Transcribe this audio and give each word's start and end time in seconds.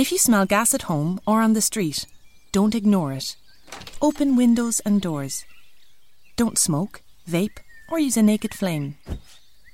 If 0.00 0.10
you 0.10 0.16
smell 0.16 0.46
gas 0.46 0.72
at 0.72 0.88
home 0.88 1.20
or 1.26 1.42
on 1.42 1.52
the 1.52 1.60
street, 1.60 2.06
don't 2.52 2.74
ignore 2.74 3.12
it. 3.12 3.36
Open 4.00 4.34
windows 4.34 4.80
and 4.80 4.98
doors. 4.98 5.44
Don't 6.36 6.56
smoke, 6.56 7.02
vape, 7.28 7.58
or 7.90 7.98
use 7.98 8.16
a 8.16 8.22
naked 8.22 8.54
flame. 8.54 8.96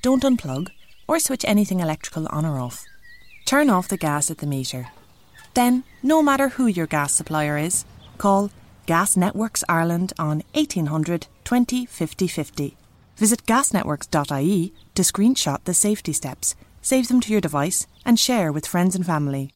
Don't 0.03 0.25
unplug 0.25 0.71
or 1.07 1.21
switch 1.21 1.45
anything 1.45 1.79
electrical 1.79 2.27
on 2.31 2.45
or 2.45 2.59
off. 2.59 2.85
Turn 3.45 3.71
off 3.71 3.87
the 3.87 3.97
gas 3.97 4.29
at 4.29 4.39
the 4.39 4.49
meter. 4.49 4.89
Then, 5.54 5.85
no 6.03 6.24
matter 6.24 6.49
who 6.49 6.67
your 6.67 6.88
gas 6.88 7.13
supplier 7.13 7.56
is, 7.56 7.85
call 8.19 8.51
Gas 8.87 9.17
Networks 9.17 9.63
Ireland 9.69 10.13
on 10.19 10.43
1800 10.54 11.29
20 11.45 11.87
50 11.87 12.27
50. 12.27 12.77
Visit 13.17 13.47
gasnetworks.ie 13.47 14.72
to 14.97 15.03
screenshot 15.03 15.63
the 15.63 15.74
safety 15.74 16.12
steps, 16.12 16.56
save 16.83 17.06
them 17.06 17.20
to 17.20 17.30
your 17.30 17.41
device, 17.41 17.87
and 18.05 18.19
share 18.19 18.51
with 18.51 18.66
friends 18.66 18.97
and 18.97 19.06
family. 19.06 19.52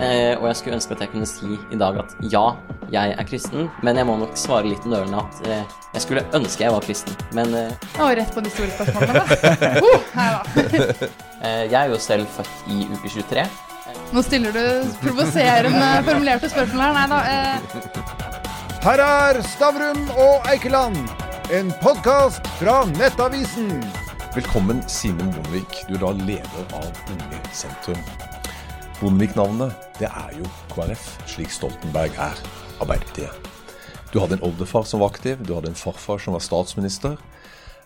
Eh, 0.00 0.32
og 0.38 0.46
jeg 0.48 0.56
skulle 0.56 0.76
ønske 0.78 0.94
at 0.96 1.02
jeg 1.04 1.10
kunne 1.12 1.26
si 1.28 1.58
i 1.74 1.76
dag 1.80 1.98
at 2.00 2.14
ja, 2.32 2.44
jeg 2.90 3.14
er 3.20 3.26
kristen, 3.28 3.66
men 3.84 3.98
jeg 4.00 4.06
må 4.08 4.14
nok 4.16 4.32
svare 4.40 4.70
litt 4.70 4.86
nølende 4.88 5.20
at 5.20 5.40
eh, 5.46 5.74
jeg 5.94 6.04
skulle 6.06 6.22
ønske 6.38 6.64
jeg 6.64 6.72
var 6.72 6.86
kristen. 6.86 7.16
Men 7.36 7.52
eh, 7.54 7.88
Å, 8.00 8.08
rett 8.16 8.32
på 8.32 8.40
de 8.44 8.52
store 8.54 8.70
spørsmålene. 8.78 9.20
da. 9.20 9.26
Uh, 9.80 10.00
her 10.14 10.38
da. 10.38 10.40
eh, 11.44 11.64
jeg 11.70 11.76
er 11.82 11.92
jo 11.92 11.98
selv 12.00 12.26
født 12.36 12.64
i 12.72 12.80
uke 12.88 13.12
23. 13.12 13.44
Nå 14.14 14.22
stiller 14.26 14.56
du 14.56 14.64
provoserende 15.02 15.90
formulerte 16.08 16.50
spørsmål 16.50 16.82
her. 16.86 16.96
Nei 16.96 17.06
da. 17.12 17.20
Eh, 17.36 18.08
Her 18.80 19.02
er 19.04 19.42
Stavrum 19.44 20.06
og 20.16 20.46
Eikeland, 20.48 20.96
en 21.52 21.68
podkast 21.82 22.46
fra 22.56 22.80
Nettavisen. 22.94 23.68
Velkommen, 24.32 24.80
Simen 24.88 25.28
Bondevik. 25.36 25.82
Du 25.90 25.98
er 25.98 26.04
da 26.06 26.14
leder 26.24 26.76
av 26.80 26.88
Unge 27.12 27.44
Sentrum. 27.52 28.00
Bondevik-navnet, 29.00 29.72
det 29.96 30.10
er 30.12 30.34
jo 30.36 30.44
KrF, 30.74 31.04
slik 31.24 31.48
Stoltenberg 31.54 32.12
er 32.20 32.36
Arbeiderpartiet. 32.84 33.48
Du 34.12 34.18
hadde 34.20 34.36
en 34.36 34.44
oldefar 34.44 34.84
som 34.84 35.00
var 35.00 35.14
aktiv, 35.14 35.40
du 35.40 35.54
hadde 35.56 35.70
en 35.72 35.78
farfar 35.78 36.20
som 36.20 36.36
var 36.36 36.44
statsminister. 36.44 37.14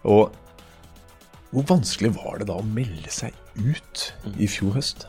Og 0.02 0.34
hvor 1.54 1.68
vanskelig 1.68 2.10
var 2.16 2.40
det 2.42 2.48
da 2.48 2.56
å 2.58 2.66
melde 2.66 3.14
seg 3.14 3.30
ut 3.54 4.08
i 4.42 4.50
fjor 4.50 4.74
høst? 4.74 5.06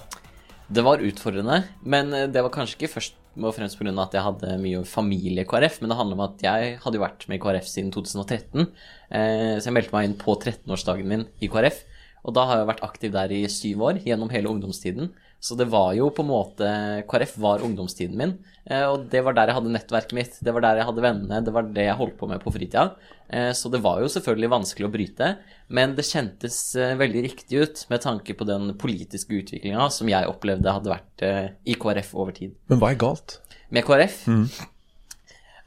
Det 0.70 0.86
var 0.86 1.02
utfordrende, 1.02 1.64
men 1.82 2.14
eh, 2.14 2.30
det 2.30 2.46
var 2.46 2.54
kanskje 2.54 2.78
ikke 2.84 2.94
først 3.00 3.18
og 3.42 3.58
fremst 3.58 3.82
pga. 3.82 3.98
at 4.06 4.14
jeg 4.14 4.28
hadde 4.30 4.62
mye 4.62 4.86
familie 4.86 5.42
i 5.42 5.50
KrF, 5.50 5.82
men 5.82 5.90
det 5.90 5.98
handler 5.98 6.22
om 6.22 6.26
at 6.30 6.46
jeg 6.46 6.80
hadde 6.86 7.02
vært 7.02 7.26
med 7.26 7.42
i 7.42 7.46
KrF 7.50 7.66
siden 7.66 7.90
2013. 7.98 8.70
Eh, 9.10 9.58
så 9.58 9.72
jeg 9.72 9.80
meldte 9.82 9.98
meg 9.98 10.12
inn 10.12 10.20
på 10.22 10.38
13-årsdagen 10.38 11.10
min 11.10 11.26
i 11.42 11.50
KrF. 11.50 11.82
Og 12.30 12.38
da 12.38 12.46
har 12.46 12.62
jeg 12.62 12.70
vært 12.76 12.86
aktiv 12.86 13.14
der 13.14 13.34
i 13.34 13.46
syv 13.50 13.90
år, 13.90 14.06
gjennom 14.06 14.30
hele 14.30 14.54
ungdomstiden. 14.54 15.16
Så 15.40 15.54
det 15.60 15.68
var 15.70 15.92
jo 15.94 16.08
på 16.10 16.24
en 16.24 16.30
måte 16.32 16.68
KrF 17.06 17.36
var 17.38 17.62
ungdomstiden 17.62 18.18
min, 18.18 18.32
eh, 18.66 18.82
og 18.90 19.04
det 19.12 19.22
var 19.22 19.36
der 19.38 19.52
jeg 19.52 19.58
hadde 19.60 19.74
nettverket 19.76 20.14
mitt. 20.18 20.38
Det 20.42 20.54
var 20.56 20.64
der 20.66 20.80
jeg 20.80 20.88
hadde 20.88 21.04
vennene, 21.06 21.42
det 21.46 21.54
var 21.54 21.68
det 21.76 21.84
jeg 21.86 21.98
holdt 22.00 22.16
på 22.18 22.30
med 22.32 22.42
på 22.42 22.54
fritida. 22.56 22.88
Eh, 23.30 23.52
Så 23.54 23.70
det 23.70 23.82
var 23.84 24.00
jo 24.02 24.08
selvfølgelig 24.10 24.50
vanskelig 24.50 24.88
å 24.88 24.94
bryte, 24.96 25.28
men 25.70 25.94
det 25.96 26.06
kjentes 26.08 26.58
eh, 26.76 26.96
veldig 26.98 27.22
riktig 27.28 27.62
ut 27.62 27.84
med 27.92 28.02
tanke 28.02 28.34
på 28.34 28.48
den 28.50 28.74
politiske 28.82 29.38
utviklinga 29.38 29.86
som 29.94 30.10
jeg 30.10 30.26
opplevde 30.32 30.74
hadde 30.74 30.90
vært 30.96 31.58
i 31.66 31.76
KrF 31.78 32.16
over 32.16 32.32
tid. 32.34 32.56
Men 32.70 32.80
hva 32.82 32.90
er 32.96 32.98
galt? 33.06 33.38
Med 33.70 33.86
KrF? 33.86 34.24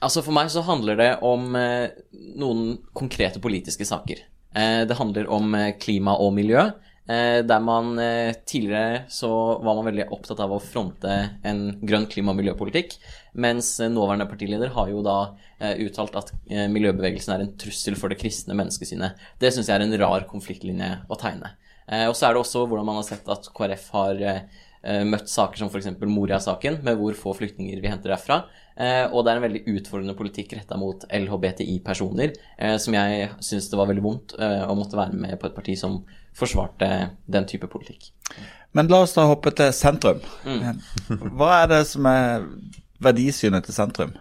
Altså 0.00 0.22
For 0.22 0.34
meg 0.34 0.50
så 0.50 0.62
handler 0.62 0.96
det 0.98 1.12
om 1.27 1.48
noen 2.39 2.78
konkrete 2.94 3.41
politiske 3.42 3.86
saker. 3.86 4.20
Det 4.86 4.96
handler 4.98 5.27
om 5.30 5.55
klima 5.83 6.14
og 6.19 6.34
miljø. 6.36 6.69
Eh, 7.09 7.41
der 7.41 7.61
man 7.64 7.95
eh, 7.98 8.34
tidligere 8.45 9.06
så 9.09 9.31
var 9.64 9.78
man 9.78 9.87
veldig 9.87 10.11
opptatt 10.12 10.42
av 10.45 10.53
å 10.53 10.61
fronte 10.61 11.14
en 11.48 11.62
grønn 11.81 12.05
klima- 12.11 12.34
og 12.34 12.41
miljøpolitikk, 12.42 12.98
mens 13.41 13.70
eh, 13.81 13.89
nåværende 13.89 14.27
partileder 14.28 14.75
har 14.75 14.91
jo 14.92 15.01
da 15.06 15.19
uttalt 15.59 16.14
at 16.14 16.29
miljøbevegelsen 16.70 17.33
er 17.35 17.41
en 17.42 17.57
trussel 17.58 17.97
for 17.98 18.13
det 18.13 18.20
kristne 18.20 18.55
menneskesynet. 18.55 19.17
Det 19.42 19.51
syns 19.51 19.67
jeg 19.67 19.74
er 19.74 19.83
en 19.83 19.97
rar 19.98 20.23
konfliktlinje 20.30 20.92
å 21.11 21.18
tegne. 21.18 21.51
Og 22.07 22.13
så 22.14 22.29
er 22.29 22.36
det 22.36 22.42
også 22.45 22.63
hvordan 22.68 22.86
man 22.86 23.01
har 23.01 23.07
sett 23.08 23.27
at 23.33 23.48
KrF 23.57 23.89
har 23.97 24.23
møtt 25.08 25.28
saker 25.28 25.58
som 25.58 25.68
f.eks. 25.72 25.90
Moria-saken, 26.06 26.78
med 26.86 27.00
hvor 27.00 27.16
få 27.18 27.33
flyktninger 27.36 27.80
vi 27.83 27.90
henter 27.90 28.12
derfra. 28.14 28.42
Eh, 28.78 29.11
og 29.11 29.24
det 29.24 29.33
er 29.33 29.40
en 29.40 29.42
veldig 29.42 29.62
utfordrende 29.72 30.14
politikk 30.18 30.52
retta 30.55 30.77
mot 30.78 31.02
LHBTI-personer, 31.11 32.34
eh, 32.62 32.77
som 32.78 32.94
jeg 32.94 33.30
syns 33.42 33.67
det 33.72 33.78
var 33.80 33.88
veldig 33.90 34.05
vondt 34.05 34.36
eh, 34.38 34.62
å 34.62 34.77
måtte 34.78 34.98
være 35.00 35.18
med 35.18 35.34
på 35.40 35.48
et 35.48 35.56
parti 35.56 35.74
som 35.78 35.98
forsvarte 36.38 36.88
den 37.27 37.48
type 37.50 37.67
politikk. 37.72 38.12
Men 38.78 38.90
la 38.92 39.02
oss 39.02 39.17
da 39.17 39.24
hoppe 39.27 39.50
til 39.58 39.72
sentrum. 39.74 40.22
Hva 41.40 41.64
er 41.64 41.72
det 41.72 41.80
som 41.90 42.06
er 42.06 42.46
verdisynet 43.03 43.64
til 43.64 43.77
sentrum? 43.77 44.17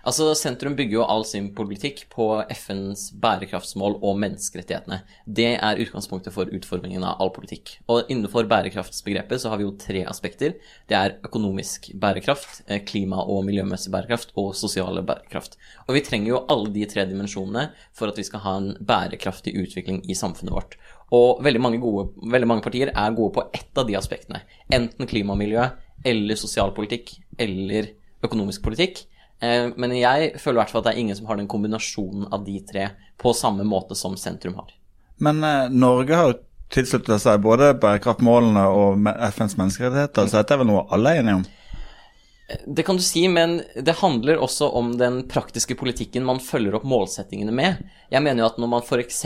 Altså, 0.00 0.30
Sentrum 0.32 0.72
bygger 0.78 0.96
jo 0.96 1.04
all 1.04 1.26
sin 1.28 1.50
politikk 1.56 2.06
på 2.12 2.26
FNs 2.54 3.10
bærekraftsmål 3.20 3.98
og 3.98 4.16
menneskerettighetene. 4.22 5.02
Det 5.26 5.50
er 5.58 5.82
utgangspunktet 5.82 6.32
for 6.32 6.48
utformingen 6.56 7.04
av 7.04 7.20
all 7.20 7.32
politikk. 7.34 7.74
Og 7.92 8.08
innenfor 8.08 8.48
bærekraftsbegrepet 8.48 9.42
så 9.42 9.52
har 9.52 9.60
vi 9.60 9.66
jo 9.66 9.74
tre 9.80 10.06
aspekter. 10.08 10.56
Det 10.88 10.96
er 10.96 11.18
økonomisk 11.26 11.90
bærekraft, 12.00 12.62
eh, 12.66 12.80
klima- 12.80 13.26
og 13.26 13.44
miljømessig 13.44 13.92
bærekraft 13.92 14.32
og 14.36 14.54
sosiale 14.56 15.04
bærekraft. 15.04 15.58
Og 15.86 15.94
vi 15.94 16.00
trenger 16.00 16.28
jo 16.28 16.46
alle 16.48 16.72
de 16.72 16.86
tre 16.86 17.04
dimensjonene 17.04 17.70
for 17.92 18.08
at 18.08 18.16
vi 18.16 18.24
skal 18.24 18.40
ha 18.40 18.56
en 18.56 18.76
bærekraftig 18.80 19.52
utvikling 19.54 20.02
i 20.08 20.14
samfunnet 20.14 20.54
vårt. 20.54 20.76
Og 21.12 21.44
veldig 21.44 21.60
mange, 21.60 21.80
gode, 21.80 22.08
veldig 22.22 22.48
mange 22.48 22.62
partier 22.62 22.88
er 22.88 23.14
gode 23.14 23.34
på 23.34 23.50
ett 23.52 23.76
av 23.76 23.86
de 23.86 23.96
aspektene. 23.96 24.42
Enten 24.72 25.06
klima 25.06 25.32
og 25.32 25.38
miljø, 25.38 25.70
eller 26.04 26.34
sosialpolitikk, 26.34 27.18
eller 27.38 27.99
økonomisk 28.24 28.62
politikk. 28.66 29.04
Eh, 29.40 29.70
Men 29.76 29.96
jeg 29.96 30.34
føler 30.40 30.58
i 30.58 30.62
hvert 30.62 30.74
fall 30.74 30.82
at 30.84 30.90
det 30.90 30.94
er 30.94 31.02
ingen 31.04 31.16
som 31.16 31.26
har 31.30 31.40
den 31.40 31.48
kombinasjonen 31.48 32.28
av 32.32 32.44
de 32.44 32.60
tre 32.60 32.90
på 33.20 33.32
samme 33.36 33.64
måte 33.64 33.96
som 33.96 34.16
sentrum 34.16 34.56
har. 34.60 34.72
Men 35.20 35.44
eh, 35.44 35.68
Norge 35.70 36.16
har 36.16 36.32
jo 36.32 36.38
tilsluttet 36.70 37.22
seg 37.22 37.40
både 37.42 37.72
bærekraftmålene 37.82 38.66
og 38.70 39.08
FNs 39.34 39.56
menneskerettigheter, 39.58 40.28
så 40.28 40.40
dette 40.40 40.54
er 40.54 40.62
vel 40.62 40.70
noe 40.70 40.86
alle 40.94 41.16
er 41.16 41.24
enige 41.24 41.40
om? 41.40 41.48
Det 42.66 42.82
kan 42.82 42.96
du 42.98 43.02
si, 43.02 43.28
men 43.30 43.60
det 43.78 43.92
handler 44.00 44.40
også 44.42 44.66
om 44.74 44.96
den 44.98 45.20
praktiske 45.30 45.76
politikken 45.78 46.24
man 46.26 46.40
følger 46.42 46.74
opp 46.74 46.86
målsettingene 46.88 47.54
med. 47.54 47.84
Jeg 48.10 48.24
mener 48.24 48.42
jo 48.42 48.48
at 48.48 48.58
når 48.58 48.70
man 48.72 48.82
f.eks. 48.82 49.20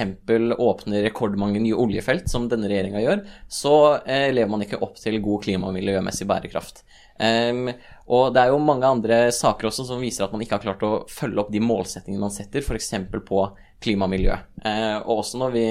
åpner 0.60 1.06
rekordmange 1.06 1.62
nye 1.64 1.78
oljefelt, 1.86 2.28
som 2.28 2.50
denne 2.52 2.68
regjeringa 2.68 3.00
gjør, 3.00 3.22
så 3.48 3.74
eh, 4.04 4.28
lever 4.34 4.52
man 4.52 4.66
ikke 4.66 4.82
opp 4.84 5.00
til 5.00 5.16
god 5.24 5.46
klima- 5.46 5.70
og 5.70 5.76
miljømessig 5.78 6.28
bærekraft. 6.28 6.84
Em, 7.22 7.68
og 8.10 8.32
det 8.34 8.42
er 8.42 8.50
jo 8.50 8.62
mange 8.62 8.88
andre 8.88 9.18
saker 9.32 9.68
også 9.70 9.86
som 9.86 10.02
viser 10.02 10.26
at 10.26 10.32
man 10.34 10.42
ikke 10.42 10.58
har 10.58 10.64
klart 10.64 10.82
å 10.86 11.04
følge 11.10 11.44
opp 11.44 11.52
de 11.54 11.62
målsettingene 11.62 12.26
man 12.26 12.34
setter, 12.34 12.64
f.eks. 12.64 12.90
på 13.26 13.44
klima 13.84 14.08
og 14.08 14.14
miljø. 14.14 14.34
Uh, 14.64 14.98
og 15.04 15.20
også 15.22 15.40
når 15.44 15.54
vi 15.54 15.66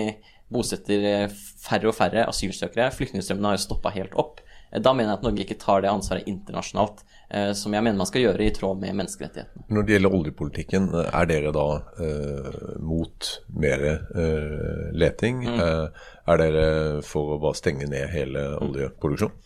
bosetter 0.53 1.05
eh, 1.09 1.31
færre 1.63 1.89
og 1.89 1.95
færre 1.97 2.27
asylsøkere, 2.29 2.91
flyktningstrømmene 2.93 3.51
har 3.51 3.57
jo 3.57 3.63
stoppa 3.63 3.93
helt 3.95 4.13
opp. 4.19 4.43
Eh, 4.71 4.81
Da 4.83 4.93
mener 4.93 5.13
jeg 5.13 5.19
at 5.19 5.25
Norge 5.25 5.45
ikke 5.45 5.59
tar 5.61 5.81
det 5.81 5.89
ansvaret 5.91 6.29
internasjonalt, 6.29 7.03
eh, 7.29 7.51
som 7.57 7.73
jeg 7.73 7.85
mener 7.85 7.97
man 7.97 8.09
skal 8.09 8.25
gjøre 8.27 8.45
i 8.45 8.53
tråd 8.53 8.81
med 8.83 8.93
menneskerettighetene. 8.99 9.65
Når 9.73 9.87
det 9.87 9.95
gjelder 9.95 10.17
oljepolitikken, 10.19 10.89
er 11.05 11.29
dere 11.31 11.53
da 11.55 11.67
eh, 12.05 12.63
mot 12.85 13.33
mer 13.65 13.85
eh, 13.89 14.89
leting? 14.93 15.45
Eh, 15.49 16.07
er 16.27 16.43
dere 16.45 16.65
for 17.07 17.35
å 17.35 17.41
bare 17.41 17.57
stenge 17.59 17.89
ned 17.89 18.13
hele 18.13 18.51
oljeproduksjonen? 18.61 19.37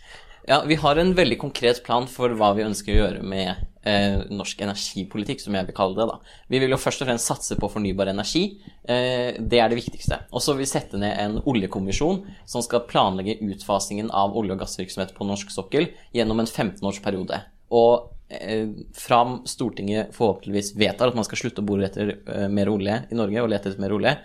Ja, 0.50 0.64
vi 0.68 0.76
har 0.80 0.96
en 0.96 1.10
veldig 1.14 1.36
konkret 1.42 1.82
plan 1.84 2.06
for 2.08 2.32
hva 2.40 2.54
vi 2.56 2.64
ønsker 2.64 2.94
å 2.94 3.02
gjøre 3.02 3.24
med 3.28 3.50
eh, 3.84 4.22
norsk 4.32 4.62
energipolitikk, 4.64 5.42
som 5.44 5.58
jeg 5.58 5.68
vil 5.68 5.76
kalle 5.76 5.98
det. 5.98 6.06
da. 6.08 6.38
Vi 6.48 6.62
vil 6.64 6.72
jo 6.72 6.80
først 6.80 7.04
og 7.04 7.10
fremst 7.10 7.28
satse 7.28 7.58
på 7.60 7.68
fornybar 7.74 8.08
energi. 8.14 8.46
Eh, 8.88 9.36
det 9.36 9.60
er 9.60 9.68
det 9.68 9.82
viktigste. 9.82 10.22
Og 10.32 10.40
så 10.40 10.56
vil 10.56 10.64
vi 10.64 10.70
sette 10.72 11.02
ned 11.02 11.20
en 11.20 11.42
oljekommisjon 11.44 12.22
som 12.48 12.64
skal 12.64 12.86
planlegge 12.88 13.42
utfasingen 13.44 14.08
av 14.08 14.40
olje- 14.40 14.56
og 14.56 14.64
gassvirksomhet 14.64 15.12
på 15.18 15.28
norsk 15.28 15.52
sokkel 15.52 15.90
gjennom 16.16 16.40
en 16.40 16.48
15-årsperiode. 16.48 17.44
Og 17.76 18.08
eh, 18.32 18.72
fram 18.96 19.42
Stortinget 19.52 20.16
forhåpentligvis 20.16 20.78
vedtar 20.80 21.12
at 21.12 21.20
man 21.20 21.28
skal 21.28 21.44
slutte 21.44 21.60
å 21.60 21.68
bore 21.68 21.92
etter 21.92 22.22
eh, 22.24 22.48
mer 22.48 22.72
olje 22.72 23.02
i 23.12 23.20
Norge 23.20 23.44
og 23.44 23.52
lete 23.52 23.74
etter 23.74 23.84
mer 23.84 24.00
olje, 24.00 24.16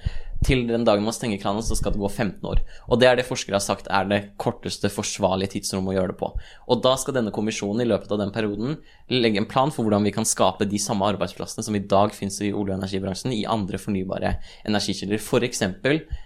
til 0.47 0.65
den 0.69 0.85
dagen 0.87 1.05
man 1.07 1.15
stenger 1.15 1.41
kranen, 1.43 1.65
så 1.65 1.77
skal 1.79 1.95
det 1.95 2.01
gå 2.03 2.09
15 2.11 2.49
år. 2.49 2.63
Og 2.89 3.01
det 3.01 3.09
er 3.09 3.19
det 3.19 3.27
forskere 3.29 3.59
har 3.59 3.65
sagt 3.65 3.91
er 3.91 4.09
det 4.11 4.21
korteste 4.41 4.91
forsvarlige 4.93 5.57
tidsrommet 5.57 5.95
å 5.95 5.97
gjøre 5.97 6.13
det 6.13 6.19
på. 6.21 6.31
Og 6.69 6.83
da 6.85 6.95
skal 7.01 7.17
denne 7.17 7.35
kommisjonen 7.35 7.85
i 7.85 7.89
løpet 7.89 8.13
av 8.15 8.23
den 8.23 8.33
perioden 8.35 8.77
legge 9.13 9.43
en 9.43 9.49
plan 9.51 9.73
for 9.75 9.87
hvordan 9.87 10.07
vi 10.07 10.15
kan 10.15 10.29
skape 10.29 10.69
de 10.69 10.81
samme 10.83 11.07
arbeidsplassene 11.13 11.65
som 11.67 11.77
i 11.79 11.85
dag 11.85 12.15
finnes 12.17 12.41
i 12.43 12.53
olje- 12.53 12.75
og 12.75 12.81
energibransjen, 12.81 13.35
i 13.35 13.45
andre 13.49 13.81
fornybare 13.81 14.37
energikilder. 14.69 15.23
F.eks. 15.23 15.63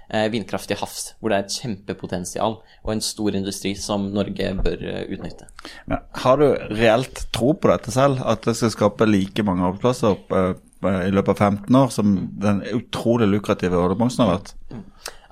Eh, 0.07 0.29
vindkraft 0.31 0.71
til 0.71 0.79
havs, 0.79 1.17
hvor 1.19 1.33
det 1.33 1.39
er 1.39 1.47
et 1.47 1.57
kjempepotensial 1.61 2.61
og 2.63 2.93
en 2.93 3.03
stor 3.03 3.35
industri 3.35 3.75
som 3.79 4.07
Norge 4.15 4.53
bør 4.61 4.85
eh, 4.87 5.03
utnytte. 5.17 5.49
Men 5.91 6.05
har 6.23 6.39
du 6.39 6.47
reelt 6.77 7.27
tro 7.35 7.53
på 7.59 7.73
dette 7.73 7.95
selv? 7.95 8.23
At 8.23 8.47
det 8.47 8.55
skal 8.59 8.73
skape 8.75 9.09
like 9.09 9.43
mange 9.47 9.67
arbeidsplasser 9.67 10.15
eh, 10.39 10.53
i 10.85 11.13
løpet 11.15 11.33
av 11.33 11.41
15 11.41 11.79
år 11.81 11.93
som 11.95 12.17
den 12.43 12.63
utrolig 12.77 13.29
lukrative 13.31 13.79
oljebransjen 13.81 14.25
har 14.25 14.37
vært? 14.37 14.55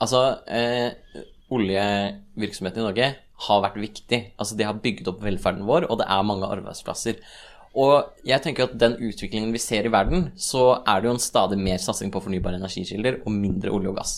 Altså, 0.02 0.22
eh, 0.48 0.94
oljevirksomheten 1.54 2.82
i 2.82 2.86
Norge 2.86 3.10
har 3.46 3.64
vært 3.64 3.80
viktig. 3.82 4.20
Altså 4.38 4.56
de 4.58 4.66
har 4.66 4.80
bygget 4.80 5.10
opp 5.10 5.22
velferden 5.24 5.66
vår, 5.68 5.88
og 5.90 6.00
det 6.00 6.08
er 6.08 6.26
mange 6.26 6.48
arbeidsplasser. 6.48 7.18
Og 7.74 8.22
jeg 8.26 8.42
tenker 8.42 8.68
at 8.68 8.76
den 8.78 8.94
utviklingen 9.02 9.52
vi 9.54 9.62
ser 9.62 9.86
i 9.86 9.92
verden, 9.92 10.28
så 10.38 10.84
er 10.86 11.00
det 11.00 11.10
jo 11.10 11.16
en 11.16 11.22
stadig 11.22 11.58
mer 11.58 11.80
satsing 11.82 12.12
på 12.14 12.22
fornybare 12.22 12.60
energikilder 12.60 13.20
og 13.24 13.34
mindre 13.34 13.72
olje 13.74 13.90
og 13.90 13.98
gass. 13.98 14.14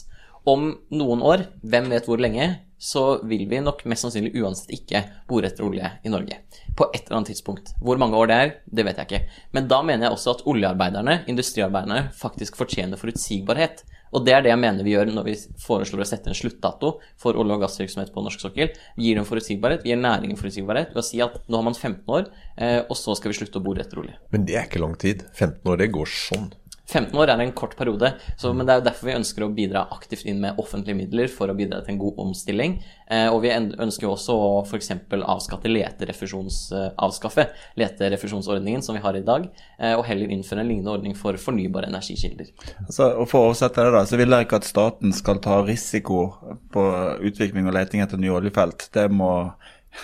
Om 0.46 0.68
noen 0.94 1.24
år, 1.24 1.46
hvem 1.64 1.88
vet 1.90 2.06
hvor 2.06 2.20
lenge, 2.20 2.50
så 2.78 3.22
vil 3.24 3.46
vi 3.48 3.60
nok 3.64 3.84
mest 3.88 4.04
sannsynlig 4.04 4.34
uansett 4.42 4.72
ikke 4.76 5.02
bore 5.28 5.48
etter 5.48 5.64
olje 5.66 5.90
i 6.04 6.12
Norge. 6.12 6.40
På 6.76 6.90
et 6.92 7.06
eller 7.06 7.20
annet 7.20 7.32
tidspunkt. 7.32 7.72
Hvor 7.80 8.00
mange 8.00 8.18
år 8.20 8.30
det 8.30 8.36
er, 8.36 8.54
det 8.68 8.84
vet 8.86 9.00
jeg 9.00 9.08
ikke. 9.08 9.42
Men 9.56 9.68
da 9.70 9.82
mener 9.82 10.08
jeg 10.08 10.16
også 10.16 10.36
at 10.36 10.46
oljearbeiderne, 10.52 11.22
industriarbeiderne, 11.32 12.10
faktisk 12.16 12.58
fortjener 12.60 13.00
forutsigbarhet. 13.00 13.84
Og 14.14 14.24
det 14.24 14.36
er 14.36 14.44
det 14.44 14.52
jeg 14.52 14.60
mener 14.60 14.86
vi 14.86 14.94
gjør 14.94 15.10
når 15.10 15.26
vi 15.26 15.34
foreslår 15.60 16.04
å 16.04 16.08
sette 16.08 16.30
en 16.30 16.36
sluttdato 16.36 16.92
for 17.20 17.38
olje- 17.40 17.56
og 17.56 17.64
gassvirksomhet 17.64 18.12
på 18.14 18.22
norsk 18.24 18.44
sokkel. 18.44 18.70
Vi 18.96 19.08
gir 19.08 19.18
dem 19.18 19.26
forutsigbarhet, 19.28 19.82
vi 19.84 19.92
gir 19.92 20.00
næringen 20.00 20.38
forutsigbarhet 20.38 20.94
ved 20.94 21.02
å 21.02 21.06
si 21.06 21.20
at 21.24 21.40
nå 21.48 21.58
har 21.58 21.66
man 21.66 21.76
15 21.76 22.14
år, 22.18 22.30
eh, 22.56 22.78
og 22.84 22.94
så 22.96 23.16
skal 23.18 23.32
vi 23.32 23.40
slutte 23.40 23.60
å 23.60 23.66
bore 23.66 23.82
etter 23.82 24.00
olje. 24.04 24.14
Men 24.32 24.46
det 24.46 24.56
er 24.56 24.68
ikke 24.70 24.84
lang 24.84 24.94
tid. 25.00 25.26
15 25.34 25.72
år, 25.72 25.82
det 25.82 25.90
går 25.96 26.12
sånn. 26.12 26.52
15 26.86 27.18
år 27.18 27.32
er 27.32 27.42
en 27.42 27.52
kort 27.56 27.74
periode, 27.78 28.12
så, 28.38 28.52
men 28.54 28.66
det 28.66 28.74
er 28.74 28.80
jo 28.80 28.86
derfor 28.86 29.08
vi 29.08 29.16
ønsker 29.18 29.44
å 29.44 29.50
bidra 29.54 29.86
aktivt 29.94 30.26
inn 30.30 30.38
med 30.42 30.60
offentlige 30.62 30.98
midler 30.98 31.30
for 31.32 31.50
å 31.50 31.56
bidra 31.58 31.80
til 31.82 31.96
en 31.96 32.00
god 32.00 32.20
omstilling. 32.22 32.76
Eh, 33.10 33.26
og 33.30 33.40
vi 33.42 33.50
ønsker 33.54 34.06
jo 34.06 34.12
også 34.14 34.36
å 34.38 34.50
f.eks. 34.62 34.92
avskatte 35.18 35.70
leterefusjons, 35.70 36.60
eh, 36.78 37.54
leterefusjonsordningen 37.82 38.86
som 38.86 38.98
vi 38.98 39.02
har 39.02 39.18
i 39.18 39.24
dag, 39.26 39.48
eh, 39.78 39.96
og 39.96 40.06
heller 40.06 40.30
innføre 40.30 40.62
en 40.62 40.70
lignende 40.70 40.94
ordning 40.94 41.16
for 41.18 41.38
fornybare 41.42 41.90
energikilder. 41.90 42.52
Altså, 42.86 43.10
og 43.16 43.30
For 43.30 43.42
å 43.42 43.50
oversette 43.50 43.82
det, 43.82 43.94
da, 43.96 44.04
så 44.06 44.20
vil 44.20 44.36
jeg 44.36 44.46
ikke 44.46 44.62
at 44.62 44.70
staten 44.70 45.14
skal 45.16 45.42
ta 45.42 45.58
risiko 45.66 46.28
på 46.74 46.86
utvikling 47.26 47.66
og 47.66 47.74
leting 47.74 48.04
etter 48.04 48.20
nye 48.20 48.38
oljefelt. 48.38 48.88
Det 48.94 49.08
må 49.10 49.32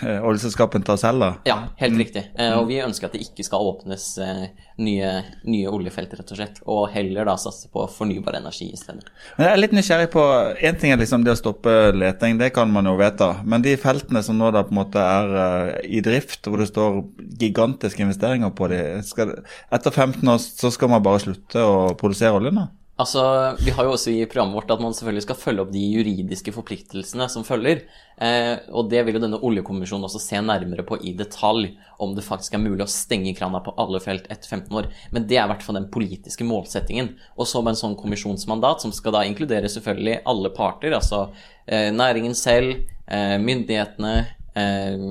oljeselskapene 0.01 0.87
til 0.87 0.99
selv, 1.01 1.23
da. 1.23 1.31
Ja, 1.49 1.57
helt 1.81 1.99
riktig. 2.01 2.25
Eh, 2.39 2.55
og 2.59 2.69
vi 2.71 2.81
ønsker 2.83 3.09
at 3.09 3.17
det 3.17 3.23
ikke 3.27 3.45
skal 3.47 3.67
åpnes 3.69 4.07
eh, 4.23 4.45
nye, 4.83 5.11
nye 5.49 5.71
oljefelt, 5.71 6.15
rett 6.19 6.33
og 6.33 6.39
slett, 6.39 6.61
og 6.65 6.89
heller 6.95 7.29
da 7.29 7.37
satse 7.41 7.71
på 7.73 7.85
fornybar 7.93 8.39
energi 8.41 8.71
i 8.73 8.79
stedet. 8.79 9.07
Men 9.37 9.49
jeg 9.49 9.53
er 9.53 9.63
litt 9.63 9.77
nysgjerrig 9.77 10.11
på 10.15 10.27
Én 10.63 10.79
ting 10.81 10.95
er 10.95 11.01
liksom 11.01 11.27
det 11.27 11.35
å 11.35 11.39
stoppe 11.39 11.75
leting, 11.97 12.39
det 12.41 12.53
kan 12.57 12.71
man 12.73 12.89
jo 12.89 12.97
vedta. 13.01 13.33
Men 13.45 13.65
de 13.65 13.77
feltene 13.81 14.25
som 14.25 14.39
nå 14.39 14.53
da 14.55 14.65
på 14.67 14.75
en 14.75 14.81
måte 14.83 15.03
er 15.03 15.39
eh, 15.47 15.73
i 15.99 16.03
drift, 16.05 16.47
hvor 16.49 16.63
det 16.63 16.71
står 16.73 17.03
gigantiske 17.41 18.05
investeringer 18.05 18.55
på 18.57 18.71
de, 18.73 18.83
skal, 19.07 19.37
etter 19.73 19.95
15 19.95 20.35
år 20.35 20.41
så 20.43 20.73
skal 20.73 20.93
man 20.93 21.05
bare 21.05 21.23
slutte 21.27 21.67
å 21.67 21.93
produsere 21.99 22.39
olje 22.39 22.55
nå? 22.55 22.69
Altså, 23.01 23.23
Vi 23.65 23.73
har 23.73 23.87
jo 23.87 23.95
også 23.95 24.13
i 24.13 24.27
programmet 24.29 24.59
vårt 24.59 24.71
at 24.75 24.81
man 24.83 24.93
selvfølgelig 24.93 25.25
skal 25.25 25.39
følge 25.41 25.63
opp 25.65 25.71
de 25.73 25.81
juridiske 25.81 26.53
forpliktelsene 26.53 27.25
som 27.33 27.45
følger. 27.47 27.87
Eh, 28.21 28.59
og 28.69 28.91
det 28.93 29.01
vil 29.07 29.17
jo 29.17 29.23
denne 29.23 29.41
oljekommisjonen 29.41 30.05
også 30.05 30.21
se 30.21 30.43
nærmere 30.45 30.85
på 30.85 30.99
i 31.01 31.15
detalj, 31.17 31.71
om 32.05 32.13
det 32.15 32.27
faktisk 32.27 32.59
er 32.59 32.63
mulig 32.63 32.85
å 32.85 32.93
stenge 32.93 33.33
krana 33.39 33.63
på 33.65 33.73
alle 33.81 34.01
felt 34.05 34.29
etter 34.29 34.45
15 34.59 34.77
år. 34.77 34.91
Men 35.11 35.25
det 35.25 35.39
er 35.39 35.47
i 35.47 35.53
hvert 35.55 35.65
fall 35.65 35.81
den 35.81 35.89
politiske 35.95 36.45
målsettingen. 36.45 37.15
Og 37.41 37.49
så 37.49 37.65
med 37.65 37.73
en 37.73 37.81
sånn 37.81 37.97
kommisjonsmandat, 37.99 38.85
som 38.85 38.93
skal 38.93 39.17
da 39.17 39.25
inkludere 39.25 39.73
selvfølgelig 39.73 40.21
alle 40.29 40.53
parter, 40.53 40.93
altså 40.93 41.25
eh, 41.65 41.89
næringen 41.97 42.37
selv, 42.37 42.85
eh, 43.09 43.39
myndighetene, 43.41 44.15
eh, 44.53 45.09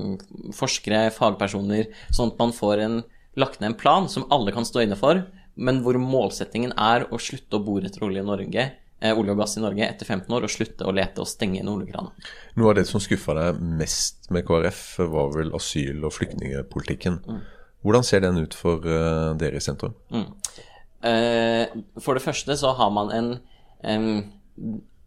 forskere, 0.54 1.08
fagpersoner, 1.18 1.90
sånn 2.14 2.36
at 2.36 2.46
man 2.46 2.54
får 2.54 2.86
en, 2.86 3.04
lagt 3.42 3.62
ned 3.62 3.72
en 3.72 3.80
plan 3.80 4.10
som 4.12 4.30
alle 4.30 4.54
kan 4.54 4.68
stå 4.68 4.86
inne 4.86 5.00
for 5.00 5.26
men 5.56 5.82
hvor 5.84 5.98
målsettingen 6.00 6.74
er 6.80 7.08
å 7.12 7.20
slutte 7.22 7.60
å 7.60 7.66
bore 7.66 7.90
etter 7.90 8.06
olje 8.08 8.24
i 8.24 8.28
Norge, 8.28 8.66
eh, 9.02 9.18
olje 9.18 9.36
og 9.36 9.42
gass 9.42 9.58
i 9.58 9.64
Norge 9.64 9.88
etter 9.88 10.08
15 10.08 10.36
år, 10.38 10.46
og 10.48 10.54
slutte 10.54 10.88
å 10.88 10.94
lete 10.96 11.24
og 11.24 11.30
stenge 11.30 11.62
inn 11.62 11.72
oljekrana. 11.72 12.14
Noe 12.56 12.72
av 12.72 12.78
det 12.80 12.88
som 12.90 13.04
skuffa 13.04 13.36
deg 13.38 13.62
mest 13.82 14.32
med 14.32 14.46
KrF, 14.48 14.84
var 15.12 15.34
vel 15.36 15.52
asyl- 15.58 16.06
og 16.08 16.16
flyktningpolitikken. 16.16 17.22
Hvordan 17.82 18.06
ser 18.06 18.22
den 18.22 18.38
ut 18.44 18.54
for 18.54 18.86
eh, 18.86 19.32
dere 19.42 19.58
i 19.58 19.64
sentrum? 19.64 19.96
Eh, 21.02 21.66
for 22.00 22.18
det 22.18 22.24
første 22.24 22.58
så 22.60 22.76
har 22.78 22.92
man 22.94 23.10
en 23.10 23.32
em, 23.82 24.32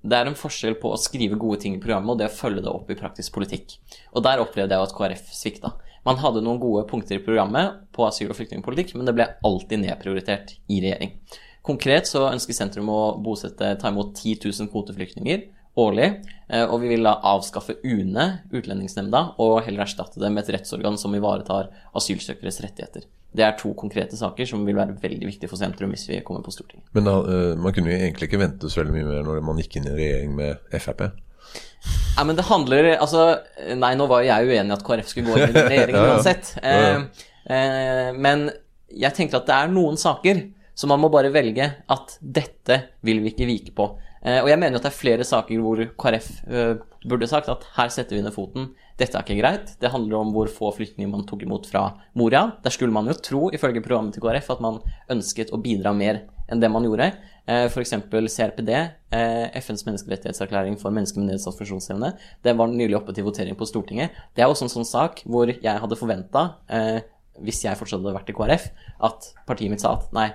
Det 0.05 0.17
er 0.19 0.27
en 0.27 0.37
forskjell 0.37 0.75
på 0.83 0.91
å 0.93 0.99
skrive 1.01 1.39
gode 1.41 1.63
ting 1.63 1.77
i 1.77 1.81
programmet 1.81 2.11
og 2.13 2.19
det 2.21 2.27
å 2.29 2.35
følge 2.35 2.61
det 2.61 2.69
opp 2.69 2.91
i 2.93 2.97
praktisk 2.99 3.33
politikk. 3.39 3.79
Og 4.13 4.21
der 4.27 4.43
opplevde 4.43 4.77
jeg 4.77 4.85
at 4.85 4.93
KrF 4.93 5.31
svikta. 5.33 5.71
Man 6.05 6.21
hadde 6.21 6.43
noen 6.45 6.61
gode 6.61 6.85
punkter 6.91 7.17
i 7.17 7.25
programmet 7.25 7.81
på 7.97 8.05
asyl- 8.05 8.29
og 8.29 8.37
flyktningpolitikk, 8.37 8.93
men 8.99 9.09
det 9.09 9.17
ble 9.17 9.31
alltid 9.47 9.81
nedprioritert 9.87 10.57
i 10.69 10.83
regjering. 10.85 11.17
Konkret 11.65 12.09
så 12.11 12.27
ønsker 12.29 12.57
sentrum 12.57 12.91
å 12.93 13.17
bosette, 13.25 13.71
ta 13.81 13.93
imot 13.93 14.13
10 14.21 14.43
000 14.45 14.69
kvoteflyktninger 14.73 15.47
årlig, 15.81 16.11
eh, 16.49 16.65
og 16.65 16.81
vi 16.83 16.93
vil 16.93 17.07
da 17.07 17.17
avskaffe 17.33 17.79
UNE, 17.83 18.27
Utlendingsnemnda, 18.55 19.25
og 19.43 19.63
heller 19.67 19.87
erstatte 19.87 20.21
det 20.23 20.31
med 20.31 20.45
et 20.45 20.55
rettsorgan 20.59 20.99
som 21.01 21.15
ivaretar 21.17 21.73
asylsøkeres 21.97 22.61
rettigheter. 22.63 23.09
Det 23.35 23.43
er 23.43 23.57
to 23.59 23.73
konkrete 23.75 24.15
saker 24.15 24.47
som 24.47 24.63
vil 24.67 24.77
være 24.79 24.95
veldig 25.03 25.27
viktige 25.27 25.51
for 25.51 25.59
sentrum 25.59 25.91
hvis 25.91 26.07
vi 26.07 26.21
kommer 26.27 26.45
på 26.47 26.53
Stortinget. 26.55 26.87
Men 26.95 27.09
da, 27.09 27.17
eh, 27.27 27.57
man 27.59 27.75
kunne 27.75 27.91
jo 27.91 27.99
egentlig 27.99 28.29
ikke 28.29 28.45
vente 28.45 28.71
så 28.71 28.83
veldig 28.83 28.95
mye 28.95 29.09
mer 29.09 29.25
når 29.27 29.43
man 29.43 29.59
gikk 29.59 29.81
inn 29.81 29.89
i 29.91 29.97
regjering 29.97 30.37
med 30.39 30.71
Frp. 30.79 31.09
Nei, 32.15 32.25
men 32.29 32.37
det 32.39 32.47
handler 32.47 32.93
Altså, 32.95 33.25
nei, 33.75 33.95
nå 33.99 34.07
var 34.11 34.23
jeg 34.27 34.47
uenig 34.47 34.71
i 34.71 34.77
at 34.77 34.85
KrF 34.87 35.09
skulle 35.11 35.33
gå 35.33 35.41
inn 35.41 35.57
i 35.57 35.65
regjeringen 35.67 36.01
Ja, 36.03 36.07
ja. 36.07 36.15
uansett. 36.15 36.53
Eh, 36.63 37.25
eh, 37.51 38.11
men 38.15 38.49
jeg 38.95 39.17
tenker 39.17 39.41
at 39.41 39.49
det 39.49 39.57
er 39.57 39.73
noen 39.75 39.99
saker 40.01 40.45
som 40.75 40.91
man 40.91 41.03
må 41.03 41.11
bare 41.13 41.33
velge 41.35 41.67
at 41.91 42.17
dette 42.21 42.81
vil 43.07 43.23
vi 43.23 43.33
ikke 43.33 43.49
vike 43.49 43.75
på. 43.77 43.89
Eh, 44.25 44.41
og 44.41 44.49
jeg 44.49 44.61
mener 44.61 44.79
at 44.79 44.87
det 44.87 44.91
er 44.91 44.97
flere 44.97 45.27
saker 45.27 45.61
hvor 45.63 45.83
KrF 46.01 46.29
eh, 46.49 46.73
burde 47.05 47.29
sagt 47.29 47.51
at 47.53 47.67
her 47.77 47.91
setter 47.93 48.17
vi 48.17 48.23
ned 48.25 48.35
foten. 48.35 48.71
Dette 48.99 49.19
er 49.19 49.27
ikke 49.27 49.41
greit. 49.43 49.75
Det 49.83 49.93
handler 49.93 50.23
om 50.23 50.33
hvor 50.35 50.51
få 50.51 50.73
flyktninger 50.75 51.11
man 51.11 51.27
tok 51.29 51.45
imot 51.45 51.69
fra 51.71 51.89
Moria. 52.19 52.47
Der 52.65 52.75
skulle 52.75 52.95
man 52.95 53.11
jo 53.11 53.19
tro, 53.19 53.43
ifølge 53.55 53.83
programmet 53.85 54.17
til 54.17 54.25
KrF, 54.25 54.55
at 54.57 54.65
man 54.65 54.81
ønsket 55.13 55.53
å 55.53 55.61
bidra 55.63 55.93
mer 55.97 56.25
enn 56.49 56.63
det 56.63 56.71
man 56.73 56.87
gjorde. 56.87 57.13
Eh, 57.47 57.67
F.eks. 57.69 57.93
CRPD, 58.33 58.71
eh, 59.13 59.51
FNs 59.61 59.85
menneskerettighetserklæring 59.85 60.79
for 60.81 60.95
mennesker 60.97 61.21
med 61.21 61.35
nedsatt 61.35 61.59
funksjonsevne. 61.59 62.15
Det 62.43 62.55
var 62.57 62.71
nylig 62.73 62.97
oppe 62.97 63.13
til 63.13 63.27
votering 63.27 63.57
på 63.57 63.69
Stortinget. 63.69 64.17
Det 64.35 64.45
er 64.45 64.49
også 64.49 64.65
en 64.65 64.73
sånn 64.73 64.89
sak 64.89 65.21
hvor 65.29 65.53
jeg 65.53 65.83
hadde 65.83 65.99
forventa, 66.01 66.57
eh, 66.73 67.03
hvis 67.45 67.65
jeg 67.67 67.77
fortsatt 67.77 68.01
hadde 68.01 68.17
vært 68.17 68.33
i 68.33 68.37
KrF, 68.39 68.71
at 69.05 69.33
partiet 69.47 69.71
mitt 69.71 69.85
sa 69.85 69.93
at 69.99 70.09
nei, 70.17 70.31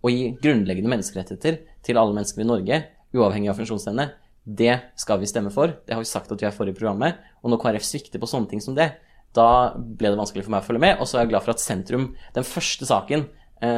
å 0.00 0.08
gi 0.08 0.30
grunnleggende 0.40 0.88
menneskerettigheter 0.88 1.60
til 1.84 1.98
alle 2.00 2.16
mennesker 2.16 2.40
i 2.40 2.48
Norge, 2.48 2.84
uavhengig 3.12 3.50
av 3.50 3.60
funksjonsevne, 3.60 4.12
det 4.46 4.80
skal 4.96 5.18
vi 5.20 5.26
stemme 5.28 5.50
for. 5.52 5.74
Det 5.84 5.92
har 5.92 6.00
vi 6.00 6.08
sagt 6.08 6.30
at 6.32 6.40
vi 6.40 6.46
er 6.46 6.54
for 6.54 6.70
i 6.70 6.72
programmet. 6.72 7.18
Og 7.42 7.50
når 7.50 7.60
KrF 7.60 7.84
svikter 7.84 8.22
på 8.22 8.28
sånne 8.30 8.48
ting 8.48 8.62
som 8.62 8.76
det, 8.78 8.94
da 9.34 9.74
ble 9.76 10.12
det 10.12 10.20
vanskelig 10.20 10.46
for 10.46 10.54
meg 10.54 10.62
å 10.62 10.66
følge 10.68 10.84
med. 10.86 11.00
Og 11.00 11.08
så 11.08 11.18
er 11.18 11.26
jeg 11.26 11.34
glad 11.34 11.44
for 11.44 11.52
at 11.52 11.60
Sentrum, 11.60 12.14
den 12.32 12.46
første 12.46 12.86
saken 12.88 13.26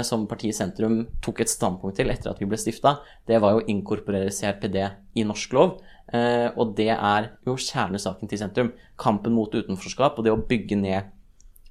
som 0.03 0.25
partiet 0.27 0.57
Sentrum 0.57 1.05
tok 1.23 1.45
et 1.45 1.51
standpunkt 1.53 2.01
til 2.01 2.11
etter 2.11 2.33
at 2.33 2.41
vi 2.43 2.49
ble 2.51 2.59
stifta, 2.59 2.97
det 3.31 3.39
var 3.39 3.55
jo 3.55 3.61
å 3.61 3.69
inkorporere 3.71 4.33
CRPD 4.35 4.81
i 5.15 5.27
norsk 5.29 5.55
lov. 5.55 5.77
Eh, 6.09 6.49
og 6.57 6.73
det 6.79 6.91
er 6.95 7.29
jo 7.47 7.57
kjernesaken 7.61 8.31
til 8.31 8.41
Sentrum. 8.41 8.73
Kampen 9.01 9.35
mot 9.37 9.53
utenforskap 9.53 10.19
og 10.19 10.27
det 10.27 10.33
å 10.33 10.41
bygge 10.41 10.79
ned 10.81 11.13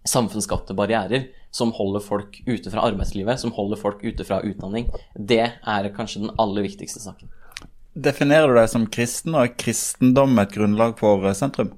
samfunnsskapte 0.08 0.76
barrierer 0.78 1.28
som 1.52 1.74
holder 1.76 2.04
folk 2.04 2.38
ute 2.46 2.72
fra 2.72 2.86
arbeidslivet, 2.88 3.42
som 3.42 3.54
holder 3.56 3.80
folk 3.82 4.04
ute 4.06 4.24
fra 4.28 4.40
utdanning. 4.46 4.92
Det 5.16 5.42
er 5.42 5.90
kanskje 5.96 6.26
den 6.26 6.36
aller 6.40 6.68
viktigste 6.68 7.02
saken. 7.04 7.32
Definerer 7.98 8.52
du 8.52 8.60
deg 8.60 8.70
som 8.70 8.86
kristen, 8.94 9.34
og 9.34 9.48
er 9.48 9.56
kristendom 9.58 10.38
et 10.44 10.54
grunnlag 10.54 11.00
for 11.00 11.26
eh, 11.26 11.38
sentrum? 11.38 11.74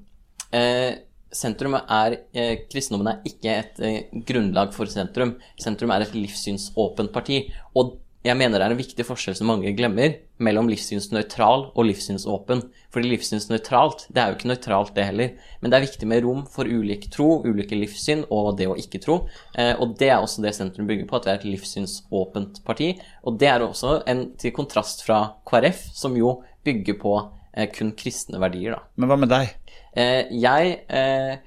Eh, 0.52 1.00
sentrum 1.32 1.76
er, 1.80 2.18
eh, 2.34 2.66
Kristendommen 2.70 3.12
er 3.12 3.26
ikke 3.26 3.56
et 3.56 3.80
eh, 3.80 4.22
grunnlag 4.26 4.74
for 4.74 4.90
sentrum. 4.90 5.36
Sentrum 5.60 5.90
er 5.94 6.04
et 6.06 6.14
livssynsåpent 6.14 7.12
parti. 7.12 7.44
Og 7.76 7.98
jeg 8.20 8.36
mener 8.36 8.60
det 8.60 8.66
er 8.66 8.74
en 8.74 8.76
viktig 8.80 9.04
forskjell 9.08 9.36
som 9.38 9.48
mange 9.48 9.70
glemmer, 9.72 10.18
mellom 10.44 10.66
livssynsnøytral 10.68 11.70
og 11.72 11.86
livssynsåpen. 11.88 12.66
Fordi 12.92 13.12
livssynsnøytralt, 13.14 14.06
det 14.12 14.20
er 14.20 14.28
jo 14.28 14.36
ikke 14.36 14.50
nøytralt 14.50 14.92
det 14.96 15.06
heller. 15.08 15.30
Men 15.62 15.72
det 15.72 15.78
er 15.78 15.86
viktig 15.86 16.08
med 16.10 16.26
rom 16.26 16.42
for 16.52 16.68
ulik 16.68 17.08
tro, 17.14 17.40
ulike 17.46 17.78
livssyn 17.78 18.26
og 18.28 18.58
det 18.60 18.68
å 18.68 18.76
ikke 18.80 19.00
tro. 19.00 19.22
Eh, 19.56 19.72
og 19.72 19.96
det 20.00 20.10
er 20.12 20.20
også 20.20 20.44
det 20.44 20.52
sentrum 20.56 20.90
bygger 20.90 21.08
på, 21.08 21.16
at 21.16 21.28
vi 21.28 21.32
er 21.32 21.40
et 21.40 21.48
livssynsåpent 21.48 22.60
parti. 22.66 22.92
Og 23.24 23.40
det 23.40 23.48
er 23.54 23.64
også 23.64 24.02
en 24.10 24.26
til 24.40 24.52
kontrast 24.56 25.06
fra 25.06 25.22
KrF, 25.48 25.86
som 25.96 26.18
jo 26.18 26.42
bygger 26.66 27.00
på 27.00 27.16
eh, 27.54 27.70
kun 27.72 27.94
kristne 27.96 28.42
verdier, 28.42 28.76
da. 28.76 28.84
Men 29.00 29.08
hva 29.08 29.20
med 29.24 29.32
deg? 29.32 29.56
Eh, 29.96 30.28
jeg, 30.38 30.76
eh, 30.88 31.38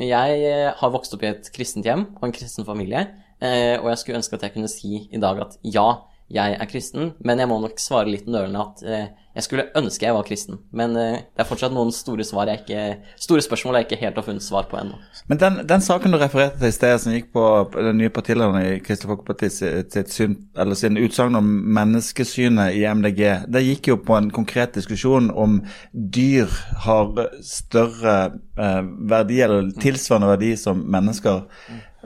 jeg 0.00 0.40
eh, 0.42 0.72
har 0.74 0.92
vokst 0.94 1.14
opp 1.14 1.22
i 1.22 1.30
et 1.30 1.50
kristent 1.54 1.86
hjem 1.86 2.08
og 2.16 2.26
en 2.26 2.34
kristen 2.34 2.66
familie, 2.66 3.06
og 3.36 3.90
jeg 3.90 3.98
skulle 4.00 4.16
ønske 4.16 4.38
at 4.38 4.46
jeg 4.46 4.52
kunne 4.54 4.70
si 4.72 5.02
i 5.12 5.18
dag 5.20 5.36
at 5.42 5.58
ja, 5.60 5.84
jeg 6.32 6.54
er 6.56 6.68
kristen, 6.70 7.10
men 7.20 7.38
jeg 7.38 7.50
må 7.50 7.58
nok 7.60 7.76
svare 7.78 8.08
litt 8.08 8.24
nølende 8.32 8.62
at 8.62 9.18
jeg 9.36 9.44
skulle 9.44 9.66
ønske 9.76 10.06
jeg 10.06 10.16
var 10.16 10.24
kristen. 10.24 10.56
Men 10.76 10.96
eh, 10.96 11.18
det 11.36 11.42
er 11.42 11.48
fortsatt 11.48 11.74
noen 11.74 11.90
store, 11.92 12.24
svar 12.24 12.48
jeg 12.48 12.62
ikke, 12.62 12.84
store 13.20 13.44
spørsmål 13.44 13.76
jeg 13.78 13.86
ikke 13.86 13.98
helt 14.00 14.16
har 14.16 14.24
funnet 14.24 14.44
svar 14.46 14.64
på 14.70 14.78
ennå. 14.80 14.96
Men 15.28 15.40
den, 15.42 15.58
den 15.68 15.84
saken 15.84 16.14
du 16.14 16.18
refererte 16.20 16.56
til 16.62 16.72
i 16.72 16.76
sted, 16.76 16.96
som 17.02 17.12
gikk 17.12 17.28
på 17.36 17.44
den 17.76 18.00
nye 18.00 18.12
partilederen 18.14 18.56
i 18.62 18.80
Kristelig 18.80 19.12
Folkeparti 19.12 19.50
sitt, 19.52 19.98
syn, 20.14 20.38
eller 20.56 20.78
sin 20.78 20.96
utsagn 21.00 21.36
om 21.36 21.50
menneskesynet 21.76 22.78
i 22.78 22.86
MDG, 22.88 23.22
det 23.52 23.64
gikk 23.66 23.92
jo 23.92 23.98
på 24.08 24.16
en 24.16 24.32
konkret 24.32 24.78
diskusjon 24.78 25.28
om 25.36 25.60
dyr 25.92 26.48
har 26.86 27.12
større 27.44 28.16
eh, 28.56 28.82
verdi, 29.12 29.42
eller 29.44 29.68
tilsvarende 29.84 30.32
verdi 30.32 30.54
som 30.60 30.80
mennesker. 30.80 31.44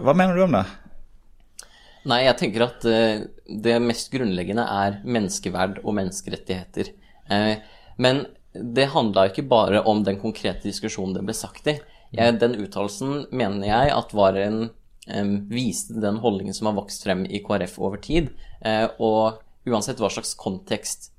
Hva 0.01 0.19
mener 0.19 0.35
du 0.35 0.49
om 0.49 0.59
det? 0.59 0.67
Nei, 2.11 2.25
jeg 2.25 2.39
tenker 2.41 2.65
at 2.65 2.87
eh, 2.89 3.27
det 3.61 3.77
mest 3.85 4.11
grunnleggende 4.11 4.65
er 4.65 4.99
menneskeverd 5.05 5.83
og 5.85 5.95
menneskerettigheter. 5.99 6.97
Eh, 7.31 7.63
men 8.01 8.25
det 8.53 8.91
handla 8.95 9.29
ikke 9.31 9.47
bare 9.49 9.83
om 9.87 10.03
den 10.07 10.19
konkrete 10.21 10.67
diskusjonen 10.67 11.15
det 11.15 11.25
ble 11.27 11.37
sagt 11.37 11.69
i. 11.71 11.79
Den 12.11 12.57
uttalelsen 12.59 13.29
mener 13.31 13.69
jeg 13.69 13.93
at 13.95 14.15
var 14.17 14.35
en 14.35 14.65
viste 15.51 16.01
den 16.03 16.19
holdningen 16.23 16.55
som 16.55 16.67
har 16.67 16.77
vokst 16.81 17.07
frem 17.07 17.23
i 17.31 17.43
KrF 17.45 17.79
over 17.79 18.03
tid. 18.03 18.33
Eh, 18.67 18.89
og 18.99 19.41
uansett 19.71 20.03
hva 20.03 20.11
slags 20.11 20.35
kontekst 20.39 21.13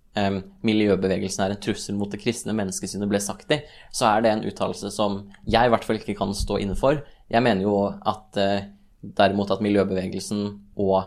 miljøbevegelsen 0.68 1.46
er 1.46 1.53
en 1.53 1.62
trussel 1.63 1.96
mot 1.96 2.12
det 2.12 2.20
kristne 2.20 2.51
menneskesynet 2.58 3.08
ble 3.08 3.20
sagt 3.24 3.53
i, 3.56 3.62
så 3.96 4.10
er 4.10 4.25
det 4.25 4.32
en 4.34 4.44
uttalelse 4.44 4.91
som 4.91 5.22
jeg 5.48 5.70
i 5.70 5.72
hvert 5.72 5.86
fall 5.88 6.01
ikke 6.01 6.18
kan 6.20 6.34
stå 6.36 6.58
inne 6.60 6.75
for. 6.75 7.00
Jeg 7.32 7.44
mener 7.46 7.63
jo 7.63 7.77
at 7.88 8.39
eh, 8.41 8.68
derimot 9.01 9.53
at 9.56 9.63
miljøbevegelsen 9.63 10.44
og 10.75 10.98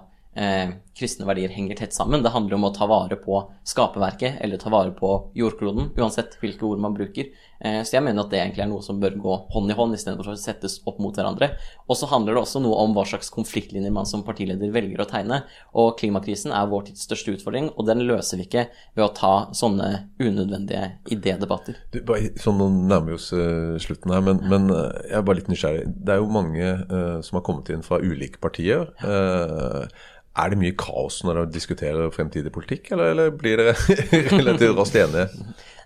eh, 0.40 0.72
kristne 0.94 1.26
verdier 1.28 1.52
henger 1.52 1.76
tett 1.78 1.94
sammen. 1.94 2.22
Det 2.22 2.32
handler 2.34 2.58
om 2.58 2.68
å 2.68 2.74
ta 2.74 2.86
vare 2.90 3.18
på 3.20 3.40
skaperverket 3.66 4.40
eller 4.44 4.60
ta 4.62 4.70
vare 4.72 4.94
på 4.94 5.10
jordkloden, 5.34 5.90
uansett 5.98 6.38
hvilke 6.40 6.66
ord 6.68 6.82
man 6.82 6.94
bruker. 6.94 7.32
Eh, 7.64 7.80
så 7.82 7.96
jeg 7.96 8.04
mener 8.04 8.24
at 8.24 8.32
det 8.32 8.40
egentlig 8.40 8.64
er 8.64 8.70
noe 8.70 8.84
som 8.84 9.00
bør 9.02 9.16
gå 9.20 9.36
hånd 9.54 9.72
i 9.72 9.76
hånd 9.78 9.96
istedenfor 9.96 10.34
å 10.34 10.38
settes 10.38 10.78
opp 10.86 11.00
mot 11.02 11.16
hverandre. 11.16 11.50
Og 11.88 11.98
så 11.98 12.08
handler 12.10 12.36
det 12.36 12.44
også 12.44 12.62
noe 12.62 12.78
om 12.84 12.94
hva 12.96 13.06
slags 13.08 13.32
konfliktlinjer 13.34 13.94
man 13.94 14.08
som 14.08 14.24
partileder 14.26 14.72
velger 14.74 15.02
å 15.02 15.08
tegne. 15.10 15.42
Og 15.80 15.94
klimakrisen 16.00 16.54
er 16.54 16.70
vår 16.70 16.88
tids 16.90 17.06
største 17.08 17.34
utfordring, 17.34 17.70
og 17.74 17.88
den 17.88 18.04
løser 18.06 18.40
vi 18.40 18.48
ikke 18.48 18.66
ved 18.94 19.06
å 19.06 19.12
ta 19.16 19.34
sånne 19.56 19.90
unødvendige 20.22 20.94
idédebatter. 21.14 21.80
Du, 21.94 22.00
bare, 22.06 22.32
sånn, 22.40 22.60
Nå 22.60 22.68
nærmer 22.86 23.14
vi 23.14 23.18
oss 23.18 23.32
eh, 23.34 23.74
slutten 23.82 24.14
her, 24.14 24.22
men, 24.24 24.42
men 24.50 24.70
eh, 24.70 24.90
jeg 25.10 25.18
er 25.18 25.26
bare 25.26 25.40
litt 25.40 25.50
nysgjerrig. 25.50 25.86
Det 26.06 26.14
er 26.14 26.22
jo 26.22 26.30
mange 26.34 26.70
uh, 26.86 27.18
som 27.24 27.38
har 27.38 27.44
kommet 27.46 27.70
inn 27.72 27.82
fra 27.84 27.98
ulike 28.02 28.40
partier. 28.42 28.90
Eh, 29.04 30.04
er 30.36 30.50
det 30.50 30.58
mye 30.58 30.74
kaos 30.78 31.20
når 31.24 31.40
dere 31.40 31.52
diskuterer 31.54 32.10
fremtidig 32.14 32.50
politikk, 32.54 32.90
eller, 32.94 33.12
eller 33.14 33.30
blir 33.38 33.60
dere 33.60 33.76
relativt 34.38 34.74
raskt 34.78 34.98
enige? 34.98 35.28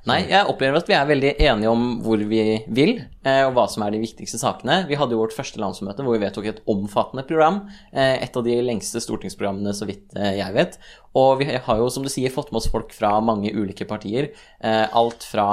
Nei, 0.08 0.22
jeg 0.30 0.46
opplever 0.48 0.78
at 0.78 0.88
vi 0.88 0.94
er 0.96 1.08
veldig 1.08 1.30
enige 1.42 1.68
om 1.68 1.82
hvor 2.00 2.20
vi 2.30 2.40
vil, 2.72 2.94
eh, 3.26 3.42
og 3.44 3.50
hva 3.56 3.66
som 3.68 3.82
er 3.84 3.92
de 3.92 3.98
viktigste 4.00 4.38
sakene. 4.40 4.78
Vi 4.88 4.96
hadde 4.96 5.12
jo 5.12 5.20
vårt 5.20 5.34
første 5.36 5.60
landsmøte 5.60 6.04
hvor 6.06 6.14
vi 6.16 6.22
vedtok 6.22 6.46
et 6.48 6.62
omfattende 6.70 7.26
program. 7.28 7.58
eh, 7.92 8.14
Et 8.24 8.38
av 8.38 8.46
de 8.46 8.54
lengste 8.64 9.02
stortingsprogrammene, 9.04 9.74
så 9.76 9.84
vidt 9.90 10.16
eh, 10.16 10.38
jeg 10.38 10.54
vet. 10.56 10.78
Og 11.18 11.42
vi 11.42 11.50
har 11.50 11.82
jo, 11.82 11.90
som 11.92 12.06
du 12.06 12.08
sier, 12.08 12.32
fått 12.32 12.54
med 12.54 12.62
oss 12.62 12.70
folk 12.72 12.94
fra 12.96 13.18
mange 13.20 13.52
ulike 13.52 13.84
partier. 13.90 14.30
Alt 14.62 15.26
fra 15.28 15.48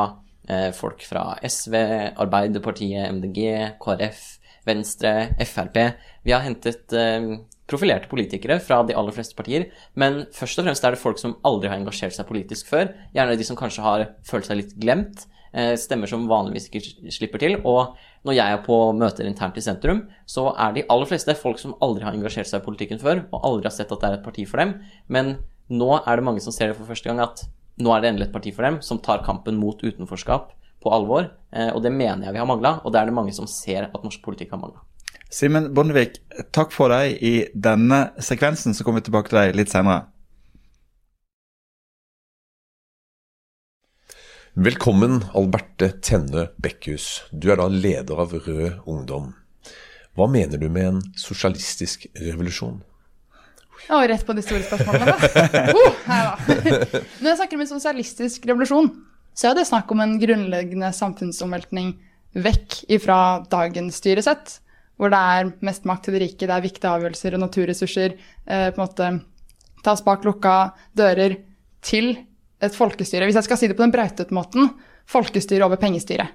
folk 0.78 1.02
fra 1.02 1.40
SV, 1.42 1.74
Arbeiderpartiet, 2.22 3.10
MDG, 3.16 3.40
KrF, 3.82 4.20
Venstre, 4.70 5.14
Frp. 5.42 5.80
Vi 6.22 6.36
har 6.36 6.46
hentet 6.46 6.94
profilerte 7.68 8.10
politikere 8.12 8.60
fra 8.62 8.84
de 8.86 8.94
aller 8.94 9.12
fleste 9.16 9.36
partier, 9.36 9.70
men 9.96 10.26
først 10.34 10.60
og 10.60 10.66
fremst 10.68 10.84
er 10.86 10.92
det 10.94 11.02
folk 11.02 11.18
som 11.22 11.38
aldri 11.44 11.70
har 11.72 11.80
engasjert 11.80 12.14
seg 12.14 12.28
politisk 12.30 12.68
før. 12.70 12.92
Gjerne 13.16 13.38
de 13.38 13.48
som 13.48 13.58
kanskje 13.58 13.86
har 13.86 14.06
følt 14.24 14.46
seg 14.46 14.58
litt 14.58 14.76
glemt. 14.78 15.26
eh, 15.54 15.76
Stemmer 15.80 16.08
som 16.08 16.28
vanligvis 16.28 16.68
ikke 16.70 17.12
slipper 17.12 17.40
til. 17.40 17.56
Og 17.64 17.96
når 18.26 18.34
jeg 18.36 18.54
er 18.54 18.64
på 18.66 18.78
møter 18.94 19.26
internt 19.26 19.58
i 19.58 19.62
sentrum, 19.62 20.08
så 20.28 20.54
er 20.60 20.74
de 20.74 20.84
aller 20.90 21.06
fleste 21.06 21.36
folk 21.36 21.58
som 21.58 21.76
aldri 21.82 22.04
har 22.04 22.14
engasjert 22.14 22.48
seg 22.48 22.62
i 22.62 22.66
politikken 22.66 23.00
før, 23.00 23.26
og 23.32 23.42
aldri 23.44 23.70
har 23.70 23.72
sett 23.78 23.92
at 23.92 24.02
det 24.02 24.10
er 24.10 24.18
et 24.20 24.26
parti 24.26 24.46
for 24.46 24.58
dem. 24.58 24.82
Men 25.08 25.38
nå 25.70 26.02
er 26.06 26.16
det 26.16 26.26
mange 26.28 26.42
som 26.42 26.52
ser 26.52 26.68
det 26.68 26.78
for 26.78 26.86
første 26.86 27.08
gang, 27.08 27.20
at 27.20 27.48
nå 27.80 27.92
er 27.96 28.02
det 28.02 28.10
endelig 28.12 28.28
et 28.28 28.34
parti 28.34 28.52
for 28.52 28.64
dem, 28.64 28.82
som 28.82 29.00
tar 29.00 29.24
kampen 29.24 29.58
mot 29.58 29.80
utenforskap 29.82 30.52
på 30.84 30.92
alvor. 30.92 31.32
eh, 31.52 31.72
Og 31.74 31.82
det 31.82 31.92
mener 31.92 32.26
jeg 32.26 32.34
vi 32.34 32.40
har 32.40 32.46
mangla, 32.46 32.82
og 32.84 32.92
det 32.92 33.02
er 33.02 33.06
det 33.06 33.14
mange 33.14 33.34
som 33.34 33.48
ser 33.48 33.90
at 33.94 34.04
norsk 34.04 34.22
politikk 34.22 34.52
har 34.52 34.60
mangla. 34.60 34.84
Simen 35.34 35.72
Bondevik, 35.74 36.20
takk 36.54 36.74
for 36.74 36.94
deg 36.94 37.18
i 37.26 37.34
denne 37.58 38.12
sekvensen, 38.22 38.76
så 38.78 38.86
kommer 38.86 39.02
vi 39.02 39.10
tilbake 39.10 39.32
til 39.32 39.40
deg 39.40 39.56
litt 39.58 39.72
senere. 39.74 40.06
Velkommen, 44.56 45.24
Alberte 45.36 45.90
Tenne 46.00 46.46
Bekkhus. 46.62 47.26
Du 47.34 47.50
er 47.52 47.60
da 47.60 47.66
leder 47.68 48.22
av 48.22 48.32
Rød 48.38 48.86
Ungdom. 48.88 49.34
Hva 50.16 50.30
mener 50.32 50.62
du 50.62 50.70
med 50.72 50.86
en 50.88 51.02
sosialistisk 51.20 52.06
revolusjon? 52.16 52.78
Og 53.92 54.06
rett 54.08 54.24
på 54.26 54.34
de 54.38 54.44
store 54.46 54.64
spørsmålene, 54.64 55.12
da. 55.12 56.30
Uh. 56.46 56.46
Når 57.20 57.28
jeg 57.28 57.40
snakker 57.42 57.58
om 57.58 57.66
en 57.66 57.74
sosialistisk 57.74 58.48
revolusjon, 58.48 58.94
så 59.36 59.50
er 59.50 59.58
det 59.58 59.68
snakk 59.68 59.92
om 59.92 60.06
en 60.06 60.16
grunnleggende 60.22 60.94
samfunnsomveltning 60.96 61.92
vekk 62.46 62.86
ifra 62.96 63.20
dagens 63.52 64.00
styresett, 64.00 64.62
hvor 64.96 65.12
det 65.12 65.20
er 65.20 65.52
mest 65.66 65.86
makt 65.88 66.08
til 66.08 66.16
de 66.16 66.24
rike, 66.24 66.48
det 66.48 66.54
er 66.56 66.64
viktige 66.64 66.92
avgjørelser 66.92 67.36
og 67.36 67.44
naturressurser 67.44 68.16
eh, 68.16 68.70
på 68.72 68.80
en 68.80 68.84
måte 68.84 69.10
tas 69.86 70.02
bak 70.06 70.24
lukka 70.26 70.56
dører 70.98 71.38
til 71.86 72.16
et 72.64 72.76
folkestyre. 72.76 73.28
Hvis 73.28 73.38
jeg 73.38 73.48
skal 73.48 73.60
si 73.60 73.70
det 73.70 73.78
på 73.78 73.84
den 73.84 73.94
brautete 73.94 74.34
måten, 74.34 74.72
folkestyre 75.12 75.68
over 75.68 75.78
pengestyre. 75.82 76.26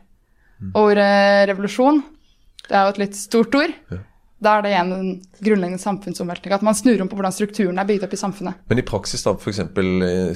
Og 0.75 0.91
ordet 0.93 1.49
revolusjon, 1.51 2.03
det 2.69 2.77
er 2.77 2.85
jo 2.85 2.93
et 2.93 3.01
litt 3.03 3.17
stort 3.19 3.57
ord. 3.59 3.73
Da 4.41 4.55
er 4.57 4.65
det 4.65 4.71
igjen 4.73 4.93
en 4.97 5.09
grunnleggende 5.45 5.83
samfunnsomveltning. 5.83 6.53
At 6.57 6.63
man 6.65 6.77
snur 6.77 7.03
om 7.05 7.09
på 7.11 7.19
hvordan 7.19 7.35
strukturen 7.37 7.81
er 7.81 7.89
bygd 7.89 8.07
opp 8.07 8.15
i 8.17 8.21
samfunnet. 8.21 8.63
Men 8.73 8.81
i 8.81 8.85
praksis, 8.89 9.25
da, 9.27 9.35
f.eks. 9.37 9.61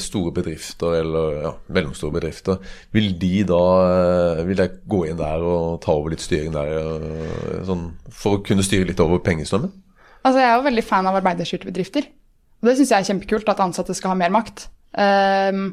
store 0.04 0.32
bedrifter 0.36 0.98
eller 0.98 1.38
ja, 1.46 1.52
mellomstore 1.72 2.12
bedrifter, 2.18 2.60
vil 2.92 3.14
de 3.20 3.32
da 3.48 3.62
eh, 3.86 4.42
vil 4.50 4.60
de 4.60 4.68
gå 4.92 5.00
inn 5.08 5.20
der 5.20 5.46
og 5.48 5.80
ta 5.84 5.96
over 5.96 6.12
litt 6.12 6.24
styring 6.24 6.52
der, 6.52 6.74
eh, 6.82 7.64
sånn, 7.64 7.88
for 8.12 8.36
å 8.36 8.44
kunne 8.44 8.66
styre 8.66 8.90
litt 8.92 9.00
over 9.00 9.24
pengestrømmen? 9.24 9.72
Altså, 10.20 10.38
jeg 10.40 10.50
er 10.50 10.54
jo 10.58 10.68
veldig 10.68 10.84
fan 10.84 11.08
av 11.08 11.18
arbeiderstyrte 11.22 11.72
bedrifter. 11.72 12.12
Og 12.60 12.68
det 12.68 12.78
syns 12.78 12.92
jeg 12.92 13.04
er 13.04 13.10
kjempekult, 13.10 13.48
at 13.48 13.60
ansatte 13.64 13.96
skal 13.96 14.12
ha 14.12 14.20
mer 14.20 14.32
makt. 14.32 14.68
Um, 14.96 15.66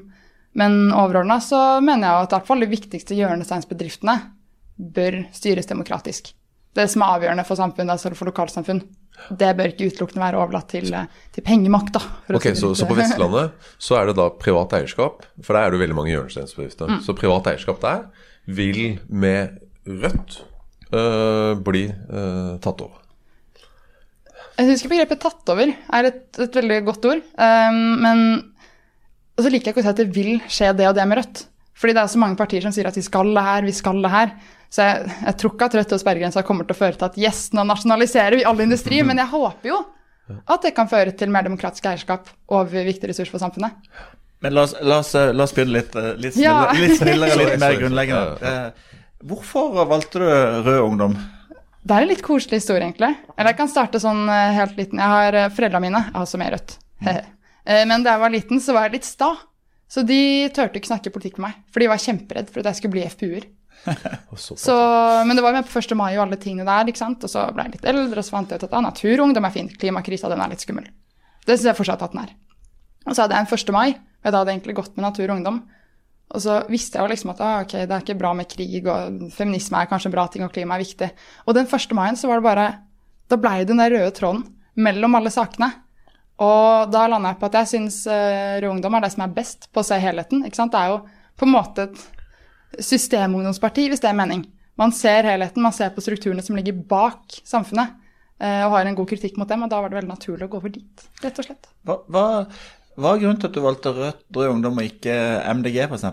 men 0.59 0.81
overordna 0.91 1.37
så 1.43 1.79
mener 1.83 2.07
jeg 2.07 2.25
at 2.25 2.33
i 2.33 2.35
hvert 2.35 2.49
fall 2.49 2.63
de 2.63 2.71
viktigste 2.71 3.15
hjørnesteinsbedriftene 3.15 4.17
bør 4.95 5.21
styres 5.35 5.69
demokratisk. 5.69 6.33
Det 6.77 6.87
som 6.91 7.03
er 7.03 7.17
avgjørende 7.17 7.45
for 7.47 7.59
samfunn, 7.59 7.91
altså 7.91 8.13
for 8.15 8.29
lokalsamfunn, 8.31 8.81
det 9.37 9.49
bør 9.57 9.73
ikke 9.73 9.89
utelukkende 9.91 10.23
være 10.23 10.39
overlatt 10.39 10.69
til, 10.71 10.93
til 11.35 11.45
pengemakt. 11.45 11.91
da. 11.97 12.01
Ok, 12.33 12.47
si 12.49 12.61
så, 12.61 12.71
så 12.77 12.87
på 12.89 12.97
Vestlandet 12.97 13.51
så 13.81 13.99
er 13.99 14.09
det 14.09 14.15
da 14.17 14.29
privat 14.39 14.73
eierskap, 14.79 15.25
for 15.43 15.57
der 15.57 15.67
er 15.67 15.75
det 15.75 15.81
veldig 15.83 15.97
mange 15.97 16.13
hjørnesteinsbedrifter. 16.13 16.95
Mm. 16.95 17.03
Så 17.05 17.17
privat 17.17 17.51
eierskap 17.51 17.83
der 17.83 18.07
vil 18.47 18.81
med 19.07 19.59
Rødt 19.81 20.43
øh, 20.93 21.57
bli 21.65 21.87
øh, 21.89 22.57
tatt 22.61 22.83
over. 22.85 22.99
Jeg 24.59 24.67
husker 24.69 24.91
begrepet 24.91 25.17
'tatt 25.23 25.49
over' 25.49 25.71
er 25.73 26.07
et, 26.11 26.23
et 26.37 26.55
veldig 26.55 26.83
godt 26.85 27.05
ord. 27.09 27.21
Um, 27.33 27.79
men 28.03 28.19
og 29.37 29.45
så 29.45 29.51
liker 29.51 29.71
jeg 29.71 29.73
ikke 29.73 29.81
å 29.81 29.85
si 29.87 29.89
at 29.89 30.01
det 30.01 30.11
vil 30.13 30.35
skje 30.51 30.67
det 30.77 30.85
og 30.89 30.97
det 30.97 31.07
med 31.09 31.17
Rødt. 31.17 31.39
Fordi 31.81 31.95
det 31.97 32.03
er 32.03 32.11
så 32.13 32.19
mange 32.21 32.37
partier 32.37 32.61
som 32.61 32.73
sier 32.75 32.87
at 32.89 32.97
vi 32.97 33.03
skal 33.05 33.31
det 33.33 33.41
her, 33.45 33.65
vi 33.65 33.73
skal 33.73 34.01
det 34.03 34.11
her. 34.13 34.35
Så 34.71 34.85
jeg, 34.85 35.09
jeg 35.25 35.37
tror 35.41 35.55
ikke 35.55 35.67
at 35.67 35.77
Rødt 35.79 35.95
og 35.97 36.01
sperregrensa 36.03 36.43
kommer 36.47 36.67
til 36.67 36.77
å 36.77 36.79
føre 36.79 36.95
til 36.99 37.07
at 37.09 37.17
yes, 37.19 37.41
nå 37.57 37.65
nasjonaliserer 37.67 38.37
vi 38.39 38.45
all 38.47 38.61
industri, 38.63 39.01
men 39.03 39.19
jeg 39.19 39.31
håper 39.33 39.73
jo 39.73 39.81
at 40.31 40.63
det 40.63 40.71
kan 40.77 40.87
føre 40.87 41.11
til 41.17 41.31
mer 41.33 41.43
demokratisk 41.43 41.89
eierskap 41.89 42.29
over 42.53 42.85
viktig 42.87 43.09
ressurs 43.09 43.31
for 43.33 43.41
samfunnet. 43.41 43.73
Men 44.41 44.55
la 44.55 44.63
oss, 44.63 44.75
la 44.81 45.01
oss, 45.01 45.11
eh, 45.17 45.33
la 45.35 45.43
oss 45.43 45.53
begynne 45.53 45.75
litt, 45.75 45.95
eh, 45.99 46.13
litt, 46.17 46.37
snillere, 46.37 46.77
litt, 46.79 46.95
snillere, 46.97 47.35
litt 47.41 47.59
mer 47.61 47.77
grunnleggende. 47.81 48.37
Eh, 48.51 48.97
Hvorfor 49.21 49.83
valgte 49.85 50.17
du 50.17 50.25
Rød 50.65 50.79
Ungdom? 50.81 51.11
Det 51.85 51.93
er 51.93 52.05
en 52.05 52.09
litt 52.09 52.23
koselig 52.25 52.57
historie, 52.57 52.87
egentlig. 52.87 53.11
Eller 53.35 53.51
jeg 53.51 53.57
kan 53.59 53.69
starte 53.69 53.99
sånn 54.01 54.23
helt 54.29 54.79
liten. 54.79 54.97
Jeg 54.97 55.13
har 55.13 55.27
foreldrene 55.29 55.53
foreldra 55.57 55.81
mine, 55.83 56.01
jeg 56.07 56.15
har 56.15 56.25
også 56.25 56.39
med 56.41 56.55
Rødt. 56.55 56.73
Eh, 57.61 57.83
Men 57.85 58.01
da 58.01 58.15
jeg 58.15 58.21
var 58.23 58.31
liten, 58.33 58.57
så 58.57 58.73
var 58.73 58.87
jeg 58.87 58.95
litt 58.95 59.05
sta. 59.05 59.27
Så 59.91 60.05
de 60.07 60.19
turte 60.55 60.79
ikke 60.79 60.87
snakke 60.87 61.11
politikk 61.11 61.39
med 61.41 61.49
meg, 61.49 61.57
for 61.73 61.83
de 61.83 61.89
var 61.91 61.99
kjemperedd 61.99 62.51
for 62.53 62.61
at 62.63 62.69
jeg 62.71 62.79
skulle 62.79 62.95
bli 62.95 63.03
FPU-er. 63.11 63.47
Så- 64.61 65.25
men 65.27 65.35
det 65.35 65.43
var 65.43 65.55
med 65.57 65.67
på 65.67 65.79
1. 65.81 65.95
mai 65.99 66.13
og 66.15 66.23
alle 66.27 66.37
tingene 66.39 66.63
der, 66.67 66.87
ikke 66.91 67.01
sant. 67.01 67.23
Og 67.27 67.31
så 67.33 67.43
ble 67.51 67.65
jeg 67.67 67.73
litt 67.75 67.89
eldre, 67.91 68.21
og 68.21 68.23
så 68.27 68.35
fant 68.37 68.53
jeg 68.53 68.61
ut 68.61 68.67
at 68.69 68.77
ah, 68.77 68.85
naturungdom 68.85 69.47
er 69.49 69.53
fin, 69.55 69.67
Klimakrisa, 69.81 70.29
den 70.31 70.39
er 70.43 70.53
litt 70.53 70.63
skummel. 70.63 70.87
Det 71.43 71.57
syns 71.57 71.71
jeg 71.71 71.79
fortsatt 71.81 72.05
at 72.07 72.15
den 72.15 72.23
er. 72.23 72.31
Og 73.07 73.15
så 73.17 73.25
hadde 73.25 73.35
jeg 73.35 73.47
en 73.49 73.59
1. 73.59 73.75
mai, 73.75 73.89
og 74.21 74.31
da 74.31 74.37
hadde 74.37 74.53
jeg 74.53 74.59
egentlig 74.61 74.77
gått 74.79 74.95
med 74.95 75.07
natur 75.09 75.27
og 75.27 75.35
ungdom. 75.39 75.59
Og 76.31 76.39
så 76.45 76.61
visste 76.71 76.95
jeg 76.95 77.03
jo 77.03 77.11
liksom 77.11 77.33
at 77.33 77.41
ah, 77.43 77.57
ok, 77.65 77.73
det 77.81 77.91
er 77.97 78.05
ikke 78.05 78.19
bra 78.21 78.31
med 78.37 78.47
krig, 78.53 78.85
og 78.87 79.25
feminisme 79.35 79.81
er 79.81 79.89
kanskje 79.91 80.07
en 80.11 80.15
bra 80.15 80.27
ting, 80.31 80.45
og 80.47 80.53
klima 80.55 80.77
er 80.77 80.85
viktig. 80.85 81.09
Og 81.49 81.57
den 81.57 81.67
1. 81.67 81.95
maien 81.97 82.15
så 82.19 82.29
var 82.31 82.39
det 82.39 82.47
bare 82.47 82.67
Da 83.31 83.37
blei 83.39 83.57
det 83.61 83.71
den 83.73 83.81
der 83.81 83.91
røde 83.97 84.11
tråden 84.15 84.45
mellom 84.79 85.15
alle 85.19 85.31
sakene. 85.33 85.71
Og 86.41 86.89
da 86.89 87.05
landa 87.09 87.33
jeg 87.33 87.39
på 87.41 87.49
at 87.51 87.59
jeg 87.59 87.69
syns 87.75 88.01
uh, 88.09 88.57
Rød 88.61 88.71
Ungdom 88.71 88.97
er 88.97 89.05
det 89.05 89.11
som 89.13 89.25
er 89.25 89.35
best 89.35 89.69
på 89.69 89.83
å 89.83 89.85
se 89.85 89.99
helheten. 90.01 90.41
Det 90.47 90.65
er 90.79 90.93
jo 90.93 90.97
på 91.37 91.47
en 91.47 91.53
måte 91.53 91.87
et 91.87 92.83
systemungdomsparti, 92.87 93.87
hvis 93.91 94.01
det 94.01 94.09
er 94.09 94.17
mening. 94.17 94.45
Man 94.79 94.93
ser 94.95 95.27
helheten, 95.27 95.61
man 95.61 95.75
ser 95.75 95.91
på 95.93 96.01
strukturene 96.01 96.43
som 96.45 96.57
ligger 96.57 96.77
bak 96.89 97.41
samfunnet, 97.45 97.93
uh, 98.41 98.63
og 98.65 98.77
har 98.77 98.89
en 98.89 98.97
god 98.97 99.11
kritikk 99.11 99.37
mot 99.37 99.49
dem, 99.49 99.65
og 99.65 99.73
da 99.73 99.81
var 99.83 99.91
det 99.91 99.99
veldig 99.99 100.13
naturlig 100.13 100.47
å 100.47 100.51
gå 100.51 100.61
over 100.61 100.73
dit, 100.73 101.09
rett 101.21 101.41
og 101.43 101.49
slett. 101.49 101.69
Hva, 101.85 101.99
hva, 102.09 102.23
hva 102.97 103.13
er 103.13 103.21
grunnen 103.21 103.41
til 103.41 103.51
at 103.51 103.59
du 103.59 103.61
valgte 103.65 103.93
Rødt, 103.97 104.23
Rød 104.37 104.55
Ungdom 104.55 104.81
og 104.81 104.87
ikke 104.87 105.13
MDG, 105.59 105.83
f.eks.? 105.91 106.07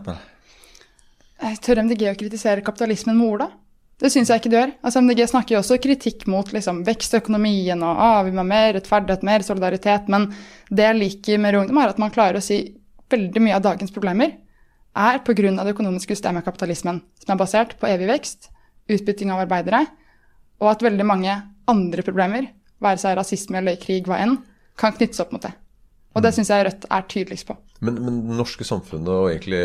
Tør 1.64 1.84
MDG 1.86 2.08
å 2.10 2.18
kritisere 2.18 2.66
kapitalismen 2.66 3.16
med 3.16 3.30
orda? 3.30 3.48
Det 3.98 4.10
syns 4.14 4.30
jeg 4.30 4.40
ikke 4.40 4.50
du 4.52 4.56
gjør. 4.56 4.72
Altså, 4.86 5.00
MDG 5.02 5.24
snakker 5.26 5.56
jo 5.56 5.60
også 5.62 5.78
kritikk 5.82 6.26
mot 6.30 6.52
liksom, 6.54 6.84
vekstøkonomien 6.86 7.80
og 7.82 8.02
ah, 8.04 8.20
vi 8.26 8.30
må 8.30 8.44
ha 8.44 8.46
mer 8.46 8.76
rettferdighet, 8.76 9.24
mer 9.26 9.42
solidaritet. 9.46 10.06
Men 10.12 10.28
det 10.70 10.86
jeg 10.86 10.98
liker 11.00 11.40
med 11.42 11.54
Rød 11.54 11.64
Ungdom, 11.64 11.80
er 11.82 11.94
at 11.94 11.98
man 12.02 12.14
klarer 12.14 12.38
å 12.38 12.44
si 12.44 12.60
veldig 13.10 13.42
mye 13.42 13.56
av 13.56 13.64
dagens 13.64 13.94
problemer 13.94 14.36
er 14.98 15.20
pga. 15.22 15.64
det 15.64 15.74
økonomiske 15.74 16.16
systemet 16.16 16.44
kapitalismen, 16.44 17.02
som 17.22 17.32
er 17.32 17.38
basert 17.38 17.76
på 17.78 17.86
evig 17.86 18.08
vekst, 18.08 18.50
utbytting 18.88 19.30
av 19.30 19.44
arbeidere, 19.44 19.84
og 20.58 20.72
at 20.72 20.82
veldig 20.82 21.06
mange 21.06 21.34
andre 21.68 22.02
problemer, 22.02 22.48
være 22.80 22.98
seg 23.02 23.16
rasisme 23.18 23.58
eller 23.58 23.76
krig, 23.76 24.06
hva 24.06 24.18
enn, 24.22 24.38
kan 24.78 24.94
knyttes 24.94 25.20
opp 25.20 25.32
mot 25.34 25.42
det. 25.42 25.52
Og 26.14 26.22
det 26.22 26.32
syns 26.34 26.50
jeg 26.50 26.66
Rødt 26.66 26.86
er 26.90 27.06
tydeligst 27.10 27.46
på. 27.46 27.56
Men, 27.80 27.98
men 28.02 28.20
det 28.26 28.38
norske 28.38 28.66
samfunnet 28.66 29.10
og 29.10 29.30
egentlig 29.30 29.62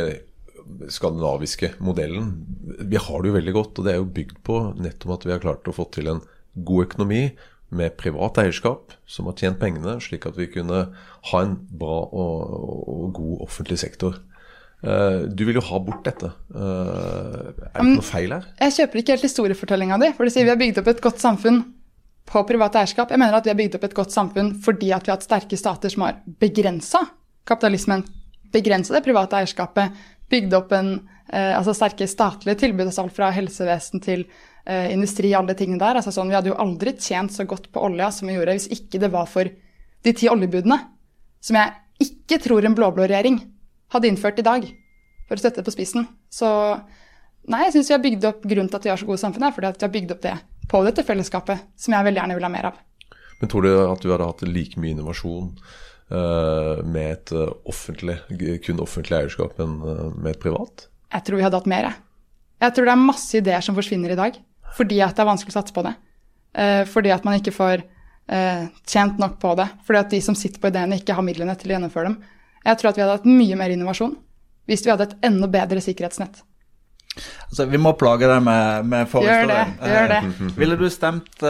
skandinaviske 0.92 1.74
modellen. 1.84 2.34
Vi 2.80 3.00
har 3.00 3.24
det 3.24 3.32
jo 3.32 3.38
veldig 3.38 3.56
godt, 3.56 3.80
og 3.80 3.88
det 3.88 3.94
er 3.94 4.02
jo 4.02 4.12
bygd 4.16 4.38
på 4.48 4.60
nettopp 4.80 5.18
at 5.18 5.28
vi 5.28 5.34
har 5.36 5.44
klart 5.44 5.70
å 5.70 5.76
få 5.76 5.88
til 5.94 6.12
en 6.12 6.22
god 6.54 6.88
økonomi 6.88 7.24
med 7.74 7.96
privat 7.98 8.38
eierskap 8.42 8.94
som 9.10 9.30
har 9.30 9.38
tjent 9.40 9.60
pengene, 9.62 9.98
slik 10.04 10.28
at 10.30 10.38
vi 10.38 10.50
kunne 10.52 10.86
ha 11.32 11.42
en 11.42 11.56
bra 11.72 12.04
og, 12.06 12.54
og 12.94 13.08
god 13.18 13.48
offentlig 13.48 13.80
sektor. 13.82 14.20
Uh, 14.84 15.24
du 15.32 15.46
vil 15.48 15.56
jo 15.56 15.64
ha 15.64 15.80
bort 15.80 16.04
dette. 16.04 16.28
Uh, 16.52 17.54
er 17.72 17.78
det 17.78 17.88
noe 17.88 18.04
feil 18.04 18.36
her? 18.36 18.50
Jeg 18.60 18.76
kjøper 18.78 19.00
ikke 19.00 19.16
helt 19.16 19.30
historiefortellinga 19.30 20.00
di. 20.02 20.10
For 20.18 20.28
du 20.28 20.34
sier 20.34 20.44
vi 20.44 20.52
har 20.52 20.60
bygd 20.60 20.82
opp 20.82 20.90
et 20.92 21.04
godt 21.06 21.24
samfunn 21.24 21.62
på 22.28 22.44
privat 22.50 22.76
eierskap. 22.82 23.14
Jeg 23.14 23.22
mener 23.22 23.38
at 23.38 23.48
vi 23.48 23.54
har 23.54 23.60
bygd 23.60 23.78
opp 23.80 23.88
et 23.88 23.96
godt 23.96 24.16
samfunn 24.16 24.52
fordi 24.64 24.92
at 24.96 25.08
vi 25.08 25.14
har 25.14 25.20
hatt 25.20 25.28
sterke 25.28 25.60
stater 25.60 25.94
som 25.94 26.04
har 26.04 26.20
begrensa 26.44 27.06
kapitalismen. 27.48 28.04
Begrensa 28.54 28.98
det 28.98 29.06
private 29.08 29.40
eierskapet 29.40 30.04
bygd 30.34 30.56
opp 30.58 30.74
en, 30.76 30.96
eh, 31.30 31.54
altså 31.54 31.76
sterke 31.78 32.08
statlige 32.10 32.60
tilbud, 32.66 32.88
altså 32.88 33.06
alt 33.06 33.16
fra 33.16 33.30
helsevesen 33.36 34.04
til 34.04 34.26
eh, 34.26 34.90
industri, 34.94 35.34
alle 35.38 35.56
tingene 35.60 35.82
der. 35.82 36.02
Altså 36.02 36.14
sånn, 36.16 36.32
vi 36.32 36.38
hadde 36.38 36.52
jo 36.52 36.60
aldri 36.62 36.96
tjent 36.98 37.36
så 37.36 37.46
godt 37.50 37.70
på 37.74 37.84
olja 37.86 38.10
som 38.14 38.30
vi 38.30 38.38
gjorde 38.38 38.58
hvis 38.58 38.72
ikke 38.74 39.02
det 39.04 39.12
var 39.14 39.30
for 39.32 39.50
de 40.04 40.16
ti 40.18 40.28
oljebudene, 40.32 40.80
som 41.44 41.60
jeg 41.60 41.74
ikke 42.04 42.42
tror 42.44 42.66
en 42.66 42.76
blå-blå 42.76 43.06
regjering 43.08 43.40
hadde 43.94 44.10
innført 44.10 44.42
i 44.42 44.46
dag, 44.46 44.66
for 45.28 45.38
å 45.38 45.44
sette 45.44 45.62
det 45.62 45.68
på 45.68 45.76
spissen. 45.76 46.08
Så 46.34 46.48
nei, 47.48 47.62
jeg 47.68 47.76
syns 47.78 47.92
vi 47.92 47.96
har 47.96 48.04
bygd 48.04 48.26
opp 48.28 48.44
grunnen 48.48 48.72
til 48.72 48.80
at 48.80 48.88
vi 48.88 48.92
har 48.92 49.00
så 49.00 49.08
gode 49.08 49.22
samfunn, 49.22 49.46
er 49.48 49.56
fordi 49.56 49.70
at 49.70 49.80
vi 49.80 49.88
har 49.88 49.94
bygd 49.94 50.16
opp 50.16 50.26
det 50.26 50.34
på 50.72 50.82
dette 50.88 51.06
fellesskapet, 51.08 51.70
som 51.80 51.96
jeg 51.96 52.08
veldig 52.08 52.22
gjerne 52.22 52.38
vil 52.40 52.48
ha 52.48 52.52
mer 52.52 52.70
av. 52.72 52.82
Men 53.40 53.52
tror 53.52 53.66
du 53.66 53.72
at 53.76 54.04
du 54.04 54.12
hadde 54.12 54.28
hatt 54.28 54.46
like 54.48 54.80
mye 54.80 54.96
innovasjon 54.96 55.52
med 56.16 57.12
et 57.12 57.32
eh, 57.36 57.54
offentlig, 57.70 58.18
kun 58.66 58.82
offentlig 58.84 59.18
eierskap 59.20 59.60
enn 59.64 59.80
eh, 59.82 60.04
med 60.16 60.34
et 60.36 60.42
privat? 60.44 60.88
Jeg 61.14 61.26
tror 61.28 61.40
vi 61.40 61.46
hadde 61.46 61.60
hatt 61.62 61.70
mer. 61.70 61.90
Jeg 62.64 62.76
tror 62.76 62.88
det 62.88 62.94
er 62.94 63.02
masse 63.02 63.38
ideer 63.40 63.66
som 63.66 63.78
forsvinner 63.78 64.14
i 64.14 64.20
dag 64.20 64.40
fordi 64.74 65.02
at 65.06 65.14
det 65.14 65.22
er 65.22 65.30
vanskelig 65.30 65.54
å 65.54 65.58
satse 65.60 65.74
på 65.76 65.84
det. 65.86 65.92
Fordi 66.90 67.12
at 67.14 67.26
man 67.28 67.36
ikke 67.38 67.52
får 67.54 67.84
tjent 68.90 69.20
nok 69.22 69.36
på 69.38 69.52
det. 69.60 69.68
Fordi 69.86 70.00
at 70.00 70.10
de 70.10 70.22
som 70.26 70.34
sitter 70.38 70.58
på 70.64 70.72
ideene, 70.72 70.98
ikke 70.98 71.14
har 71.14 71.26
midlene 71.26 71.54
til 71.60 71.70
å 71.70 71.76
gjennomføre 71.76 72.10
dem. 72.10 72.16
Jeg 72.66 72.80
tror 72.80 72.90
at 72.90 72.98
vi 72.98 73.04
hadde 73.04 73.18
hatt 73.20 73.28
mye 73.30 73.60
mer 73.60 73.74
innovasjon 73.76 74.16
hvis 74.66 74.82
vi 74.82 74.90
hadde 74.90 75.06
et 75.12 75.28
enda 75.30 75.50
bedre 75.52 75.84
sikkerhetsnett. 75.84 76.42
Altså, 77.52 77.68
Vi 77.70 77.82
må 77.84 77.94
plage 78.00 78.26
deg 78.32 78.42
med, 78.48 78.90
med 78.90 79.12
forhistorien. 79.12 79.76
Gjør 79.78 79.84
det. 79.84 79.94
gjør 79.94 80.10
det. 80.16 80.58
Ville 80.64 80.80
du 80.82 80.88
stemt 80.90 81.46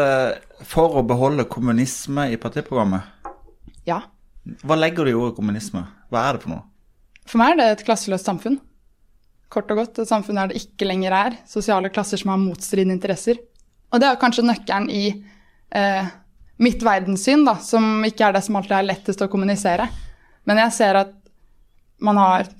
for 0.73 0.99
å 0.99 1.05
beholde 1.07 1.47
kommunisme 1.47 2.27
i 2.33 2.41
partiprogrammet? 2.41 3.07
Ja. 3.87 4.01
Hva 4.63 4.75
legger 4.75 5.07
du 5.07 5.13
i 5.13 5.17
ordet 5.17 5.37
kommunisme? 5.37 5.85
Hva 6.11 6.27
er 6.27 6.35
det 6.35 6.43
for 6.43 6.53
noe? 6.53 6.63
For 7.29 7.39
meg 7.39 7.53
er 7.53 7.59
det 7.59 7.67
et 7.71 7.85
klasseløst 7.87 8.27
samfunn. 8.27 8.57
Kort 9.53 9.69
og 9.71 9.79
godt 9.79 10.01
et 10.03 10.09
samfunn 10.09 10.39
der 10.39 10.51
det 10.51 10.63
ikke 10.63 10.87
lenger 10.89 11.15
er 11.15 11.37
sosiale 11.49 11.91
klasser 11.93 12.19
som 12.19 12.33
har 12.33 12.41
motstridende 12.41 12.97
interesser. 12.97 13.39
Og 13.93 14.01
det 14.01 14.09
er 14.09 14.19
kanskje 14.19 14.45
nøkkelen 14.47 14.89
i 14.91 15.03
eh, 15.77 16.09
mitt 16.63 16.83
verdenssyn, 16.83 17.45
da, 17.47 17.55
som 17.61 18.03
ikke 18.07 18.27
er 18.27 18.35
det 18.35 18.43
som 18.45 18.57
alltid 18.59 18.75
er 18.79 18.89
lettest 18.89 19.23
å 19.23 19.29
kommunisere. 19.31 19.87
Men 20.49 20.59
jeg 20.65 20.75
ser 20.79 20.99
at 21.05 21.15
man 22.03 22.19
har 22.19 22.51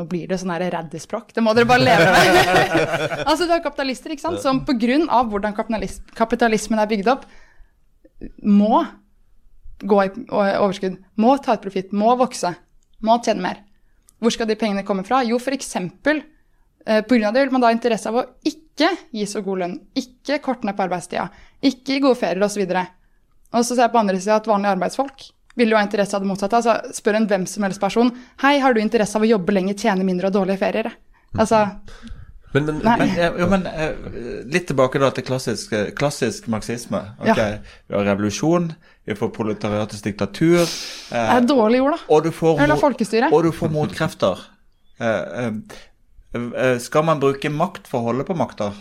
Nå 0.00 0.06
blir 0.08 0.24
det 0.24 0.38
sånn 0.40 0.54
raddispråk. 0.56 1.34
Det 1.36 1.42
må 1.44 1.52
dere 1.52 1.68
bare 1.68 1.84
leve 1.84 2.06
med. 2.08 2.70
altså, 3.28 3.44
du 3.44 3.50
har 3.52 3.60
kapitalister 3.60 4.14
ikke 4.14 4.24
sant, 4.24 4.40
som 4.40 4.62
pga. 4.64 5.18
hvordan 5.28 5.52
kapitalismen 6.16 6.80
er 6.80 6.88
bygd 6.88 7.10
opp, 7.12 7.26
må 8.40 8.80
gå 9.82 9.98
i 10.04 10.10
overskudd, 10.32 10.96
må 11.20 11.36
ta 11.42 11.56
ut 11.56 11.64
profitt, 11.64 11.92
må 11.92 12.14
vokse, 12.20 12.54
må 13.02 13.18
tjene 13.24 13.44
mer. 13.44 13.60
Hvor 14.22 14.34
skal 14.34 14.48
de 14.48 14.58
pengene 14.58 14.86
komme 14.86 15.04
fra? 15.06 15.22
Jo, 15.26 15.40
f.eks. 15.42 15.76
Eh, 16.86 17.02
pga. 17.06 17.30
det 17.30 17.44
vil 17.44 17.52
man 17.54 17.62
da 17.62 17.70
ha 17.70 17.74
interesse 17.74 18.10
av 18.10 18.18
å 18.18 18.24
ikke 18.46 18.90
gi 19.14 19.26
så 19.28 19.42
god 19.44 19.62
lønn, 19.62 19.76
ikke 19.98 20.40
korte 20.42 20.66
ned 20.66 20.78
på 20.78 20.86
arbeidstida, 20.86 21.28
ikke 21.62 21.96
gi 21.96 22.02
gode 22.02 22.18
ferier 22.18 22.46
osv. 22.46 22.64
Og 23.52 23.66
så 23.66 23.74
ser 23.74 23.84
jeg 23.84 23.94
på 23.94 24.00
andre 24.00 24.18
sida 24.18 24.40
at 24.40 24.50
vanlige 24.50 24.74
arbeidsfolk 24.76 25.28
vil 25.58 25.74
jo 25.74 25.76
ha 25.76 25.84
interesse 25.84 26.16
av 26.16 26.24
det 26.24 26.30
motsatte. 26.30 26.58
Altså, 26.58 26.94
spør 26.96 27.18
en 27.18 27.28
hvem 27.28 27.44
som 27.50 27.66
helst 27.66 27.82
person 27.82 28.10
hei, 28.42 28.56
har 28.62 28.74
du 28.74 28.80
interesse 28.80 29.18
av 29.18 29.26
å 29.26 29.30
jobbe 29.34 29.54
lenger, 29.54 29.78
tjene 29.78 30.06
mindre 30.06 30.30
og 30.30 30.38
dårlige 30.38 30.62
ferier. 30.62 30.90
Altså, 31.32 31.66
men, 32.52 32.66
men, 32.68 32.80
men, 32.84 33.12
jo, 33.40 33.46
men, 33.48 33.66
eh, 33.66 33.92
litt 34.52 34.66
tilbake 34.68 35.00
da 35.00 35.08
til 35.16 35.24
klassisk, 35.24 35.72
klassisk 35.96 36.48
marxisme. 36.52 37.00
Okay. 37.22 37.56
Ja. 37.56 37.76
Vi 37.88 37.96
har 37.96 38.08
revolusjon, 38.10 38.72
vi 39.04 39.14
får 39.18 39.30
proletariatets 39.34 40.02
diktatur. 40.02 40.62
Eh, 40.62 40.66
det 41.10 41.36
er 41.36 41.46
dårlig 41.46 41.82
ord, 41.82 41.96
da. 41.96 42.08
Og 42.14 42.26
du 42.26 42.30
får, 42.34 42.60
Eller 42.62 42.80
folkestyre. 42.80 43.30
Og 43.34 43.46
du 43.48 43.52
får 43.54 43.72
motkrefter. 43.74 44.44
Eh, 45.02 45.46
eh, 45.46 46.42
eh, 46.64 46.76
skal 46.78 47.04
man 47.04 47.22
bruke 47.22 47.50
makt 47.50 47.88
for 47.90 48.00
å 48.00 48.12
holde 48.12 48.26
på 48.28 48.36
makta? 48.38 48.72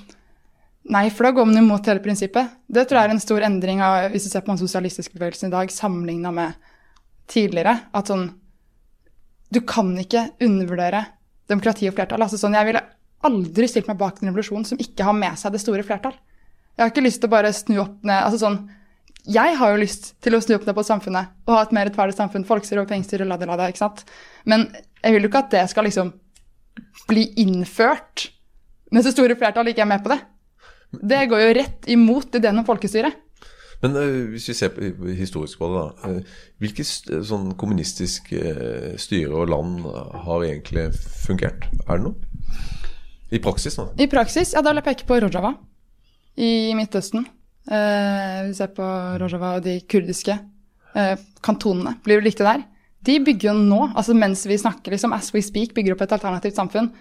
Nei, 0.91 1.07
for 1.13 1.27
da 1.27 1.33
går 1.37 1.47
man 1.49 1.61
imot 1.61 1.87
hele 1.89 2.01
prinsippet. 2.01 2.53
Det 2.65 2.87
tror 2.89 3.01
jeg 3.01 3.09
er 3.09 3.15
en 3.15 3.23
stor 3.23 3.45
endring 3.45 3.81
av, 3.85 4.09
hvis 4.13 4.25
du 4.25 4.31
ser 4.33 4.45
på 4.45 4.53
den 4.53 4.61
sosialistiske 4.61 5.17
bevegelsen 5.17 5.51
i 5.51 5.55
dag, 5.55 5.73
sammenligna 5.73 6.33
med 6.33 6.53
tidligere. 7.31 7.79
At 7.93 8.11
sånn 8.11 8.31
Du 9.51 9.59
kan 9.67 9.89
ikke 9.99 10.29
undervurdere 10.39 11.01
demokrati 11.51 11.89
og 11.89 11.97
flertall. 11.97 12.21
Altså 12.23 12.37
sånn, 12.39 12.53
jeg 12.55 12.69
ville 12.69 12.81
aldri 13.27 13.67
stilt 13.67 13.89
meg 13.89 13.97
bak 13.99 14.21
en 14.21 14.29
revolusjon 14.29 14.63
som 14.63 14.79
ikke 14.79 15.03
har 15.03 15.17
med 15.17 15.35
seg 15.35 15.51
det 15.51 15.59
store 15.59 15.83
flertall. 15.83 16.13
Jeg 16.77 16.85
har 16.85 16.93
ikke 16.93 17.03
lyst 17.03 17.19
til 17.19 17.27
å 17.27 17.33
bare 17.33 17.51
snu 17.51 17.81
opp 17.83 17.97
ned 18.07 18.15
altså 18.15 18.39
sånn, 18.45 18.61
Jeg 19.29 19.57
har 19.59 19.73
jo 19.73 19.81
lyst 19.81 20.13
til 20.23 20.33
å 20.33 20.41
snu 20.41 20.55
opp 20.55 20.65
ned 20.65 20.75
på 20.77 20.85
samfunnet 20.85 21.33
og 21.45 21.53
ha 21.53 21.61
et 21.65 21.73
mer 21.75 21.85
rettferdig 21.89 22.15
samfunn. 22.17 22.45
Folkestyre 22.47 22.83
og 22.83 22.89
pengestyre, 22.89 23.27
la 23.27 23.37
det, 23.37 23.47
la 23.49 23.57
det, 23.59 23.71
ikke 23.73 23.83
sant. 23.83 24.03
Men 24.49 24.65
jeg 25.03 25.13
vil 25.13 25.27
jo 25.27 25.31
ikke 25.31 25.43
at 25.45 25.51
det 25.53 25.65
skal 25.69 25.85
liksom 25.85 26.13
bli 27.09 27.27
innført 27.41 28.29
Men 28.91 29.03
så 29.05 29.13
store 29.13 29.37
flertallet 29.39 29.71
ikke 29.71 29.85
er 29.85 29.87
med 29.87 30.01
på 30.03 30.11
det. 30.11 30.17
Det 30.91 31.21
går 31.31 31.41
jo 31.45 31.51
rett 31.55 31.85
imot 31.87 32.35
ideen 32.35 32.59
om 32.59 32.65
folkestyre. 32.67 33.11
Men 33.81 33.95
hvis 34.33 34.49
vi 34.49 34.55
ser 34.57 34.75
historisk 35.15 35.61
på 35.61 35.69
det, 35.71 35.83
da. 35.85 36.11
Hvilke 36.59 36.83
sånn 36.83 37.53
kommunistiske 37.57 38.97
styre 38.99 39.31
og 39.31 39.49
land 39.53 39.87
har 40.25 40.43
egentlig 40.43 40.89
fungert? 41.23 41.65
Er 41.87 42.01
det 42.01 42.09
noe? 42.09 42.59
I 43.31 43.39
praksis, 43.39 43.79
da? 43.79 43.87
I 43.95 44.09
praksis, 44.11 44.51
ja, 44.51 44.59
da 44.59 44.73
vil 44.73 44.81
jeg 44.81 44.89
peke 44.89 45.07
på 45.07 45.21
Rojava 45.23 45.53
i 46.35 46.75
Midtøsten. 46.75 47.23
Eh, 47.69 48.39
vi 48.47 48.55
ser 48.57 48.71
på 48.73 48.87
Rojava 49.21 49.55
og 49.59 49.65
de 49.65 49.77
kurdiske 49.85 50.33
eh, 50.97 51.13
kantonene, 51.45 51.97
blir 52.03 52.21
du 52.21 52.25
riktig 52.25 52.47
der. 52.47 52.65
De 53.05 53.19
bygger 53.21 53.51
jo 53.51 53.55
nå, 53.57 53.79
altså 53.97 54.15
mens 54.17 54.43
vi 54.49 54.57
snakker, 54.61 54.93
liksom 54.93 55.13
as 55.13 55.31
we 55.33 55.41
speak, 55.45 55.75
bygger 55.77 55.95
opp 55.95 56.05
et 56.05 56.15
alternativt 56.17 56.57
samfunn 56.57 56.91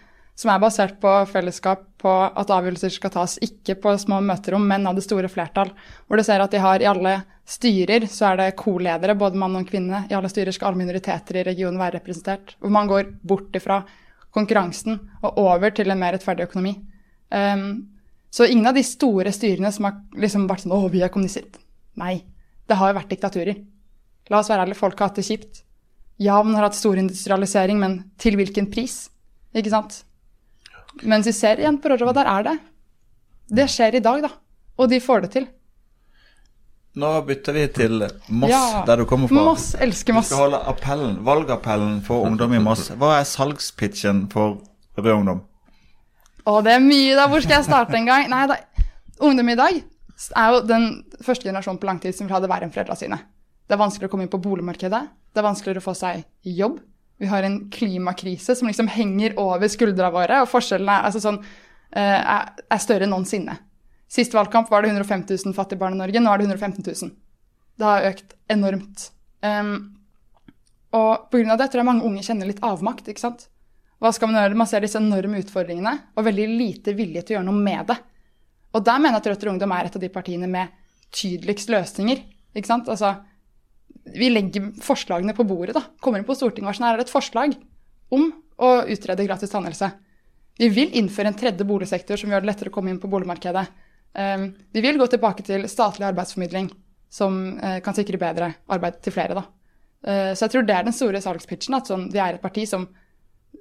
som 0.41 0.53
er 0.53 0.61
basert 0.63 0.97
på 1.03 1.11
fellesskap, 1.29 1.83
på 2.01 2.09
at 2.09 2.53
avgjørelser 2.55 2.93
skal 2.95 3.13
tas 3.13 3.35
ikke 3.45 3.75
på 3.83 3.93
små 4.01 4.23
møterom, 4.25 4.63
men 4.65 4.87
av 4.89 4.97
det 4.97 5.05
store 5.05 5.29
flertall. 5.29 5.73
Hvor 6.09 6.17
du 6.17 6.25
ser 6.25 6.41
at 6.41 6.55
de 6.55 6.63
har 6.63 6.81
i 6.81 6.89
alle 6.89 7.19
styrer 7.51 8.07
så 8.09 8.31
er 8.31 8.39
det 8.41 8.55
co-ledere, 8.61 9.19
både 9.21 9.37
mann 9.41 9.59
og 9.59 9.69
kvinne. 9.69 10.07
I 10.09 10.17
alle 10.17 10.31
styrer 10.33 10.55
skal 10.57 10.71
alle 10.71 10.81
minoriteter 10.81 11.43
i 11.43 11.45
regionen 11.51 11.81
være 11.81 11.99
representert. 11.99 12.55
Hvor 12.57 12.73
man 12.73 12.89
går 12.89 13.11
bort 13.21 13.59
ifra 13.59 13.83
konkurransen 14.33 14.97
og 15.21 15.43
over 15.43 15.75
til 15.77 15.93
en 15.93 16.01
mer 16.01 16.17
rettferdig 16.17 16.47
økonomi. 16.49 16.77
Um, 17.29 17.67
så 18.31 18.47
ingen 18.47 18.67
av 18.67 18.75
de 18.75 18.83
store 18.87 19.33
styrene 19.35 19.73
som 19.75 19.85
har 19.89 19.97
liksom 20.15 20.47
vært 20.49 20.65
sånn 20.65 20.73
'Å, 20.73 20.91
vi 20.91 21.03
er 21.03 21.09
kommunister'. 21.09 21.59
Nei. 21.97 22.25
Det 22.69 22.77
har 22.77 22.93
jo 22.93 22.99
vært 23.01 23.09
diktaturer. 23.11 23.57
La 24.31 24.39
oss 24.39 24.49
være 24.49 24.67
ærlige, 24.67 24.77
folk 24.77 24.99
har 24.99 25.09
hatt 25.09 25.17
det 25.17 25.25
kjipt. 25.25 25.63
Ja, 26.19 26.43
man 26.43 26.55
har 26.55 26.65
hatt 26.69 26.75
stor 26.75 26.95
industrialisering, 26.97 27.79
men 27.81 28.11
til 28.19 28.37
hvilken 28.37 28.71
pris? 28.71 29.09
Ikke 29.55 29.71
sant? 29.71 30.05
Mens 31.03 31.27
vi 31.27 31.33
ser 31.33 31.57
igjen 31.57 31.81
på 31.81 31.89
Rojava, 31.91 32.13
der 32.15 32.27
er 32.27 32.43
det. 32.43 32.59
Det 33.51 33.67
skjer 33.69 33.95
i 33.97 34.01
dag, 34.05 34.23
da. 34.23 34.31
Og 34.79 34.89
de 34.89 35.01
får 35.01 35.23
det 35.23 35.31
til. 35.33 35.49
Nå 37.01 37.11
bytter 37.27 37.53
vi 37.55 37.67
til 37.69 37.99
Moss, 38.29 38.51
Ja. 38.51 38.85
der 38.85 38.97
du 38.97 39.05
kommer 39.07 39.29
fra. 39.29 39.35
Moss, 39.45 39.75
elsker 39.75 40.13
Vi 40.13 40.21
Du 40.21 40.27
skal 40.27 40.39
holde 40.51 40.65
appellen, 40.67 41.25
valgappellen 41.25 42.03
for 42.03 42.27
ungdom 42.27 42.53
i 42.55 42.59
Moss. 42.59 42.89
Hva 42.91 43.21
er 43.21 43.25
salgspitchen 43.25 44.29
for 44.31 44.61
Rød 44.99 45.15
Ungdom? 45.21 45.43
Å, 46.51 46.59
det 46.67 46.75
er 46.75 46.83
mye, 46.83 47.15
da. 47.15 47.29
Hvor 47.31 47.43
skal 47.45 47.59
jeg 47.59 47.69
starte 47.69 47.95
en 47.99 48.09
gang? 48.09 48.27
Nei, 48.33 48.45
da. 48.51 48.59
Ungdom 49.27 49.53
i 49.53 49.59
dag 49.59 49.77
er 49.79 50.55
jo 50.55 50.61
den 50.67 50.87
første 51.23 51.47
generasjonen 51.47 51.79
på 51.81 51.89
lang 51.89 52.01
tid 52.03 52.17
som 52.17 52.27
vil 52.27 52.35
ha 52.35 52.41
det 52.43 52.51
verre 52.51 52.67
enn 52.67 52.73
foreldrene 52.75 52.99
sine. 52.99 53.19
Det 53.69 53.77
er 53.77 53.81
vanskeligere 53.81 54.11
å 54.11 54.15
komme 54.15 54.27
inn 54.27 54.33
på 54.33 54.41
boligmarkedet. 54.43 55.03
Det 55.31 55.41
er 55.41 55.47
vanskeligere 55.47 55.83
å 55.83 55.87
få 55.87 55.95
seg 55.97 56.25
jobb. 56.59 56.81
Vi 57.21 57.29
har 57.31 57.45
en 57.47 57.59
klimakrise 57.71 58.57
som 58.57 58.69
liksom 58.69 58.89
henger 58.91 59.37
over 59.39 59.71
skuldra 59.71 60.09
våre, 60.13 60.41
og 60.43 60.49
forskjellene 60.51 61.03
altså 61.07 61.21
sånn, 61.23 61.39
eh, 61.93 62.19
er, 62.19 62.81
større 62.81 63.07
enn 63.07 63.13
noensinne. 63.15 63.59
Sist 64.11 64.35
valgkamp 64.35 64.73
var 64.73 64.83
det 64.83 64.91
150 64.91 65.37
000 65.45 65.55
fattige 65.55 65.79
barn 65.79 65.95
i 65.95 66.01
Norge, 66.01 66.21
nå 66.21 66.33
er 66.33 66.41
det 66.41 66.49
115 66.49 66.83
000. 66.89 67.13
Det 67.79 67.87
har 67.87 68.09
økt 68.09 68.35
enormt. 68.51 69.11
Um, 69.45 69.75
og 70.97 71.29
pga. 71.31 71.57
det 71.61 71.71
tror 71.71 71.85
jeg 71.85 71.91
mange 71.93 72.09
unge 72.09 72.25
kjenner 72.27 72.49
litt 72.49 72.65
avmakt. 72.67 73.07
ikke 73.09 73.23
sant? 73.23 73.47
Hva 74.01 74.13
skal 74.17 74.31
man 74.31 74.41
gjøre? 74.41 74.57
Man 74.57 74.69
ser 74.69 74.85
disse 74.85 75.01
enorme 75.01 75.43
utfordringene 75.43 75.93
og 76.17 76.25
veldig 76.25 76.47
lite 76.49 76.95
vilje 76.97 77.23
til 77.23 77.35
å 77.35 77.39
gjøre 77.39 77.49
noe 77.51 77.65
med 77.65 77.91
det. 77.91 77.99
Og 78.73 78.85
der 78.87 79.01
mener 79.03 79.19
jeg 79.19 79.25
at 79.25 79.29
Rødt 79.33 79.45
og 79.45 79.53
Ungdom 79.55 79.75
er 79.77 79.89
et 79.89 79.97
av 79.99 80.03
de 80.03 80.13
partiene 80.13 80.49
med 80.49 80.77
tydeligst 81.13 81.73
løsninger. 81.73 82.23
ikke 82.55 82.71
sant? 82.71 82.89
Altså, 82.89 83.17
vi 84.15 84.31
legger 84.31 84.71
forslagene 84.83 85.35
på 85.37 85.45
bordet, 85.45 85.75
da. 85.77 85.85
Kommer 86.01 86.21
inn 86.21 86.29
på 86.29 86.37
Stortinget 86.39 86.71
og 86.71 86.79
sånn, 86.79 86.89
her 86.89 87.01
er 87.01 87.05
et 87.05 87.13
forslag 87.13 87.57
om 88.15 88.31
å 88.61 88.71
utrede 88.91 89.27
gratis 89.27 89.53
tannhelse. 89.53 89.91
Vi 90.61 90.69
vil 90.73 90.93
innføre 90.97 91.33
en 91.33 91.39
tredje 91.39 91.67
boligsektor 91.67 92.21
som 92.21 92.33
gjør 92.33 92.45
det 92.45 92.51
lettere 92.51 92.73
å 92.73 92.75
komme 92.75 92.93
inn 92.93 93.01
på 93.03 93.11
boligmarkedet. 93.11 93.67
Um, 94.13 94.51
vi 94.75 94.83
vil 94.85 94.99
gå 95.01 95.07
tilbake 95.09 95.45
til 95.47 95.67
statlig 95.71 96.09
arbeidsformidling, 96.09 96.69
som 97.11 97.59
eh, 97.59 97.79
kan 97.83 97.95
sikre 97.97 98.19
bedre 98.21 98.53
arbeid 98.71 99.01
til 99.03 99.15
flere. 99.15 99.35
da. 99.39 99.45
Eh, 100.07 100.33
så 100.35 100.47
jeg 100.47 100.53
tror 100.55 100.67
det 100.67 100.77
er 100.77 100.85
den 100.87 100.95
store 100.95 101.23
salgspitchen. 101.23 101.75
At 101.75 101.91
sånn, 101.91 102.07
vi 102.13 102.21
er 102.23 102.37
et 102.37 102.43
parti 102.43 102.67
som 102.71 102.87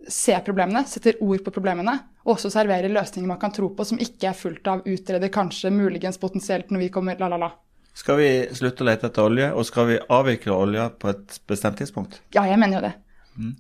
ser 0.08 0.40
problemene, 0.46 0.86
setter 0.88 1.18
ord 1.24 1.44
på 1.46 1.54
problemene, 1.54 1.96
og 2.26 2.36
også 2.36 2.52
serverer 2.54 2.92
løsninger 2.94 3.28
man 3.28 3.40
kan 3.42 3.54
tro 3.56 3.72
på, 3.76 3.86
som 3.86 4.00
ikke 4.02 4.30
er 4.32 4.38
fullt 4.38 4.70
av 4.72 4.86
utrede, 4.88 5.32
kanskje, 5.34 5.72
muligens, 5.74 6.20
potensielt, 6.22 6.72
når 6.72 6.86
vi 6.86 6.94
kommer, 6.94 7.20
la, 7.20 7.30
la, 7.32 7.42
la. 7.42 7.52
Skal 7.98 8.20
vi 8.20 8.30
slutte 8.56 8.86
å 8.86 8.88
lete 8.88 9.10
etter 9.10 9.26
olje, 9.26 9.52
og 9.52 9.68
skal 9.68 9.90
vi 9.90 10.00
avvikle 10.16 10.56
olja 10.56 10.88
på 10.94 11.12
et 11.12 11.40
bestemt 11.50 11.82
tidspunkt? 11.82 12.22
Ja, 12.36 12.46
jeg 12.48 12.60
mener 12.62 12.80
jo 12.80 12.88
det. 12.88 12.96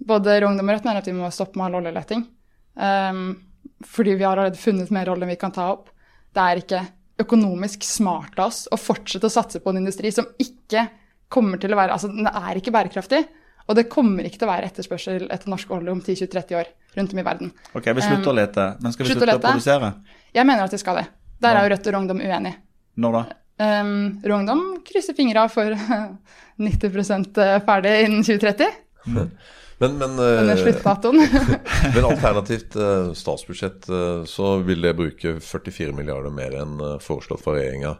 Både 0.07 0.39
Rød 0.41 0.59
og 0.59 0.69
Rødt 0.69 0.87
mener 0.87 1.01
at 1.01 1.07
vi 1.07 1.15
må 1.15 1.29
stoppe 1.31 1.59
med 1.59 1.69
all 1.69 1.79
oljeleting. 1.81 2.25
Um, 2.75 3.25
fordi 3.85 4.15
vi 4.19 4.25
har 4.25 4.37
allerede 4.37 4.59
funnet 4.59 4.91
mer 4.91 5.11
olje 5.11 5.25
enn 5.25 5.33
vi 5.33 5.39
kan 5.39 5.55
ta 5.55 5.69
opp. 5.73 5.91
Det 6.35 6.45
er 6.45 6.61
ikke 6.61 6.81
økonomisk 7.19 7.83
smart 7.87 8.39
av 8.39 8.51
oss 8.51 8.65
å 8.71 8.79
fortsette 8.79 9.27
å 9.27 9.33
satse 9.33 9.59
på 9.63 9.71
en 9.71 9.81
industri 9.81 10.11
som 10.15 10.27
ikke 10.39 10.85
kommer 11.31 11.59
til 11.61 11.73
å 11.75 11.79
være 11.79 11.95
Altså, 11.95 12.09
den 12.11 12.27
er 12.27 12.59
ikke 12.59 12.73
bærekraftig. 12.75 13.23
Og 13.69 13.77
det 13.77 13.85
kommer 13.91 14.25
ikke 14.25 14.41
til 14.41 14.47
å 14.47 14.51
være 14.51 14.69
etterspørsel 14.71 15.27
etter 15.29 15.51
norsk 15.51 15.69
olje 15.75 15.93
om 15.93 16.01
10-20-30 16.01 16.57
år 16.57 16.71
rundt 16.95 17.13
om 17.13 17.21
i 17.21 17.25
verden. 17.27 17.51
Ok, 17.77 17.91
vi 17.93 18.01
slutter 18.01 18.31
å 18.31 18.33
lete, 18.39 18.65
men 18.81 18.95
skal 18.95 19.05
vi 19.05 19.11
slutte 19.13 19.29
å 19.29 19.37
å 19.37 19.43
produsere? 19.43 19.91
Jeg 20.33 20.49
mener 20.49 20.65
at 20.65 20.73
vi 20.73 20.81
skal 20.81 21.03
det. 21.03 21.05
Der 21.39 21.55
er 21.59 21.67
jo 21.67 21.71
Rødt 21.75 21.91
og 21.91 21.95
Rungdom 21.95 22.23
uenig. 22.23 22.55
Når 22.99 23.15
da? 23.15 23.23
Um, 23.59 23.93
Rungdom 24.25 24.65
krysser 24.87 25.15
fingra 25.15 25.45
for 25.51 25.77
90% 26.69 27.39
ferdig 27.67 27.95
innen 28.07 28.25
2030. 28.25 28.77
Men, 29.79 29.93
men, 29.95 30.17
Denne 30.19 30.55
eh, 30.59 30.65
men 31.95 32.03
alternativt 32.03 32.75
eh, 32.75 33.13
statsbudsjett 33.15 33.85
eh, 33.87 34.25
så 34.27 34.57
vil 34.67 34.83
det 34.83 34.91
bruke 34.97 35.37
44 35.39 35.93
milliarder 35.95 36.33
mer 36.35 36.57
enn 36.59 36.73
eh, 36.83 36.97
foreslått 36.99 37.45
fra 37.45 37.55
regjeringa. 37.55 37.93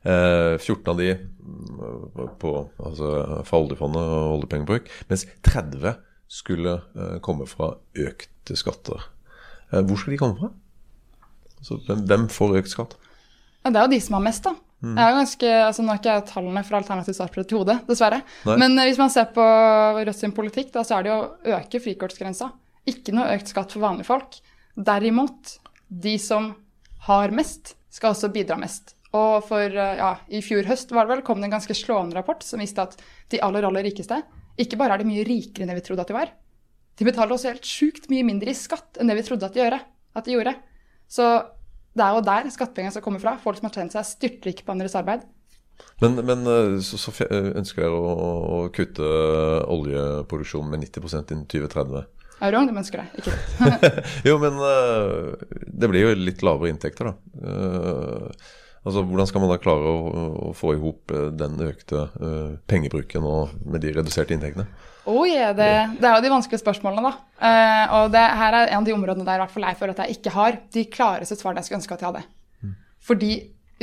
Eh, 0.00 0.54
14 0.56 0.88
av 0.88 1.00
de 1.00 1.10
mm, 1.12 2.30
på, 2.40 2.54
altså, 2.80 3.10
fra 3.44 3.60
oljefondet 3.60 4.00
og 4.00 4.38
oljepengebruk, 4.38 4.88
mens 5.10 5.26
30 5.46 5.98
skulle 6.30 6.78
eh, 6.96 7.18
komme 7.24 7.48
fra 7.50 7.74
økte 7.98 8.56
skatter. 8.56 9.04
Eh, 9.70 9.82
hvor 9.84 10.00
skal 10.00 10.14
de 10.14 10.20
komme 10.22 10.38
fra? 10.40 10.50
Altså, 11.60 11.80
hvem, 11.86 12.04
hvem 12.08 12.26
får 12.32 12.58
økt 12.62 12.72
skatt? 12.72 12.96
Ja, 13.60 13.72
det 13.74 13.76
er 13.76 13.86
jo 13.86 13.92
de 13.92 14.00
som 14.00 14.16
har 14.16 14.24
mest, 14.24 14.46
da. 14.48 14.56
Jeg 14.80 14.96
er 14.96 15.12
ganske, 15.12 15.48
altså 15.60 15.82
Nå 15.84 15.92
har 15.92 15.98
ikke 16.00 16.12
jeg 16.14 16.22
tallene 16.30 16.60
fra 16.64 16.78
alternativt 16.80 17.16
statsbudsjett 17.18 17.50
i 17.52 17.56
hodet, 17.58 17.74
dessverre. 17.84 18.22
Nei. 18.48 18.54
Men 18.62 18.78
eh, 18.78 18.88
hvis 18.88 19.00
man 19.00 19.12
ser 19.12 19.28
på 19.34 19.44
Rødt 19.98 20.16
sin 20.16 20.32
politikk, 20.36 20.70
da, 20.72 20.84
så 20.86 20.96
er 20.96 21.06
det 21.06 21.12
å 21.12 21.26
øke 21.58 21.82
frikortsgrensa. 21.84 22.48
Ikke 22.88 23.12
noe 23.12 23.34
økt 23.34 23.52
skatt 23.52 23.74
for 23.76 23.84
vanlige 23.84 24.08
folk. 24.08 24.38
Derimot, 24.80 25.58
de 25.92 26.14
som 26.22 26.54
har 27.10 27.36
mest, 27.36 27.74
skal 27.92 28.14
også 28.14 28.32
bidra 28.32 28.56
mest. 28.60 28.94
Og 29.16 29.40
for, 29.42 29.66
eh, 29.66 29.96
ja, 29.98 30.12
i 30.30 30.42
fjor 30.44 30.68
høst 30.68 30.92
var 30.94 31.06
det 31.06 31.16
vel, 31.16 31.24
kom 31.26 31.40
det 31.42 31.50
en 31.50 31.56
ganske 31.56 31.74
slående 31.74 32.14
rapport 32.18 32.44
som 32.46 32.62
viste 32.62 32.82
at 32.84 32.94
de 33.32 33.40
aller, 33.42 33.66
aller 33.66 33.88
rikeste 33.88 34.20
ikke 34.60 34.78
bare 34.78 34.96
er 34.96 35.02
de 35.02 35.08
mye 35.08 35.24
rikere 35.26 35.64
enn 35.64 35.72
det 35.72 35.78
vi 35.80 35.86
trodde 35.86 36.04
at 36.04 36.10
de 36.10 36.16
var, 36.16 36.30
de 37.00 37.06
betaler 37.06 37.32
også 37.34 37.48
helt 37.54 37.66
sjukt 37.66 38.10
mye 38.12 38.26
mindre 38.28 38.52
i 38.52 38.56
skatt 38.56 39.00
enn 39.00 39.10
det 39.10 39.16
vi 39.16 39.24
trodde 39.24 39.48
at 39.48 39.56
de, 39.56 39.62
gjøre, 39.62 39.80
at 40.20 40.26
de 40.26 40.34
gjorde. 40.36 40.54
Så 41.10 41.26
det 41.96 42.04
er 42.04 42.14
jo 42.16 42.24
der 42.26 42.50
skattepengene 42.52 42.94
skal 42.94 43.04
komme 43.06 43.22
fra. 43.22 43.38
Folk 43.40 43.58
som 43.58 43.70
har 43.70 43.76
tjent 43.78 43.94
seg 43.96 44.06
styrtrike 44.06 44.66
på 44.66 44.74
andres 44.74 44.94
arbeid. 44.98 45.24
Men, 46.04 46.20
men 46.28 46.44
eh, 46.44 46.76
så, 46.84 47.00
så 47.00 47.14
eh, 47.24 47.50
ønsker 47.56 47.86
dere 47.86 47.96
å, 47.96 48.12
å 48.12 48.58
kutte 48.74 49.10
oljeproduksjonen 49.72 50.74
med 50.74 50.84
90% 50.84 51.32
innen 51.32 51.48
2030. 51.48 52.04
Jeg 52.40 52.48
er 52.48 52.54
wrong, 52.54 52.68
de 52.68 52.76
ønsker 52.82 53.02
det. 53.02 53.24
Ikke. 53.24 54.04
Jo, 54.28 54.36
men 54.40 54.60
det 54.60 55.90
blir 55.92 56.06
jo 56.06 56.12
litt 56.16 56.44
lavere 56.44 56.72
inntekter, 56.72 57.10
da. 57.10 58.30
Altså, 58.80 59.02
Hvordan 59.04 59.28
skal 59.28 59.42
man 59.42 59.50
da 59.52 59.58
klare 59.60 59.90
å, 59.92 59.96
å 60.50 60.52
få 60.56 60.72
i 60.72 60.80
hop 60.80 61.12
eh, 61.12 61.28
den 61.36 61.58
økte 61.66 62.06
uh, 62.14 62.54
pengebruken 62.70 63.26
og 63.28 63.52
med 63.68 63.82
de 63.84 63.92
reduserte 63.98 64.32
inntektene? 64.32 64.64
Oh, 65.04 65.26
yeah, 65.28 65.52
det, 65.56 65.68
det 66.00 66.08
er 66.08 66.16
jo 66.16 66.24
de 66.24 66.32
vanskelige 66.32 66.62
spørsmålene, 66.62 67.10
da. 67.10 67.12
Uh, 67.40 67.96
og 67.98 68.14
det 68.14 68.22
her 68.40 68.56
er 68.56 68.70
en 68.70 68.80
av 68.80 68.88
de 68.88 68.94
områdene 68.96 69.26
der 69.26 69.36
i 69.36 69.42
hvert 69.44 69.52
fall 69.52 69.66
jeg 69.68 69.80
føler 69.80 69.96
at 69.96 70.02
jeg 70.04 70.16
ikke 70.16 70.32
har 70.36 70.60
de 70.76 70.86
klareste 70.96 71.36
svarene 71.36 71.60
jeg 71.60 71.68
skulle 71.68 71.80
ønske 71.82 71.98
at 71.98 72.04
jeg 72.04 72.12
hadde. 72.12 72.24
Fordi 73.04 73.30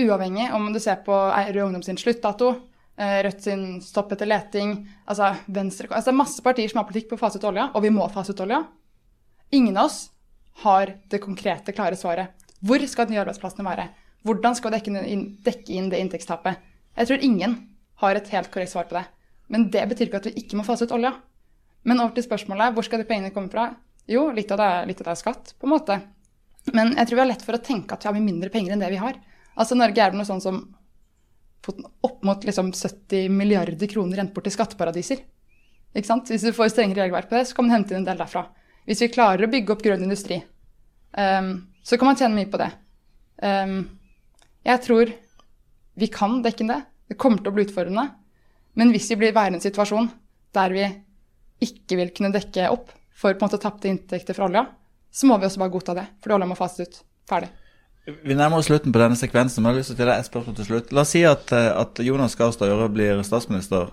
uavhengig 0.01 0.49
om 0.53 0.67
du 0.73 0.81
ser 0.81 0.99
på 1.05 1.13
Rød 1.13 1.63
Ungdom 1.67 1.85
sin 1.85 1.97
sluttdato, 1.97 2.55
Rødt 2.97 3.43
sin 3.45 3.63
stopp 3.85 4.13
etter 4.13 4.25
leting, 4.25 4.71
altså 5.05 5.27
Venstre 5.53 5.85
altså 5.91 6.09
Det 6.09 6.13
er 6.15 6.17
masse 6.17 6.41
partier 6.41 6.71
som 6.71 6.79
har 6.79 6.87
politikk 6.87 7.11
på 7.11 7.17
å 7.19 7.21
fase 7.21 7.37
ut 7.37 7.45
olja, 7.45 7.67
og 7.77 7.83
vi 7.85 7.91
må 7.93 8.07
fase 8.09 8.33
ut 8.33 8.41
olja. 8.41 8.63
Ingen 9.53 9.77
av 9.77 9.91
oss 9.91 9.99
har 10.63 10.95
det 11.05 11.21
konkrete, 11.21 11.75
klare 11.77 11.97
svaret. 11.99 12.33
Hvor 12.65 12.81
skal 12.89 13.05
de 13.05 13.13
nye 13.13 13.21
arbeidsplassene 13.21 13.67
være? 13.67 13.85
Hvordan 14.27 14.57
skal 14.57 14.73
dekke 14.75 15.03
dekke 15.45 15.73
inn 15.77 15.89
det 15.91 16.01
inntektstapet? 16.03 16.59
Jeg 16.97 17.09
tror 17.09 17.23
ingen 17.23 17.55
har 18.01 18.17
et 18.17 18.29
helt 18.33 18.51
korrekt 18.51 18.73
svar 18.73 18.87
på 18.89 18.97
det. 18.97 19.05
Men 19.47 19.69
det 19.71 19.85
betyr 19.89 20.09
ikke 20.09 20.21
at 20.21 20.29
vi 20.29 20.41
ikke 20.41 20.59
må 20.59 20.65
fase 20.67 20.87
ut 20.87 20.93
olja. 20.97 21.13
Men 21.87 22.01
over 22.03 22.15
til 22.15 22.25
spørsmålet 22.25 22.75
hvor 22.75 22.85
skal 22.85 23.01
de 23.01 23.07
pengene 23.07 23.31
komme 23.35 23.51
fra? 23.53 23.69
Jo, 24.07 24.27
litt 24.35 24.51
av 24.51 24.59
det, 24.59 24.71
litt 24.89 25.01
av 25.03 25.09
det 25.09 25.13
er 25.13 25.21
skatt, 25.21 25.53
på 25.59 25.67
en 25.67 25.73
måte. 25.73 25.99
Men 26.75 26.93
jeg 26.95 27.07
tror 27.07 27.19
vi 27.19 27.23
har 27.23 27.29
lett 27.31 27.45
for 27.45 27.55
å 27.55 27.63
tenke 27.63 27.95
at 27.95 28.03
vi 28.03 28.09
har 28.09 28.15
mye 28.17 28.27
mindre 28.27 28.51
penger 28.51 28.75
enn 28.75 28.83
det 28.83 28.91
vi 28.91 28.99
har. 29.01 29.19
Altså 29.55 29.77
Norge 29.77 30.03
er 30.03 30.11
vel 30.11 30.19
noe 30.19 30.27
sånn 30.27 30.43
som 30.43 30.61
opp 31.67 32.21
mot 32.23 32.43
liksom 32.47 32.71
70 32.71 33.31
milliarder 33.33 33.89
kroner 33.91 34.21
rent 34.21 34.33
bort 34.35 34.47
til 34.47 34.55
skatteparadiser. 34.55 35.23
Ikke 35.95 36.07
sant? 36.07 36.29
Hvis 36.31 36.45
du 36.45 36.53
får 36.55 36.71
strengere 36.71 37.05
regelverk 37.05 37.29
på 37.31 37.35
det, 37.35 37.47
så 37.49 37.57
kan 37.57 37.67
man 37.67 37.79
hente 37.79 37.95
inn 37.95 38.03
en 38.03 38.07
del 38.07 38.21
derfra. 38.21 38.45
Hvis 38.87 39.03
vi 39.03 39.11
klarer 39.11 39.43
å 39.43 39.51
bygge 39.51 39.73
opp 39.73 39.83
grønn 39.83 40.05
industri, 40.05 40.37
um, 41.17 41.49
så 41.83 41.99
kan 41.99 42.11
man 42.11 42.19
tjene 42.19 42.37
mye 42.37 42.51
på 42.51 42.59
det. 42.61 42.69
Ehm, 43.43 43.81
jeg 44.67 44.83
tror 44.83 45.11
vi 45.97 46.07
kan 46.13 46.41
dekke 46.43 46.67
det. 46.67 46.81
Det 47.07 47.17
kommer 47.19 47.41
til 47.41 47.51
å 47.51 47.55
bli 47.55 47.65
utfordrende. 47.67 48.07
Men 48.77 48.91
hvis 48.93 49.09
vi 49.13 49.21
blir 49.23 49.35
værende 49.35 49.57
i 49.57 49.61
en 49.61 49.67
situasjon 49.69 50.09
der 50.55 50.73
vi 50.73 50.87
ikke 51.63 51.97
vil 51.97 52.11
kunne 52.15 52.33
dekke 52.35 52.67
opp 52.73 52.91
for 53.17 53.33
på 53.33 53.41
en 53.41 53.47
måte 53.47 53.61
tapte 53.61 53.89
inntekter 53.89 54.37
fra 54.37 54.45
olja, 54.45 54.67
så 55.09 55.29
må 55.29 55.37
vi 55.39 55.47
også 55.47 55.61
bare 55.63 55.73
godta 55.73 55.95
det, 55.97 56.03
fordi 56.21 56.35
olja 56.35 56.49
må 56.49 56.57
fases 56.57 56.85
ut. 56.85 56.99
Ferdig. 57.29 57.49
Vi 58.07 58.35
nærmer 58.37 58.61
oss 58.61 58.69
slutten 58.69 58.93
på 58.95 59.01
denne 59.01 59.17
sekvensen, 59.19 59.63
men 59.63 59.71
jeg 59.71 59.73
har 59.73 59.79
lyst 59.81 59.89
til 59.89 59.95
å 59.95 59.97
stille 59.97 60.17
et 60.21 60.27
spørsmål 60.29 60.57
til 60.59 60.67
slutt. 60.69 60.91
La 60.95 61.03
oss 61.03 61.13
si 61.15 61.23
at, 61.27 61.49
eh, 61.51 61.71
at 61.73 61.99
Jonas 62.05 62.37
Gahr 62.39 62.53
Støre 62.55 62.87
blir 62.93 63.23
statsminister, 63.25 63.89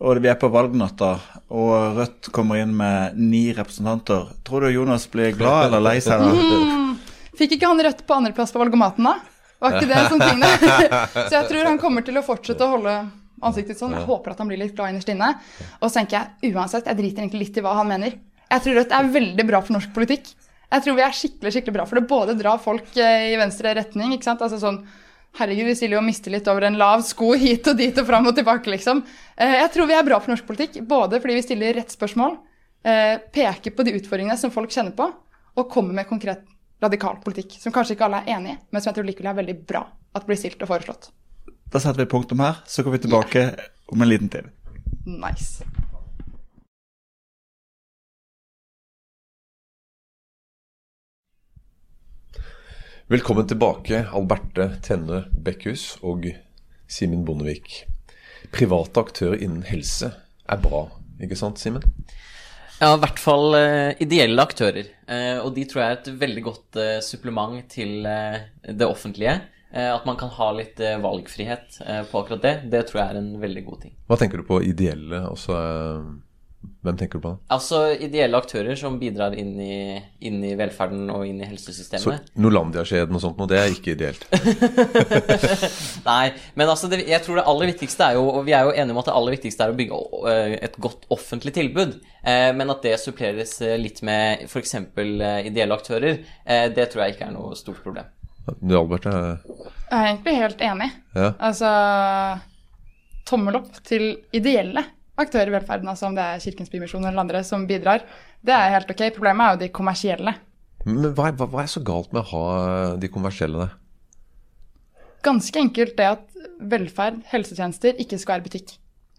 og 0.00 0.22
vi 0.22 0.30
er 0.30 0.38
på 0.40 0.48
valgnatta, 0.52 1.10
og 1.50 1.98
Rødt 1.98 2.30
kommer 2.32 2.62
inn 2.62 2.72
med 2.76 3.18
ni 3.18 3.50
representanter. 3.52 4.30
Tror 4.46 4.64
du 4.64 4.72
Jonas 4.72 5.08
blir 5.10 5.34
glad 5.36 5.66
eller 5.66 5.84
lei 5.84 5.98
seg? 6.00 6.22
Mm. 6.22 6.96
Fikk 7.38 7.58
ikke 7.58 7.68
han 7.74 7.82
rødt 7.82 8.06
på 8.06 8.16
andreplass 8.16 8.54
på 8.54 8.62
valgomaten, 8.62 9.10
da? 9.10 9.18
Var 9.62 9.76
ikke 9.78 9.88
det 9.92 9.98
en 10.00 10.10
sånn 10.12 10.24
ting, 10.26 10.42
da? 10.42 11.02
Så 11.30 11.34
jeg 11.38 11.48
tror 11.52 11.68
han 11.70 11.80
kommer 11.80 12.04
til 12.06 12.18
å 12.18 12.24
fortsette 12.26 12.66
å 12.66 12.72
holde 12.74 12.94
ansiktet 13.42 13.78
sånn. 13.78 13.94
Jeg 13.96 14.06
håper 14.06 14.34
at 14.34 14.42
han 14.42 14.50
blir 14.50 14.60
litt 14.60 14.74
glad 14.76 14.92
innerst 14.92 15.10
inne. 15.12 15.32
Og 15.80 15.88
så 15.88 16.00
tenker 16.00 16.18
jeg 16.42 16.52
uansett, 16.54 16.86
jeg 16.90 16.98
driter 16.98 17.24
egentlig 17.24 17.44
litt 17.46 17.58
i 17.58 17.64
hva 17.64 17.76
han 17.78 17.88
mener. 17.90 18.18
Jeg 18.52 18.64
tror 18.64 18.76
Rødt 18.80 18.92
er 18.98 19.12
veldig 19.16 19.46
bra 19.48 19.60
for 19.64 19.76
norsk 19.78 19.94
politikk. 19.96 20.28
Jeg 20.72 20.84
tror 20.84 20.96
vi 20.96 21.04
er 21.04 21.16
skikkelig 21.16 21.52
skikkelig 21.56 21.74
bra 21.78 21.86
for 21.88 21.98
det. 21.98 22.04
Både 22.10 22.36
drar 22.38 22.60
folk 22.62 22.94
eh, 23.00 23.30
i 23.32 23.38
venstre 23.40 23.72
retning, 23.76 24.14
ikke 24.16 24.28
sant. 24.30 24.44
Altså 24.44 24.60
sånn 24.62 24.82
Herregud, 25.38 25.64
vi 25.70 25.74
stiller 25.78 25.96
jo 25.96 26.04
mistillit 26.04 26.48
over 26.52 26.66
en 26.68 26.76
lav 26.76 27.00
sko 27.08 27.30
hit 27.40 27.68
og 27.70 27.78
dit 27.80 27.96
og 28.02 28.04
fram 28.08 28.26
og 28.28 28.36
tilbake, 28.36 28.68
liksom. 28.74 29.00
Eh, 29.36 29.54
Jeg 29.62 29.70
tror 29.74 29.88
vi 29.88 29.96
er 29.96 30.04
bra 30.06 30.18
for 30.20 30.34
norsk 30.34 30.44
politikk, 30.48 30.80
både 30.88 31.20
fordi 31.24 31.38
vi 31.38 31.44
stiller 31.46 31.78
rett 31.80 31.94
spørsmål, 31.94 32.36
eh, 32.84 33.14
peker 33.32 33.72
på 33.72 33.86
de 33.88 33.94
utfordringene 33.96 34.36
som 34.40 34.52
folk 34.52 34.72
kjenner 34.74 34.92
på, 34.96 35.08
og 35.56 35.70
kommer 35.72 35.96
med 35.96 36.08
konkret 36.08 36.44
radikal 36.82 37.18
politikk, 37.22 37.56
som 37.62 37.74
kanskje 37.74 37.96
ikke 37.96 38.08
alle 38.08 38.22
er 38.24 38.36
enig 38.36 38.56
i, 38.56 38.60
men 38.70 38.82
som 38.82 38.90
jeg 38.90 38.98
tror 38.98 39.08
likevel 39.08 39.30
er 39.32 39.38
veldig 39.38 39.58
bra 39.68 39.84
at 40.16 40.26
blir 40.28 40.38
stilt 40.40 40.62
og 40.64 40.72
foreslått. 40.72 41.12
Da 41.72 41.80
setter 41.80 42.02
vi 42.02 42.10
punktum 42.10 42.42
her, 42.44 42.60
så 42.66 42.84
går 42.84 42.98
vi 42.98 43.04
tilbake 43.06 43.46
om 43.92 44.02
en 44.02 44.10
liten 44.10 44.28
tid. 44.32 44.50
Nice. 45.06 45.64
Velkommen 53.12 53.48
tilbake, 53.48 54.06
Alberte 54.14 54.70
Tenne 54.82 55.26
Bekkhus 55.32 55.98
og 56.02 56.24
Simen 56.88 57.26
Bondevik. 57.28 57.82
Private 58.52 59.02
aktører 59.04 59.42
innen 59.42 59.66
helse 59.68 60.14
er 60.48 60.60
bra, 60.62 60.86
ikke 61.20 61.36
sant, 61.36 61.60
Simen? 61.60 61.84
Ja, 62.82 62.96
i 62.96 62.98
hvert 62.98 63.20
fall 63.22 63.54
eh, 63.54 63.92
ideelle 64.02 64.42
aktører. 64.42 64.88
Eh, 65.06 65.36
og 65.38 65.52
de 65.54 65.62
tror 65.70 65.84
jeg 65.84 65.92
er 65.92 66.00
et 66.00 66.08
veldig 66.18 66.42
godt 66.42 66.78
eh, 66.82 66.96
supplement 67.06 67.60
til 67.70 68.02
det 68.02 68.88
offentlige. 68.88 69.38
At 69.72 70.04
man 70.04 70.18
kan 70.20 70.28
ha 70.28 70.50
litt 70.52 70.76
valgfrihet 71.00 71.78
på 72.10 72.18
akkurat 72.20 72.42
det, 72.44 72.50
det 72.74 72.82
tror 72.90 72.98
jeg 73.00 73.14
er 73.14 73.18
en 73.22 73.30
veldig 73.40 73.62
god 73.64 73.78
ting. 73.86 73.94
Hva 74.04 74.18
tenker 74.20 74.42
du 74.42 74.44
på 74.44 74.58
ideelle? 74.68 75.22
Altså, 75.30 75.54
eh, 75.56 76.10
hvem 76.82 76.96
tenker 76.98 77.20
du 77.20 77.22
på 77.22 77.30
da? 77.30 77.38
Altså 77.54 77.80
ideelle 77.94 78.38
aktører 78.38 78.74
som 78.78 78.96
bidrar 78.98 79.36
inn 79.38 79.52
i, 79.62 79.76
inn 80.26 80.40
i 80.42 80.52
velferden 80.58 81.04
og 81.14 81.22
inn 81.28 81.38
i 81.38 81.44
Så 81.46 81.50
helsesystemet. 81.52 82.32
Norlandia-skjeden 82.42 83.14
og 83.14 83.22
sånt 83.22 83.38
noe, 83.38 83.46
det 83.50 83.60
er 83.60 83.74
ikke 83.74 83.94
ideelt. 83.94 84.24
Nei, 86.10 86.32
men 86.58 86.72
altså 86.72 86.90
det, 86.90 87.04
jeg 87.06 87.22
tror 87.22 87.38
det 87.38 87.44
aller 87.52 87.70
viktigste 87.70 88.08
er 88.08 88.16
jo 88.18 88.24
Og 88.32 88.40
vi 88.48 88.54
er 88.56 88.66
jo 88.66 88.72
enige 88.74 88.96
om 88.96 89.00
at 89.02 89.10
det 89.10 89.14
aller 89.14 89.36
viktigste 89.36 89.66
er 89.66 89.74
å 89.74 89.76
bygge 89.78 90.00
eh, 90.32 90.54
et 90.66 90.78
godt 90.82 91.06
offentlig 91.14 91.52
tilbud. 91.54 91.98
Eh, 92.22 92.50
men 92.58 92.72
at 92.74 92.82
det 92.86 92.96
suppleres 93.02 93.54
eh, 93.62 93.76
litt 93.80 94.02
med 94.06 94.42
f.eks. 94.48 94.74
ideelle 94.98 95.76
aktører, 95.78 96.18
eh, 96.44 96.64
det 96.74 96.88
tror 96.90 97.04
jeg 97.04 97.14
ikke 97.16 97.28
er 97.30 97.36
noe 97.36 97.58
stort 97.58 97.82
problem. 97.84 98.10
Du, 98.58 98.74
Albert, 98.74 99.06
er, 99.06 99.36
Jeg 99.46 100.00
er 100.00 100.08
egentlig 100.08 100.34
helt 100.40 100.64
enig. 100.66 100.90
ja. 101.14 101.28
Altså 101.38 101.70
Tommel 103.28 103.54
opp 103.60 103.76
til 103.86 104.16
ideelle 104.34 104.82
aktører 105.24 105.50
i 105.50 105.54
velferden, 105.56 105.90
altså 105.90 106.08
om 106.08 106.16
det 106.16 106.24
er 106.24 106.42
Kirkens 106.42 106.72
Bymisjon 106.72 107.04
eller 107.06 107.22
andre 107.22 107.42
som 107.46 107.66
bidrar. 107.68 108.04
Det 108.42 108.54
er 108.54 108.74
helt 108.76 108.90
ok. 108.90 109.04
Problemet 109.16 109.44
er 109.44 109.54
jo 109.54 109.62
de 109.62 109.70
kommersielle. 109.74 110.34
Men 110.84 111.12
hva 111.14 111.30
hva, 111.30 111.46
hva 111.46 111.62
er 111.62 111.70
så 111.70 111.82
galt 111.86 112.12
med 112.12 112.24
å 112.24 112.28
ha 112.32 112.44
de 112.98 113.10
kommersielle? 113.12 113.68
Ganske 115.22 115.58
enkelt 115.60 115.96
det 115.98 116.08
at 116.16 116.46
velferd, 116.58 117.20
helsetjenester, 117.30 117.98
ikke 118.02 118.18
skal 118.18 118.38
være 118.38 118.48
butikk. 118.48 118.72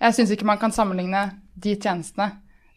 Jeg 0.04 0.16
syns 0.18 0.34
ikke 0.36 0.48
man 0.48 0.60
kan 0.60 0.74
sammenligne 0.76 1.30
de 1.56 1.78
tjenestene 1.80 2.34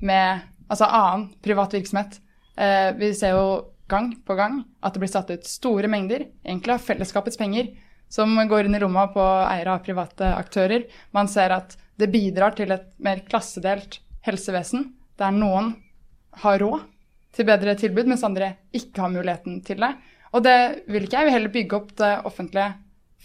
med 0.07 0.45
altså 0.71 0.87
annen 0.87 1.31
privat 1.43 1.75
virksomhet. 1.75 2.21
Eh, 2.57 2.93
vi 2.99 3.11
ser 3.15 3.35
jo 3.35 3.47
gang 3.91 4.13
på 4.27 4.37
gang 4.39 4.61
at 4.83 4.95
det 4.95 5.03
blir 5.03 5.11
satt 5.11 5.31
ut 5.31 5.49
store 5.49 5.91
mengder, 5.91 6.29
egentlig 6.45 6.75
av 6.75 6.85
fellesskapets 6.87 7.39
penger, 7.39 7.73
som 8.09 8.35
går 8.49 8.67
inn 8.67 8.79
i 8.79 8.83
lomma 8.83 9.09
på 9.15 9.25
eiere 9.47 9.75
av 9.75 9.83
private 9.87 10.31
aktører. 10.37 10.87
Man 11.15 11.31
ser 11.31 11.55
at 11.57 11.77
det 12.01 12.11
bidrar 12.13 12.57
til 12.57 12.73
et 12.75 12.89
mer 13.03 13.23
klassedelt 13.29 14.01
helsevesen, 14.27 14.91
der 15.21 15.33
noen 15.35 15.75
har 16.43 16.61
råd 16.61 16.85
til 17.37 17.49
bedre 17.49 17.77
tilbud, 17.79 18.09
mens 18.09 18.25
andre 18.27 18.55
ikke 18.77 19.05
har 19.05 19.13
muligheten 19.13 19.61
til 19.65 19.81
det. 19.85 19.93
Og 20.37 20.43
det 20.45 20.59
vil 20.91 21.07
ikke 21.07 21.17
jeg. 21.17 21.23
Jeg 21.23 21.29
vil 21.29 21.37
heller 21.37 21.55
bygge 21.55 21.79
opp 21.79 21.95
det 22.01 22.13
offentlige 22.29 22.73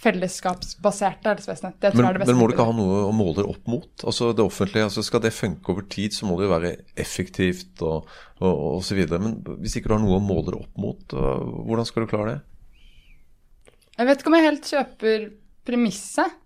fellesskapsbaserte 0.01 1.29
helsevesenet. 1.29 1.77
Det 1.81 1.91
tror 1.91 1.99
Men, 1.99 2.05
jeg 2.05 2.09
er 2.09 2.17
det 2.17 2.21
beste. 2.23 2.33
men 2.33 2.39
må 2.39 2.47
du 2.47 2.53
ikke 2.55 2.67
ha 2.67 2.75
noe 2.77 3.01
å 3.05 3.13
måle 3.13 3.35
det 3.37 3.47
opp 3.51 3.67
mot? 3.69 4.05
Altså 4.07 4.31
det 4.33 4.45
offentlige, 4.45 4.87
altså 4.87 5.03
Skal 5.05 5.21
det 5.21 5.33
funke 5.35 5.73
over 5.73 5.85
tid, 5.91 6.15
så 6.15 6.25
må 6.25 6.37
det 6.39 6.47
jo 6.47 6.53
være 6.55 6.71
effektivt 6.95 7.83
og, 7.85 8.07
videre. 8.41 9.21
Men 9.21 9.37
hvis 9.61 9.77
ikke 9.77 9.91
du 9.91 9.97
har 9.97 10.03
noe 10.03 10.17
å 10.17 10.23
måle 10.23 10.49
det 10.49 10.61
opp 10.61 10.81
mot, 10.81 11.17
hvordan 11.17 11.87
skal 11.89 12.05
du 12.05 12.11
klare 12.13 12.33
det? 12.33 12.39
Jeg 13.99 14.07
vet 14.07 14.23
ikke 14.23 14.31
om 14.31 14.37
jeg 14.39 14.47
helt 14.47 14.71
kjøper 14.71 15.27
premisset. 15.67 16.37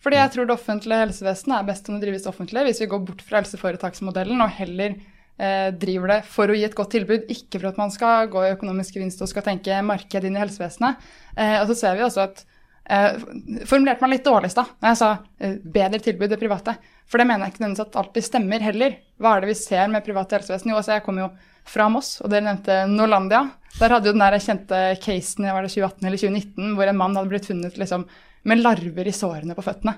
Fordi 0.00 0.16
jeg 0.16 0.32
tror 0.34 0.48
det 0.48 0.56
offentlige 0.56 1.00
helsevesenet 1.02 1.56
er 1.58 1.66
best 1.68 1.88
om 1.88 1.96
det 1.98 2.06
drives 2.06 2.28
offentlig, 2.30 2.66
hvis 2.68 2.80
vi 2.82 2.88
går 2.90 3.02
bort 3.04 3.24
fra 3.24 3.42
helseforetaksmodellen 3.42 4.40
og 4.40 4.54
heller 4.56 4.94
eh, 4.94 5.68
driver 5.76 6.14
det 6.14 6.20
for 6.28 6.48
å 6.48 6.56
gi 6.56 6.64
et 6.68 6.76
godt 6.76 6.94
tilbud, 6.96 7.26
ikke 7.32 7.60
for 7.60 7.70
at 7.72 7.80
man 7.80 7.92
skal 7.92 8.30
gå 8.32 8.46
i 8.46 8.54
økonomisk 8.54 8.96
gevinst 8.96 9.20
og 9.20 9.28
skal 9.30 9.44
tenke 9.46 9.82
marked 9.84 10.24
inn 10.24 10.38
i 10.38 10.40
helsevesenet. 10.40 11.10
Eh, 11.36 11.58
og 11.60 11.68
så 11.68 11.76
ser 11.82 11.98
vi 11.98 12.06
også 12.06 12.24
at 12.24 12.40
eh, 12.88 13.20
Formulerte 13.68 14.04
meg 14.06 14.16
litt 14.16 14.26
dårlig 14.26 14.50
i 14.50 14.54
stad 14.56 14.72
når 14.80 14.92
jeg 14.92 15.00
sa 15.02 15.10
eh, 15.40 15.60
bedre 15.76 16.00
tilbud 16.06 16.32
det 16.32 16.40
private. 16.40 16.76
For 17.10 17.20
det 17.20 17.28
mener 17.28 17.44
jeg 17.44 17.54
ikke 17.54 17.64
nødvendigvis 17.64 17.88
at 17.90 18.00
alltid 18.00 18.28
stemmer 18.30 18.64
heller. 18.64 18.96
Hva 19.20 19.34
er 19.34 19.44
det 19.44 19.52
vi 19.52 19.58
ser 19.58 19.92
med 19.92 20.06
private 20.06 20.38
helsevesen? 20.38 20.72
Jo, 20.72 20.80
altså 20.80 20.96
jeg 20.96 21.04
kommer 21.04 21.26
jo 21.26 21.30
fra 21.70 21.90
Moss, 21.92 22.16
og 22.24 22.32
dere 22.32 22.46
nevnte 22.46 22.80
Norlandia. 22.88 23.44
Der 23.76 23.92
hadde 23.92 24.08
jo 24.10 24.16
den 24.16 24.24
der 24.24 24.40
kjente 24.42 24.80
casen 25.02 25.46
i 25.46 25.52
var 25.52 25.66
det 25.66 25.74
2018 25.74 26.08
eller 26.08 26.20
2019 26.24 26.76
hvor 26.78 26.90
en 26.90 26.98
mann 26.98 27.18
hadde 27.18 27.30
blitt 27.30 27.48
funnet 27.50 27.76
liksom, 27.78 28.06
med 28.48 28.62
larver 28.62 29.08
i 29.08 29.14
sårene 29.14 29.56
på 29.56 29.64
føttene. 29.64 29.96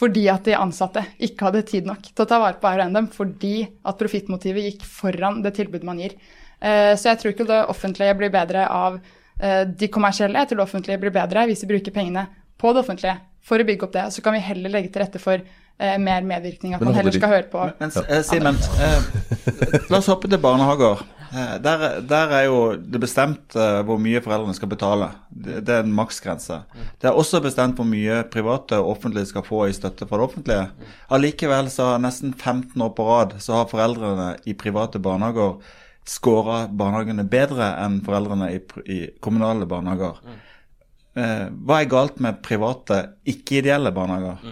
Fordi 0.00 0.24
at 0.32 0.46
de 0.48 0.56
ansatte 0.56 1.02
ikke 1.20 1.48
hadde 1.48 1.64
tid 1.68 1.88
nok 1.88 2.06
til 2.08 2.24
å 2.24 2.28
ta 2.28 2.38
vare 2.40 2.56
på 2.60 2.68
hver 2.68 2.80
og 2.80 2.86
en 2.88 2.98
dem, 3.00 3.08
fordi 3.12 3.54
at 3.84 3.98
profittmotivet 4.00 4.68
gikk 4.70 4.84
foran 4.88 5.42
det 5.44 5.52
tilbudet 5.58 5.84
man 5.84 6.00
gir. 6.00 6.14
Eh, 6.60 6.94
Så 6.96 7.10
jeg 7.10 7.20
tror 7.20 7.34
ikke 7.34 7.48
det 7.48 7.64
offentlige 7.68 8.16
blir 8.16 8.32
bedre 8.32 8.66
av 8.68 9.00
eh, 9.40 9.64
de 9.68 9.88
kommersielle. 9.92 10.38
Jeg 10.38 10.48
tror 10.48 10.62
det 10.62 10.68
offentlige 10.68 11.02
blir 11.02 11.12
bedre 11.12 11.46
hvis 11.50 11.64
vi 11.66 11.74
bruker 11.74 11.92
pengene 11.92 12.28
på 12.60 12.72
det 12.72 12.84
offentlige 12.84 13.18
for 13.44 13.60
å 13.60 13.66
bygge 13.66 13.86
opp 13.86 13.92
det. 13.96 14.06
Så 14.12 14.24
kan 14.24 14.36
vi 14.36 14.44
heller 14.44 14.72
legge 14.72 14.92
til 14.92 15.04
rette 15.04 15.20
for 15.20 15.44
eh, 15.80 15.96
mer 16.02 16.26
medvirkning, 16.28 16.74
at 16.76 16.84
man 16.84 16.94
heller 16.98 17.16
skal 17.16 17.32
høre 17.32 17.48
på 17.52 17.64
Men 17.80 17.94
men 17.96 18.22
Simen, 18.26 18.60
eh, 18.84 19.88
la 19.90 19.98
oss 19.98 20.10
hoppe 20.12 20.30
til 20.30 20.40
barnehager. 20.42 21.02
Eh, 21.30 21.56
der, 21.62 21.84
der 22.10 22.32
er 22.34 22.44
jo 22.48 22.60
det 22.76 23.00
bestemt 23.00 23.56
eh, 23.56 23.80
hvor 23.86 24.00
mye 24.02 24.22
foreldrene 24.22 24.54
skal 24.56 24.70
betale. 24.72 25.10
Det, 25.30 25.60
det 25.66 25.76
er 25.76 25.84
en 25.86 25.94
maksgrense. 25.94 26.62
Det 27.00 27.10
er 27.10 27.18
også 27.18 27.42
bestemt 27.44 27.78
hvor 27.78 27.88
mye 27.88 28.22
private 28.32 28.80
og 28.82 28.96
offentlige 28.96 29.30
skal 29.30 29.46
få 29.46 29.66
i 29.68 29.76
støtte 29.76 30.08
fra 30.10 30.18
det 30.18 30.26
offentlige. 30.26 30.64
Allikevel 31.10 31.70
så 31.70 31.92
har 31.92 32.02
nesten 32.02 32.34
15 32.34 32.74
år 32.82 32.94
på 32.96 33.06
rad 33.06 33.38
så 33.38 33.60
har 33.60 33.70
foreldrene 33.70 34.34
i 34.44 34.56
private 34.58 35.02
barnehager 35.02 35.60
skåra 36.10 36.64
barnehagene 36.66 37.24
bedre 37.28 37.74
enn 37.84 38.00
foreldrene 38.04 38.50
i, 38.54 38.60
i 38.90 38.98
kommunale 39.22 39.68
barnehager. 39.70 40.18
Eh, 41.18 41.46
hva 41.50 41.80
er 41.80 41.90
galt 41.90 42.20
med 42.22 42.40
private, 42.46 43.02
ikke-ideelle 43.28 43.92
barnehager? 43.94 44.42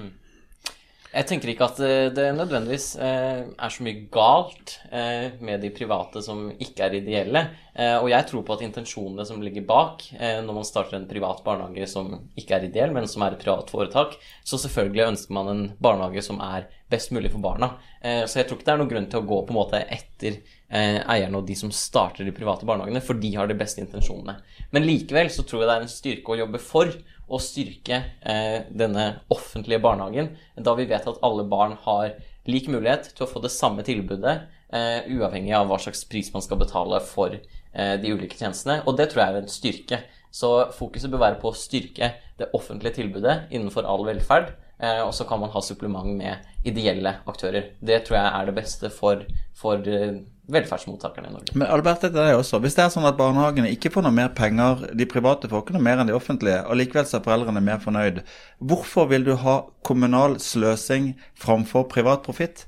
Jeg 1.08 1.24
tenker 1.24 1.48
ikke 1.48 1.66
at 1.70 1.78
eh, 1.80 2.10
det 2.12 2.26
nødvendigvis 2.36 2.88
eh, 3.00 3.46
er 3.48 3.72
så 3.72 3.84
mye 3.84 4.02
galt 4.12 4.74
eh, 4.92 5.38
med 5.40 5.62
de 5.64 5.70
private 5.72 6.20
som 6.24 6.50
ikke 6.52 6.84
er 6.84 6.98
ideelle. 7.00 7.44
Og 7.78 8.08
jeg 8.10 8.26
tror 8.26 8.42
på 8.42 8.54
at 8.56 8.62
intensjonene 8.66 9.22
som 9.22 9.38
ligger 9.38 9.62
bak 9.62 10.00
når 10.18 10.48
man 10.56 10.64
starter 10.66 10.96
en 10.96 11.04
privat 11.06 11.44
barnehage 11.44 11.86
som 11.86 12.08
ikke 12.34 12.56
er 12.56 12.64
ideell, 12.66 12.90
men 12.90 13.06
som 13.06 13.22
er 13.22 13.36
et 13.36 13.44
privat 13.44 13.70
foretak, 13.70 14.16
så 14.42 14.58
selvfølgelig 14.58 15.04
ønsker 15.04 15.36
man 15.36 15.50
en 15.52 15.60
barnehage 15.78 16.24
som 16.26 16.40
er 16.42 16.66
best 16.90 17.12
mulig 17.14 17.30
for 17.30 17.44
barna. 17.44 17.68
Så 18.02 18.40
jeg 18.40 18.48
tror 18.48 18.58
ikke 18.58 18.66
det 18.66 18.72
er 18.74 18.80
noen 18.82 18.90
grunn 18.90 19.06
til 19.12 19.22
å 19.22 19.28
gå 19.30 19.38
på 19.46 19.54
en 19.54 19.60
måte 19.60 19.84
etter 19.94 20.40
eierne 20.74 21.38
og 21.38 21.46
de 21.46 21.54
som 21.60 21.70
starter 21.70 22.26
de 22.26 22.34
private 22.34 22.66
barnehagene, 22.66 23.04
for 23.06 23.22
de 23.22 23.30
har 23.38 23.46
de 23.46 23.60
beste 23.62 23.84
intensjonene. 23.84 24.40
Men 24.74 24.88
likevel 24.88 25.30
så 25.30 25.46
tror 25.46 25.62
jeg 25.62 25.70
det 25.70 25.76
er 25.76 25.86
en 25.86 25.94
styrke 25.94 26.34
å 26.34 26.40
jobbe 26.42 26.58
for 26.58 26.90
å 27.28 27.40
styrke 27.42 28.00
eh, 28.20 28.66
denne 28.70 29.06
offentlige 29.32 29.80
barnehagen, 29.84 30.32
da 30.56 30.74
vi 30.78 30.88
vet 30.88 31.08
at 31.08 31.20
alle 31.24 31.44
barn 31.48 31.76
har 31.84 32.14
lik 32.48 32.68
mulighet 32.72 33.10
til 33.12 33.26
å 33.26 33.30
få 33.30 33.42
det 33.44 33.52
samme 33.52 33.84
tilbudet, 33.86 34.36
eh, 34.72 35.08
uavhengig 35.12 35.52
av 35.56 35.68
hva 35.68 35.80
slags 35.82 36.04
pris 36.08 36.30
man 36.34 36.44
skal 36.44 36.60
betale 36.60 37.00
for 37.04 37.34
eh, 37.34 37.96
de 38.00 38.14
ulike 38.14 38.38
tjenestene. 38.38 38.80
Og 38.86 38.96
det 38.98 39.10
tror 39.10 39.24
jeg 39.24 39.34
er 39.34 39.42
en 39.42 39.52
styrke. 39.52 40.00
Så 40.32 40.52
fokuset 40.76 41.12
bør 41.12 41.24
være 41.26 41.40
på 41.42 41.52
å 41.52 41.56
styrke 41.56 42.14
det 42.40 42.50
offentlige 42.56 43.00
tilbudet 43.00 43.52
innenfor 43.52 43.88
all 43.88 44.04
velferd. 44.08 44.52
Og 44.78 45.10
så 45.10 45.24
kan 45.26 45.40
man 45.42 45.50
ha 45.50 45.58
supplement 45.64 46.12
med 46.20 46.68
ideelle 46.68 47.16
aktører. 47.26 47.72
Det 47.82 47.96
tror 48.06 48.20
jeg 48.20 48.28
er 48.28 48.44
det 48.46 48.52
beste 48.54 48.90
for, 48.94 49.24
for 49.58 49.82
velferdsmottakerne 50.52 51.28
i 51.28 51.32
Norge. 51.34 51.54
Men 51.54 51.68
Albert, 51.68 52.06
det 52.06 52.16
er 52.16 52.30
det 52.30 52.38
også. 52.38 52.60
Hvis 52.64 52.76
det 52.78 52.84
er 52.86 52.92
sånn 52.92 53.06
at 53.08 53.18
barnehagene 53.18 53.70
ikke 53.74 53.92
får 53.92 54.06
noe 54.06 54.14
mer 54.16 54.30
penger, 54.36 54.86
de 54.96 55.06
private 55.08 55.50
får 55.50 55.64
ikke 55.64 55.76
noe 55.76 55.84
mer 55.84 56.00
enn 56.00 56.08
de 56.08 56.16
offentlige, 56.16 56.62
og 56.64 56.80
likevel 56.80 57.06
så 57.08 57.18
er 57.18 57.26
foreldrene 57.26 57.62
mer 57.64 57.82
fornøyd, 57.82 58.22
hvorfor 58.58 59.10
vil 59.12 59.28
du 59.28 59.34
ha 59.42 59.60
kommunal 59.86 60.38
sløsing 60.42 61.12
framfor 61.38 61.88
privat 61.92 62.24
profitt? 62.24 62.64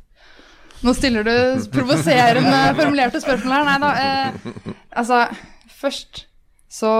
Nå 0.84 0.94
stiller 0.96 1.24
du 1.24 1.34
provoserende 1.72 2.60
formulerte 2.78 3.20
spørsmål 3.24 3.56
her. 3.56 3.66
Nei 3.68 3.78
da. 3.82 3.90
Eh, 4.04 4.72
altså, 5.02 5.26
først 5.80 6.26
så 6.70 6.94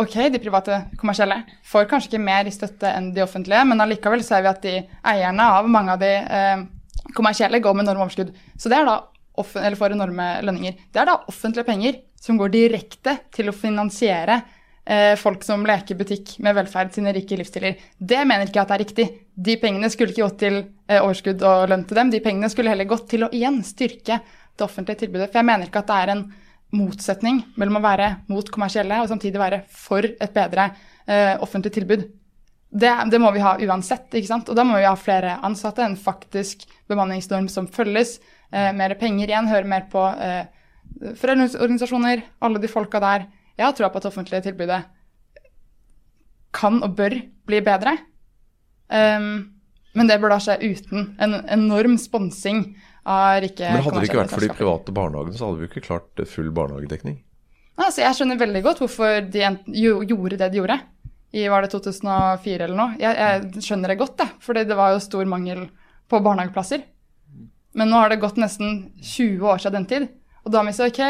Ok, 0.00 0.14
de 0.32 0.38
private 0.40 0.76
kommersielle 0.96 1.42
får 1.66 1.88
kanskje 1.90 2.08
ikke 2.08 2.22
mer 2.24 2.46
i 2.48 2.52
støtte 2.54 2.88
enn 2.88 3.10
de 3.12 3.20
offentlige, 3.20 3.60
men 3.68 3.82
allikevel 3.84 4.22
ser 4.24 4.40
vi 4.46 4.48
at 4.48 4.62
de 4.64 4.72
eierne 5.12 5.48
av 5.58 5.66
mange 5.68 5.92
av 5.92 6.00
de 6.00 6.12
eh, 6.22 6.62
kommersielle 7.12 7.60
går 7.60 7.74
med 7.76 7.84
enorme 7.84 8.06
overskudd. 8.06 8.30
Så 8.56 8.70
det 8.72 8.78
er 8.78 8.88
da 8.88 8.94
eller 9.56 9.78
får 9.78 9.96
enorme 9.96 10.30
lønninger. 10.46 10.78
Det 10.92 11.02
er 11.02 11.10
da 11.10 11.20
offentlige 11.30 11.68
penger 11.68 12.00
som 12.20 12.38
går 12.40 12.52
direkte 12.52 13.16
til 13.34 13.50
å 13.50 13.56
finansiere 13.56 14.40
eh, 14.84 15.14
folk 15.20 15.44
som 15.46 15.64
leker 15.66 15.98
butikk 15.98 16.36
med 16.44 16.56
velferd 16.58 16.92
sine 16.94 17.14
rike 17.16 17.38
livsstiler. 17.40 17.78
Det 17.96 18.20
mener 18.26 18.48
ikke 18.48 18.60
jeg 18.60 18.66
at 18.66 18.74
er 18.76 18.84
riktig. 18.84 19.08
De 19.34 19.56
pengene 19.60 19.90
skulle 19.92 20.14
ikke 20.14 20.26
gått 20.26 20.42
til 20.44 20.60
eh, 20.60 21.00
overskudd 21.00 21.42
og 21.46 21.66
lønn 21.72 21.86
til 21.88 22.00
dem. 22.00 22.12
De 22.12 22.22
pengene 22.24 22.52
skulle 22.52 22.72
heller 22.72 22.88
gått 22.90 23.08
til 23.12 23.26
å 23.26 23.32
igjen 23.32 23.62
styrke 23.66 24.20
det 24.20 24.66
offentlige 24.66 25.06
tilbudet. 25.06 25.30
For 25.30 25.40
jeg 25.40 25.48
mener 25.48 25.68
ikke 25.68 25.84
at 25.84 25.90
det 25.90 25.98
er 26.04 26.14
en 26.14 26.24
motsetning 26.76 27.42
mellom 27.58 27.80
å 27.80 27.84
være 27.84 28.10
mot 28.30 28.50
kommersielle 28.52 29.00
og 29.02 29.10
samtidig 29.10 29.40
være 29.40 29.62
for 29.74 30.06
et 30.06 30.34
bedre 30.34 30.70
eh, 31.06 31.36
offentlig 31.42 31.72
tilbud. 31.78 32.04
det, 32.70 32.90
det 33.10 33.18
må 33.18 33.32
vi 33.34 33.42
ha 33.42 33.56
uansett, 33.58 34.12
ikke 34.14 34.30
sant. 34.30 34.50
Og 34.50 34.58
da 34.58 34.64
må 34.66 34.78
vi 34.78 34.86
ha 34.86 34.94
flere 34.98 35.38
ansatte, 35.46 35.82
en 35.82 35.98
faktisk 35.98 36.68
bemanningsnorm 36.90 37.48
som 37.50 37.66
følges, 37.66 38.18
mer 38.50 38.94
penger 38.98 39.30
igjen, 39.30 39.50
høre 39.50 39.68
mer 39.68 39.86
på 39.92 40.02
eh, 40.18 40.48
foreldreorganisasjoner, 41.20 42.24
alle 42.42 42.62
de 42.62 42.70
folka 42.70 43.00
der. 43.02 43.28
Jeg 43.56 43.66
har 43.66 43.76
troa 43.76 43.90
på 43.92 44.00
at 44.00 44.06
det 44.06 44.10
offentlige 44.10 44.46
tilbudet 44.48 44.80
kan 46.56 46.80
og 46.82 46.96
bør 46.98 47.14
bli 47.46 47.60
bedre. 47.62 47.96
Um, 48.90 49.60
men 49.94 50.10
det 50.10 50.18
bør 50.22 50.34
da 50.34 50.38
skje 50.42 50.56
uten 50.62 51.12
en 51.22 51.36
enorm 51.50 51.96
sponsing 51.98 52.64
av 53.06 53.40
rike 53.44 53.66
Men 53.66 53.84
hadde 53.84 54.02
det 54.02 54.10
ikke 54.10 54.20
vært 54.22 54.34
for 54.34 54.44
de 54.44 54.54
private 54.54 54.94
barnehagene, 54.94 55.38
så 55.38 55.48
hadde 55.48 55.60
vi 55.60 55.66
jo 55.66 55.70
ikke 55.70 55.86
klart 55.86 56.22
full 56.30 56.50
barnehagedekning. 56.54 57.20
Altså, 57.80 58.02
jeg 58.04 58.18
skjønner 58.18 58.40
veldig 58.40 58.62
godt 58.66 58.82
hvorfor 58.82 59.20
de 59.32 59.44
gjorde 59.72 60.38
det 60.40 60.50
de 60.52 60.60
gjorde. 60.60 60.78
I 61.30 61.46
var 61.50 61.62
det 61.62 61.70
2004 61.72 62.66
eller 62.66 62.76
noe. 62.76 62.96
Jeg, 62.98 63.14
jeg 63.14 63.64
skjønner 63.64 63.92
det 63.92 64.00
godt, 64.00 64.16
det, 64.18 64.26
Fordi 64.42 64.64
det 64.66 64.78
var 64.78 64.94
jo 64.94 65.02
stor 65.02 65.28
mangel 65.30 65.62
på 66.10 66.18
barnehageplasser. 66.22 66.82
Men 67.78 67.90
nå 67.90 68.00
har 68.00 68.10
det 68.10 68.20
gått 68.22 68.38
nesten 68.40 68.92
20 69.02 69.46
år 69.46 69.60
siden 69.62 69.80
den 69.80 69.90
tid. 69.90 70.08
Og 70.44 70.52
da 70.54 70.62
må 70.62 70.72
vi 70.72 70.78
si 70.78 70.88
ok, 70.88 71.02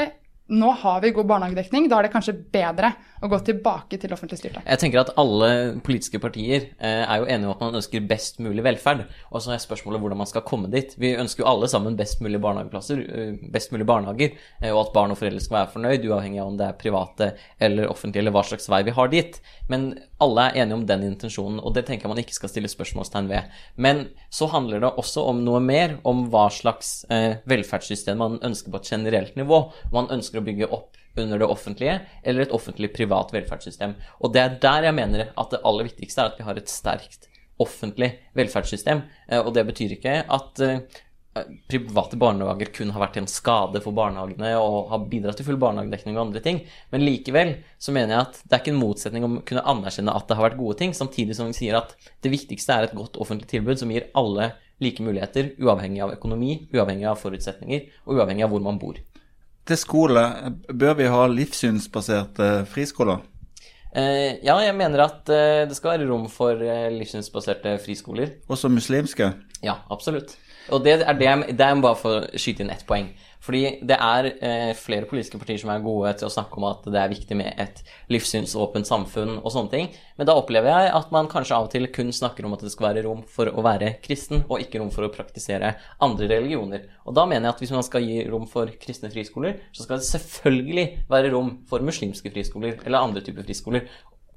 nå 0.51 0.73
har 0.83 1.01
vi 1.01 1.13
god 1.17 1.29
barnehagedekning. 1.31 1.89
Da 1.89 1.99
er 1.99 2.09
det 2.09 2.15
kanskje 2.15 2.37
bedre 2.53 2.93
å 3.21 3.29
gå 3.29 3.39
tilbake 3.45 3.99
til 4.01 4.13
offentlig 4.15 4.39
styrte. 4.41 4.63
Jeg 4.65 4.81
tenker 4.81 5.03
at 5.03 5.13
alle 5.21 5.49
politiske 5.85 6.21
partier 6.23 6.71
eh, 6.79 7.03
er 7.05 7.21
jo 7.21 7.29
enige 7.29 7.51
om 7.51 7.55
at 7.55 7.65
man 7.67 7.79
ønsker 7.81 8.07
best 8.09 8.41
mulig 8.41 8.65
velferd. 8.65 9.05
Og 9.31 9.45
så 9.45 9.55
er 9.55 9.63
spørsmålet 9.63 10.01
hvordan 10.01 10.21
man 10.23 10.31
skal 10.31 10.45
komme 10.47 10.71
dit. 10.73 10.95
Vi 11.01 11.13
ønsker 11.21 11.45
jo 11.45 11.51
alle 11.51 11.69
sammen 11.71 11.99
best 11.99 12.23
mulig 12.25 12.41
barnehageplasser, 12.41 13.03
eh, 13.05 13.35
best 13.53 13.75
mulig 13.75 13.87
barnehager, 13.89 14.39
eh, 14.63 14.71
og 14.73 14.87
at 14.87 14.95
barn 14.97 15.13
og 15.13 15.21
foreldre 15.21 15.43
skal 15.45 15.59
være 15.59 15.73
fornøyd, 15.75 16.07
uavhengig 16.09 16.41
av 16.41 16.53
om 16.53 16.61
det 16.61 16.69
er 16.69 16.79
private 16.81 17.33
eller 17.61 17.91
offentlige, 17.93 18.25
eller 18.25 18.37
hva 18.37 18.45
slags 18.49 18.71
vei 18.73 18.81
vi 18.89 18.97
har 18.97 19.13
dit. 19.13 19.41
Men 19.69 19.91
alle 20.25 20.49
er 20.49 20.63
enige 20.63 20.81
om 20.81 20.87
den 20.89 21.05
intensjonen, 21.11 21.61
og 21.61 21.77
det 21.77 21.85
tenker 21.89 22.09
jeg 22.09 22.15
man 22.15 22.23
ikke 22.25 22.39
skal 22.39 22.53
stille 22.53 22.73
spørsmålstegn 22.73 23.29
ved. 23.31 23.61
Men 23.77 24.07
så 24.33 24.49
handler 24.53 24.81
det 24.81 24.95
også 25.01 25.27
om 25.29 25.45
noe 25.45 25.61
mer, 25.65 25.99
om 26.09 26.25
hva 26.33 26.49
slags 26.53 27.05
velferdssystem 27.11 28.19
man 28.21 28.41
ønsker 28.45 28.73
på 28.73 28.81
et 28.81 28.91
generelt 28.93 29.37
nivå. 29.39 29.63
Man 29.95 30.11
ønsker 30.13 30.41
å 30.41 30.45
bygge 30.47 30.69
opp 30.73 31.00
under 31.23 31.43
det 31.43 31.49
offentlige, 31.51 31.99
eller 32.23 32.47
et 32.47 32.55
offentlig-privat 32.57 33.35
velferdssystem. 33.37 33.95
Og 34.21 34.33
det 34.35 34.43
er 34.43 34.57
der 34.63 34.89
jeg 34.89 34.99
mener 34.99 35.29
at 35.31 35.53
det 35.55 35.63
aller 35.65 35.89
viktigste 35.91 36.25
er 36.25 36.33
at 36.33 36.41
vi 36.41 36.49
har 36.49 36.59
et 36.61 36.73
sterkt 36.73 37.31
offentlig 37.61 38.15
velferdssystem. 38.39 39.05
Eh, 39.29 39.41
Og 39.41 39.55
det 39.55 39.67
betyr 39.69 39.97
ikke 39.99 40.21
at 40.25 40.61
eh, 40.65 40.81
private 41.71 42.19
barnehager 42.19 42.73
kun 42.75 42.91
har 42.91 43.05
vært 43.05 43.15
til 43.15 43.25
en 43.25 43.31
skade 43.31 43.83
for 43.85 43.95
barnehagene 43.95 44.55
og 44.59 44.91
har 44.91 45.05
bidratt 45.11 45.39
til 45.39 45.47
full 45.47 45.61
barnehagedekning 45.63 46.17
og 46.17 46.27
andre 46.27 46.43
ting. 46.43 46.63
Men 46.91 47.05
likevel 47.07 47.55
så 47.79 47.95
mener 47.95 48.17
jeg 48.17 48.27
at 48.27 48.41
det 48.43 48.57
er 48.57 48.65
ikke 48.65 48.75
en 48.75 48.83
motsetning 48.83 49.27
om 49.27 49.39
å 49.39 49.45
kunne 49.47 49.67
anerkjenne 49.75 50.17
at 50.17 50.27
det 50.27 50.39
har 50.39 50.49
vært 50.49 50.59
gode 50.61 50.81
ting, 50.81 50.97
samtidig 50.97 51.37
som 51.39 51.51
vi 51.51 51.59
sier 51.61 51.79
at 51.79 51.95
det 52.25 52.33
viktigste 52.35 52.75
er 52.75 52.89
et 52.89 52.97
godt 52.99 53.21
offentlig 53.23 53.51
tilbud 53.53 53.79
som 53.81 53.93
gir 53.95 54.11
alle 54.19 54.53
like 54.81 55.05
muligheter, 55.05 55.53
uavhengig 55.61 56.03
av 56.03 56.15
økonomi, 56.17 56.65
uavhengig 56.73 57.07
av 57.11 57.21
forutsetninger 57.21 57.87
og 58.07 58.17
uavhengig 58.17 58.47
av 58.47 58.55
hvor 58.55 58.65
man 58.65 58.81
bor. 58.81 58.97
Til 59.71 59.79
skole, 59.79 60.23
bør 60.75 60.97
vi 60.99 61.05
ha 61.07 61.27
livssynsbaserte 61.31 62.47
friskoler? 62.67 63.21
Eh, 63.95 64.41
ja, 64.43 64.57
jeg 64.59 64.75
mener 64.75 65.05
at 65.05 65.31
eh, 65.31 65.61
det 65.71 65.77
skal 65.79 65.93
være 65.93 66.09
rom 66.09 66.25
for 66.27 66.59
eh, 66.59 66.89
livssynsbaserte 66.91 67.77
friskoler. 67.85 68.33
Også 68.51 68.67
muslimske? 68.67 69.29
Ja, 69.63 69.77
absolutt. 69.95 70.35
Og 70.69 70.85
det 70.85 71.01
er, 71.01 71.13
det, 71.19 71.25
jeg- 71.27 71.57
det 71.57 71.67
er 71.67 71.81
bare 71.83 71.97
for 71.99 72.21
å 72.21 72.39
skyte 72.39 72.61
inn 72.63 72.71
ett 72.71 72.85
poeng. 72.87 73.09
Fordi 73.41 73.79
det 73.89 73.97
er 73.97 74.27
eh, 74.45 74.71
flere 74.77 75.07
politiske 75.09 75.39
partier 75.41 75.57
som 75.59 75.71
er 75.73 75.81
gode 75.81 76.11
til 76.21 76.27
å 76.29 76.31
snakke 76.31 76.59
om 76.61 76.67
at 76.69 76.83
det 76.93 76.99
er 77.01 77.09
viktig 77.09 77.39
med 77.41 77.55
et 77.59 77.79
livssynsåpent 78.13 78.85
samfunn 78.85 79.39
og 79.41 79.49
sånne 79.55 79.73
ting. 79.73 79.89
Men 80.21 80.29
da 80.29 80.35
opplever 80.37 80.69
jeg 80.69 80.91
at 80.99 81.09
man 81.15 81.31
kanskje 81.33 81.57
av 81.57 81.65
og 81.65 81.73
til 81.73 81.89
kun 81.89 82.13
snakker 82.13 82.45
om 82.45 82.53
at 82.53 82.61
det 82.67 82.73
skal 82.75 82.91
være 82.91 83.07
rom 83.07 83.23
for 83.25 83.49
å 83.49 83.65
være 83.65 83.95
kristen, 84.05 84.45
og 84.45 84.61
ikke 84.61 84.83
rom 84.83 84.93
for 84.93 85.09
å 85.09 85.13
praktisere 85.15 85.73
andre 86.05 86.29
religioner. 86.35 86.85
Og 87.09 87.17
da 87.17 87.25
mener 87.25 87.49
jeg 87.49 87.55
at 87.57 87.65
hvis 87.65 87.73
man 87.79 87.87
skal 87.89 88.05
gi 88.05 88.21
rom 88.29 88.45
for 88.51 88.69
kristne 88.85 89.09
friskoler, 89.11 89.57
så 89.73 89.87
skal 89.89 90.03
det 90.03 90.11
selvfølgelig 90.13 90.87
være 91.09 91.33
rom 91.33 91.55
for 91.71 91.81
muslimske 91.81 92.31
friskoler 92.37 92.77
eller 92.85 93.01
andre 93.01 93.25
typer 93.25 93.49
friskoler. 93.49 93.89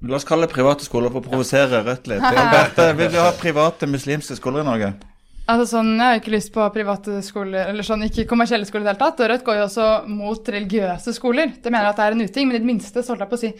La 0.03 0.15
oss 0.15 0.25
kalle 0.27 0.47
private 0.51 0.83
skoler 0.87 1.11
for 1.11 1.19
å 1.19 1.27
provosere 1.27 1.83
Rødt 1.85 2.07
litt. 2.11 2.23
Alberte, 2.43 2.87
vil 2.99 3.11
vi 3.13 3.19
ha 3.19 3.29
private 3.35 3.87
muslimske 3.91 4.39
skoler 4.39 4.63
i 4.63 4.71
Norge? 4.71 4.93
Altså 5.43 5.65
sånn, 5.73 5.97
Jeg 5.99 6.07
har 6.07 6.19
ikke 6.21 6.35
lyst 6.37 6.53
på 6.55 6.65
private 6.71 7.19
skoler, 7.25 7.67
eller 7.67 7.83
sånn, 7.83 8.05
ikke 8.07 8.27
kommersielle 8.29 8.67
skoler 8.67 8.85
i 8.85 8.87
det 8.87 8.93
hele 8.93 9.03
tatt. 9.03 9.19
Og 9.19 9.29
Rødt 9.31 9.45
går 9.47 9.57
jo 9.59 9.65
også 9.67 9.87
mot 10.07 10.51
religiøse 10.55 11.13
skoler. 11.17 11.55
Det 11.59 11.71
mener 11.71 11.89
at 11.89 11.99
det 11.99 12.05
er 12.05 12.15
en 12.15 12.23
uting, 12.23 12.47
men 12.47 12.55
i 12.55 12.61
det 12.63 12.69
minste 12.69 13.03
så 13.03 13.11
holdt 13.11 13.25
jeg 13.25 13.31
på 13.33 13.39
å 13.39 13.43
si 13.43 13.53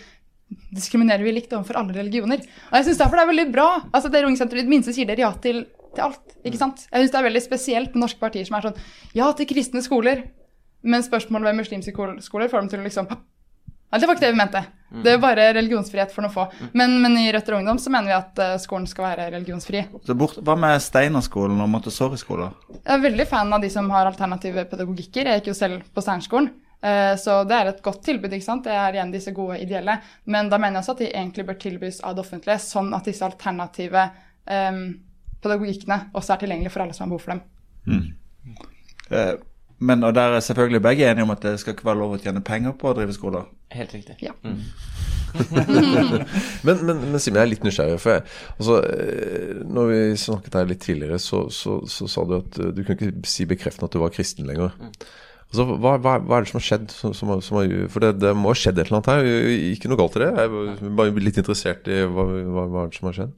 diskriminerer 0.74 1.24
vi 1.26 1.34
likt 1.34 1.54
overfor 1.56 1.80
alle 1.82 1.96
religioner. 1.98 2.44
Og 2.70 2.78
jeg 2.78 2.88
synes 2.88 3.02
derfor 3.02 3.20
det 3.20 3.24
er 3.26 3.32
veldig 3.32 3.48
bra. 3.52 3.68
altså 3.92 4.12
Dere 4.14 4.30
Ungesenteret 4.30 4.64
i 4.64 4.68
det 4.68 4.74
minste 4.74 4.94
sier 4.96 5.10
dere 5.10 5.26
ja 5.26 5.32
til, 5.44 5.64
til 5.96 6.06
alt. 6.06 6.38
ikke 6.44 6.62
sant? 6.62 6.86
Jeg 6.88 7.04
synes 7.04 7.14
det 7.16 7.20
er 7.20 7.28
veldig 7.28 7.44
spesielt 7.44 7.96
med 7.96 8.06
norske 8.06 8.22
partier 8.22 8.48
som 8.48 8.60
er 8.60 8.68
sånn 8.70 8.80
ja 9.18 9.32
til 9.38 9.50
kristne 9.50 9.84
skoler, 9.86 10.24
men 10.84 11.06
spørsmålet 11.06 11.50
ved 11.50 11.60
muslimske 11.64 12.10
skoler 12.26 12.52
får 12.52 12.64
dem 12.64 12.74
til 12.74 12.84
å 12.84 12.88
liksom 12.88 13.10
Nei, 13.94 14.00
det 14.02 14.08
var 14.10 14.18
ikke 14.18 14.26
det 14.26 14.34
vi 14.34 14.40
mente. 14.40 14.62
Det 15.02 15.10
er 15.16 15.18
bare 15.18 15.48
religionsfrihet 15.58 16.12
for 16.14 16.22
noen 16.22 16.34
få. 16.34 16.44
Men, 16.78 16.92
men 17.02 17.16
i 17.18 17.32
Rødt 17.34 17.48
og 17.50 17.56
Ungdom 17.58 17.80
så 17.82 17.90
mener 17.90 18.12
vi 18.12 18.14
at 18.18 18.42
eh, 18.46 18.58
skolen 18.62 18.86
skal 18.88 19.08
være 19.08 19.30
religionsfri. 19.34 19.82
Så 20.06 20.14
bort, 20.14 20.36
hva 20.46 20.54
med 20.60 20.82
Steinerskolen 20.86 21.62
og 21.64 21.70
Montessori-skoler? 21.74 22.52
Jeg 22.76 22.92
er 22.98 23.02
veldig 23.08 23.26
fan 23.32 23.54
av 23.58 23.64
de 23.64 23.72
som 23.74 23.90
har 23.90 24.06
alternative 24.12 24.66
pedagogikker. 24.70 25.26
Jeg 25.32 25.42
gikk 25.42 25.50
jo 25.50 25.56
selv 25.58 25.88
på 25.94 26.04
Steinerskolen. 26.06 26.52
eh, 26.84 27.16
Så 27.18 27.40
det 27.50 27.56
er 27.58 27.72
et 27.72 27.82
godt 27.82 28.04
tilbud. 28.06 28.34
ikke 28.34 28.46
sant? 28.46 28.64
Det 28.68 28.76
er 28.76 28.94
igjen 28.94 29.12
disse 29.16 29.32
gode 29.34 29.58
ideelle. 29.64 29.98
Men 30.26 30.50
da 30.50 30.58
mener 30.62 30.78
jeg 30.78 30.84
også 30.84 30.92
at 30.92 31.02
de 31.06 31.10
egentlig 31.10 31.46
bør 31.48 31.58
tilbys 31.66 32.02
av 32.04 32.14
det 32.16 32.26
offentlige, 32.28 32.60
sånn 32.60 32.94
at 32.94 33.06
disse 33.10 33.26
alternative 33.26 34.10
um, 34.46 34.84
pedagogikkene 35.42 35.98
også 36.14 36.34
er 36.36 36.44
tilgjengelige 36.44 36.72
for 36.72 36.84
alle 36.86 36.94
som 36.94 37.08
har 37.08 37.16
behov 37.16 37.26
for 37.26 37.34
dem. 37.34 37.42
Eh, 39.12 39.34
Men 39.84 40.06
og 40.08 40.14
der 40.16 40.38
er 40.38 40.44
selvfølgelig 40.46 40.82
begge 40.86 41.10
enige 41.10 41.26
om 41.28 41.34
at 41.34 41.44
det 41.44 41.58
skal 41.62 41.76
ikke 41.76 41.88
være 41.90 42.00
lov 42.00 42.16
å 42.16 42.22
tjene 42.22 42.44
penger 42.46 42.76
på 42.80 42.92
å 42.92 42.96
drive 42.98 43.16
skoler. 43.16 43.50
Helt 43.74 43.96
riktig. 43.96 44.16
Ja. 44.24 44.36
Men, 45.34 46.78
men, 46.86 47.00
men 47.10 47.18
Simen, 47.18 47.40
jeg 47.40 47.42
er 47.42 47.50
litt 47.50 47.64
nysgjerrig. 47.66 47.98
For 47.98 48.14
jeg, 48.14 48.24
altså, 48.60 48.76
eh, 48.86 49.62
når 49.66 49.88
vi 49.90 50.00
snakket 50.22 50.58
her 50.60 50.68
litt 50.70 50.84
tidligere, 50.86 51.18
så, 51.18 51.48
så, 51.50 51.80
så 51.90 52.06
sa 52.12 52.26
du 52.30 52.36
at 52.38 52.60
eh, 52.62 52.70
du 52.70 52.84
kunne 52.84 53.10
ikke 53.10 53.32
si 53.32 53.48
bekreftende 53.50 53.90
at 53.90 53.96
du 53.96 54.02
var 54.04 54.14
kristen 54.14 54.46
lenger. 54.46 54.76
Altså, 55.50 55.66
hva, 55.72 55.96
hva, 55.98 56.20
hva 56.22 56.38
er 56.38 56.46
det 56.46 56.52
som 56.52 56.60
har 56.60 56.68
skjedd? 56.68 56.86
Som, 56.94 57.18
som, 57.18 57.34
som 57.46 57.60
har, 57.60 57.74
for 57.90 58.06
det, 58.06 58.12
det 58.22 58.36
må 58.38 58.54
ha 58.54 58.60
skjedd 58.62 58.78
et 58.78 58.92
eller 58.92 59.00
annet 59.00 59.10
her. 59.10 59.50
Ikke 59.72 59.90
noe 59.90 60.02
galt 60.04 60.20
i 60.20 60.24
det. 60.24 60.30
Jeg 60.38 60.54
er 60.54 60.96
bare 61.02 61.26
litt 61.26 61.42
interessert 61.42 61.90
i 61.90 62.04
hva, 62.06 62.30
hva, 62.30 62.68
hva 62.70 62.86
er 62.86 62.94
det 62.94 63.02
som 63.02 63.10
har 63.10 63.20
skjedd. 63.20 63.36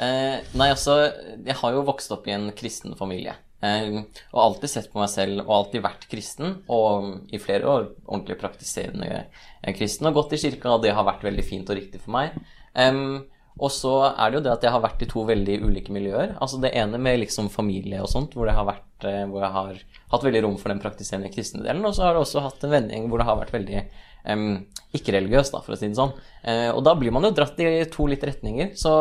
Eh, 0.00 0.36
nei, 0.56 0.72
altså, 0.72 0.98
jeg 1.36 1.60
har 1.60 1.76
jo 1.76 1.84
vokst 1.92 2.16
opp 2.16 2.28
i 2.32 2.36
en 2.38 2.48
kristen 2.56 2.96
familie. 2.96 3.36
Eh, 3.60 3.98
og 4.32 4.40
alltid 4.44 4.72
sett 4.72 4.88
på 4.92 5.00
meg 5.02 5.10
selv 5.12 5.42
og 5.42 5.52
alltid 5.56 5.84
vært 5.84 6.06
kristen, 6.10 6.54
og 6.72 7.34
i 7.34 7.40
flere 7.42 7.68
år 7.68 7.90
ordentlig 8.06 8.38
praktiserende 8.40 9.10
eh, 9.10 9.74
kristen, 9.76 10.08
og 10.08 10.16
gått 10.22 10.38
i 10.38 10.40
kirka, 10.46 10.72
og 10.76 10.86
det 10.86 10.94
har 10.96 11.08
vært 11.08 11.26
veldig 11.28 11.44
fint 11.44 11.68
og 11.68 11.80
riktig 11.80 12.00
for 12.04 12.16
meg. 12.16 12.38
Um, 12.72 13.26
og 13.60 13.72
så 13.74 13.92
er 14.10 14.30
det 14.30 14.38
jo 14.38 14.44
det 14.46 14.52
at 14.54 14.62
jeg 14.64 14.72
har 14.72 14.80
vært 14.80 15.02
i 15.04 15.08
to 15.10 15.24
veldig 15.28 15.56
ulike 15.66 15.92
miljøer. 15.92 16.36
Altså 16.40 16.60
det 16.62 16.70
ene 16.80 17.00
med 17.02 17.18
liksom 17.20 17.50
familie 17.52 18.00
og 18.00 18.08
sånt, 18.08 18.36
hvor, 18.38 18.48
har 18.48 18.68
vært, 18.68 19.04
eh, 19.04 19.26
hvor 19.28 19.44
jeg 19.44 19.56
har 19.56 19.82
hatt 20.14 20.24
veldig 20.24 20.44
rom 20.46 20.56
for 20.60 20.72
den 20.72 20.80
praktiserende 20.80 21.32
kristne 21.34 21.64
delen, 21.66 21.84
og 21.84 21.96
så 21.96 22.06
har 22.06 22.16
det 22.16 22.24
også 22.24 22.46
hatt 22.46 22.64
en 22.64 22.72
vending 22.72 23.10
hvor 23.10 23.20
det 23.20 23.28
har 23.28 23.40
vært 23.42 23.52
veldig 23.58 23.82
em, 24.28 24.66
ikke-religiøs, 24.96 25.52
for 25.54 25.74
å 25.74 25.78
si 25.78 25.88
det 25.88 25.98
sånn. 25.98 26.12
Uh, 26.42 26.70
og 26.74 26.82
da 26.86 26.96
blir 26.98 27.12
man 27.14 27.24
jo 27.26 27.32
dratt 27.34 27.58
i 27.62 27.84
to 27.92 28.06
litt 28.10 28.24
retninger. 28.26 28.72
Så 28.78 28.92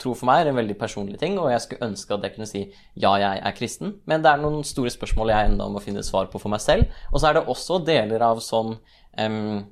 tro 0.00 0.12
for 0.12 0.28
meg 0.28 0.42
er 0.42 0.50
en 0.50 0.60
veldig 0.60 0.76
personlig 0.80 1.20
ting, 1.20 1.38
og 1.40 1.50
jeg 1.52 1.64
skulle 1.64 1.90
ønske 1.90 2.16
at 2.16 2.26
jeg 2.26 2.36
kunne 2.36 2.48
si 2.50 2.64
ja, 3.00 3.14
jeg 3.22 3.42
er 3.42 3.56
kristen, 3.56 3.94
men 4.10 4.24
det 4.24 4.32
er 4.32 4.42
noen 4.42 4.64
store 4.66 4.92
spørsmål 4.92 5.32
jeg 5.32 5.50
ennå 5.50 5.68
må 5.72 5.84
finne 5.84 6.04
svar 6.06 6.28
på 6.32 6.40
for 6.42 6.52
meg 6.52 6.62
selv. 6.64 6.90
Og 7.12 7.20
så 7.20 7.30
er 7.30 7.38
det 7.38 7.46
også 7.48 7.80
deler 7.86 8.26
av 8.26 8.42
sånn 8.44 8.74
um, 8.76 9.62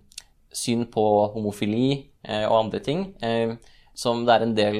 syn 0.55 0.87
på 0.89 1.05
homofili 1.35 1.91
uh, 2.29 2.47
og 2.49 2.63
andre 2.65 2.81
ting. 2.85 3.11
Uh, 3.21 3.59
som 3.99 4.21
det 4.23 4.31
er 4.31 4.43
en 4.45 4.53
del 4.55 4.77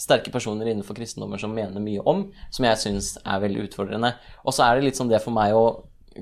sterke 0.00 0.30
personer 0.32 0.70
innenfor 0.70 0.96
kristendommer 0.96 1.36
som 1.36 1.52
mener 1.52 1.82
mye 1.84 2.00
om, 2.08 2.22
som 2.48 2.64
jeg 2.64 2.80
syns 2.80 3.10
er 3.20 3.42
veldig 3.42 3.66
utfordrende. 3.66 4.14
Og 4.40 4.56
så 4.56 4.64
er 4.64 4.78
det 4.78 4.86
litt 4.86 4.96
sånn 4.96 5.10
det 5.10 5.20
for 5.20 5.36
meg 5.36 5.52
å 5.52 5.66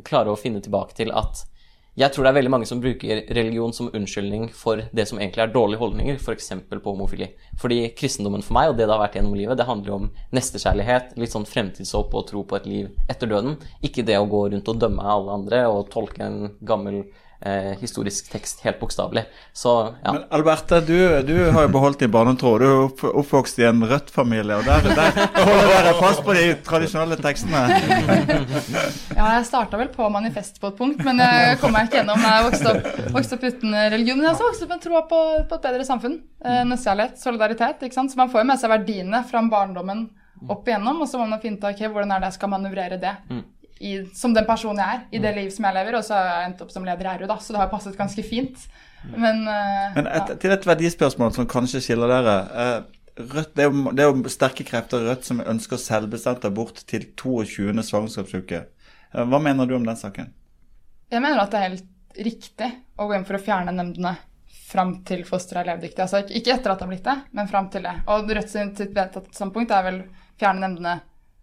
klare 0.02 0.32
å 0.32 0.40
finne 0.40 0.58
tilbake 0.64 0.96
til 0.98 1.12
at 1.14 1.44
jeg 1.92 2.08
tror 2.08 2.24
det 2.24 2.30
er 2.30 2.36
veldig 2.38 2.50
mange 2.54 2.66
som 2.68 2.80
bruker 2.80 3.18
religion 3.36 3.72
som 3.76 3.90
unnskyldning 3.92 4.46
for 4.56 4.80
det 4.96 5.04
som 5.10 5.18
egentlig 5.20 5.42
er 5.44 5.50
dårlige 5.52 5.80
holdninger, 5.82 6.16
f.eks. 6.16 6.48
på 6.70 6.94
homofili. 6.94 7.28
Fordi 7.60 7.82
kristendommen 7.98 8.44
for 8.44 8.56
meg, 8.56 8.70
og 8.70 8.78
det 8.78 8.86
det 8.86 8.94
har 8.94 9.02
vært 9.02 9.18
gjennom 9.18 9.36
livet, 9.36 9.58
det 9.60 9.66
handler 9.68 9.92
jo 9.92 9.98
om 9.98 10.06
nestekjærlighet, 10.32 11.12
litt 11.20 11.34
sånn 11.34 11.44
fremtidshåp 11.48 12.16
og 12.16 12.24
tro 12.30 12.46
på 12.48 12.56
et 12.56 12.70
liv 12.70 12.88
etter 13.12 13.28
døden. 13.28 13.58
Ikke 13.84 14.06
det 14.08 14.16
å 14.16 14.30
gå 14.30 14.46
rundt 14.54 14.72
og 14.72 14.80
dømme 14.80 15.04
alle 15.04 15.36
andre 15.36 15.66
og 15.68 15.90
tolke 15.92 16.24
en 16.24 16.40
gammel 16.64 17.02
eh, 17.46 17.72
historisk 17.80 18.30
tekst 18.32 18.62
helt 18.66 18.78
bokstavelig. 18.80 19.24
Så 19.56 19.72
ja. 20.02 20.12
Men 20.12 20.22
Alberte, 20.30 20.80
du, 20.86 20.96
du 21.26 21.34
har 21.54 21.66
jo 21.66 21.72
beholdt 21.74 22.02
din 22.02 22.12
barnetro. 22.14 22.54
Du 22.60 22.66
er 22.66 22.80
opp, 22.86 23.02
oppvokst 23.22 23.58
i 23.62 23.66
en 23.68 23.82
Rødt-familie, 23.88 24.58
og 24.60 24.68
der, 24.68 24.88
der 24.94 25.18
holder 25.36 25.70
dere 25.72 25.94
fast 26.00 26.24
på 26.26 26.36
de 26.38 26.46
tradisjonelle 26.66 27.18
tekstene. 27.22 27.64
Ja, 29.12 29.26
jeg 29.36 29.44
starta 29.46 29.78
vel 29.78 29.90
på 29.92 30.06
manifest 30.12 30.56
på 30.62 30.70
et 30.72 30.78
punkt, 30.78 31.02
men 31.04 31.20
jeg 31.20 31.58
kom 31.60 31.74
meg 31.74 31.88
ikke 31.88 32.00
gjennom. 32.00 32.22
Jeg 32.24 32.46
vokste 32.46 32.72
opp, 32.72 32.88
vokste 33.14 33.36
opp 33.36 33.44
uten 33.46 33.76
religion. 33.92 34.18
Men 34.18 34.26
jeg 34.26 34.30
har 34.30 34.38
også 34.38 34.48
vokst 34.48 34.64
opp 34.66 34.72
med 34.72 34.82
troa 34.86 35.02
på, 35.10 35.20
på 35.50 35.58
et 35.58 35.66
bedre 35.68 35.86
samfunn. 35.86 36.16
Eh, 36.44 36.62
Nøstkjærlighet, 36.68 37.20
solidaritet. 37.20 37.84
ikke 37.86 37.98
sant? 37.98 38.12
Så 38.12 38.18
man 38.20 38.30
får 38.32 38.42
jo 38.42 38.48
med 38.52 38.62
seg 38.62 38.72
verdiene 38.72 39.22
fra 39.28 39.42
barndommen 39.52 40.06
opp 40.50 40.66
igjennom, 40.66 41.02
og 41.04 41.10
så 41.10 41.20
må 41.20 41.28
man 41.30 41.42
finne 41.42 41.60
ut 41.60 41.68
okay, 41.68 41.86
hvordan 41.92 42.14
er 42.16 42.22
det 42.24 42.32
jeg 42.32 42.38
skal 42.40 42.50
manøvrere 42.50 42.98
det. 43.02 43.12
I, 43.82 43.92
som 44.14 44.34
den 44.34 44.46
personen 44.46 44.78
jeg 44.78 44.96
er, 44.96 45.04
i 45.10 45.20
det 45.22 45.34
liv 45.36 45.50
som 45.50 45.66
jeg 45.66 45.74
lever. 45.74 45.98
Og 45.98 46.06
så 46.06 46.16
har 46.16 46.30
jeg 46.30 46.50
endt 46.50 46.64
opp 46.64 46.72
som 46.74 46.86
leder 46.86 47.08
i 47.08 47.14
RU, 47.18 47.28
da, 47.30 47.36
så 47.42 47.54
det 47.54 47.62
har 47.62 47.70
passet 47.72 47.98
ganske 47.98 48.24
fint. 48.26 48.66
Men, 49.10 49.42
uh, 49.48 49.88
Men 49.96 50.06
et, 50.06 50.28
ja. 50.30 50.36
til 50.38 50.54
et 50.54 50.66
verdispørsmål 50.66 51.32
som 51.34 51.48
kanskje 51.50 51.82
skiller 51.82 52.12
dere. 52.12 52.36
Eh, 52.64 52.98
Rødt, 53.12 53.50
det, 53.58 53.64
er 53.64 53.68
jo, 53.68 53.90
det 53.92 54.04
er 54.04 54.08
jo 54.08 54.30
sterke 54.32 54.64
krefter 54.64 55.02
i 55.02 55.10
Rødt 55.10 55.26
som 55.28 55.42
ønsker 55.44 55.80
selvbestemt 55.80 56.46
abort 56.48 56.78
til 56.88 57.10
22. 57.20 57.74
svangerskapsuke. 57.84 58.62
Eh, 59.12 59.24
Hva 59.28 59.40
mener 59.42 59.68
du 59.68 59.74
om 59.76 59.84
den 59.84 59.98
saken? 59.98 60.30
Jeg 61.12 61.20
mener 61.20 61.42
at 61.42 61.52
det 61.52 61.58
er 61.60 61.68
helt 61.68 62.22
riktig 62.22 62.70
å 62.96 63.08
gå 63.08 63.18
inn 63.18 63.26
for 63.28 63.36
å 63.36 63.42
fjerne 63.42 63.74
nemndene 63.74 64.14
fram 64.72 64.94
til 65.04 65.26
fosteret 65.28 65.66
er 65.66 65.74
levedyktig. 65.74 66.00
Altså 66.00 66.22
ikke- 66.24 66.54
etter 66.54 66.72
at 66.72 66.78
det 66.78 66.86
har 66.86 66.92
blitt 66.94 67.04
det, 67.04 67.18
men 67.32 67.48
fram 67.48 67.68
til 67.68 67.82
det. 67.82 67.94
Og 68.06 68.30
Rødt 68.30 68.48
sitt 68.48 68.78
vedtatte 68.94 69.34
standpunkt 69.34 69.70
er 69.70 69.82
vel 69.82 70.02
fjerne 70.40 70.64
nemndene 70.64 71.00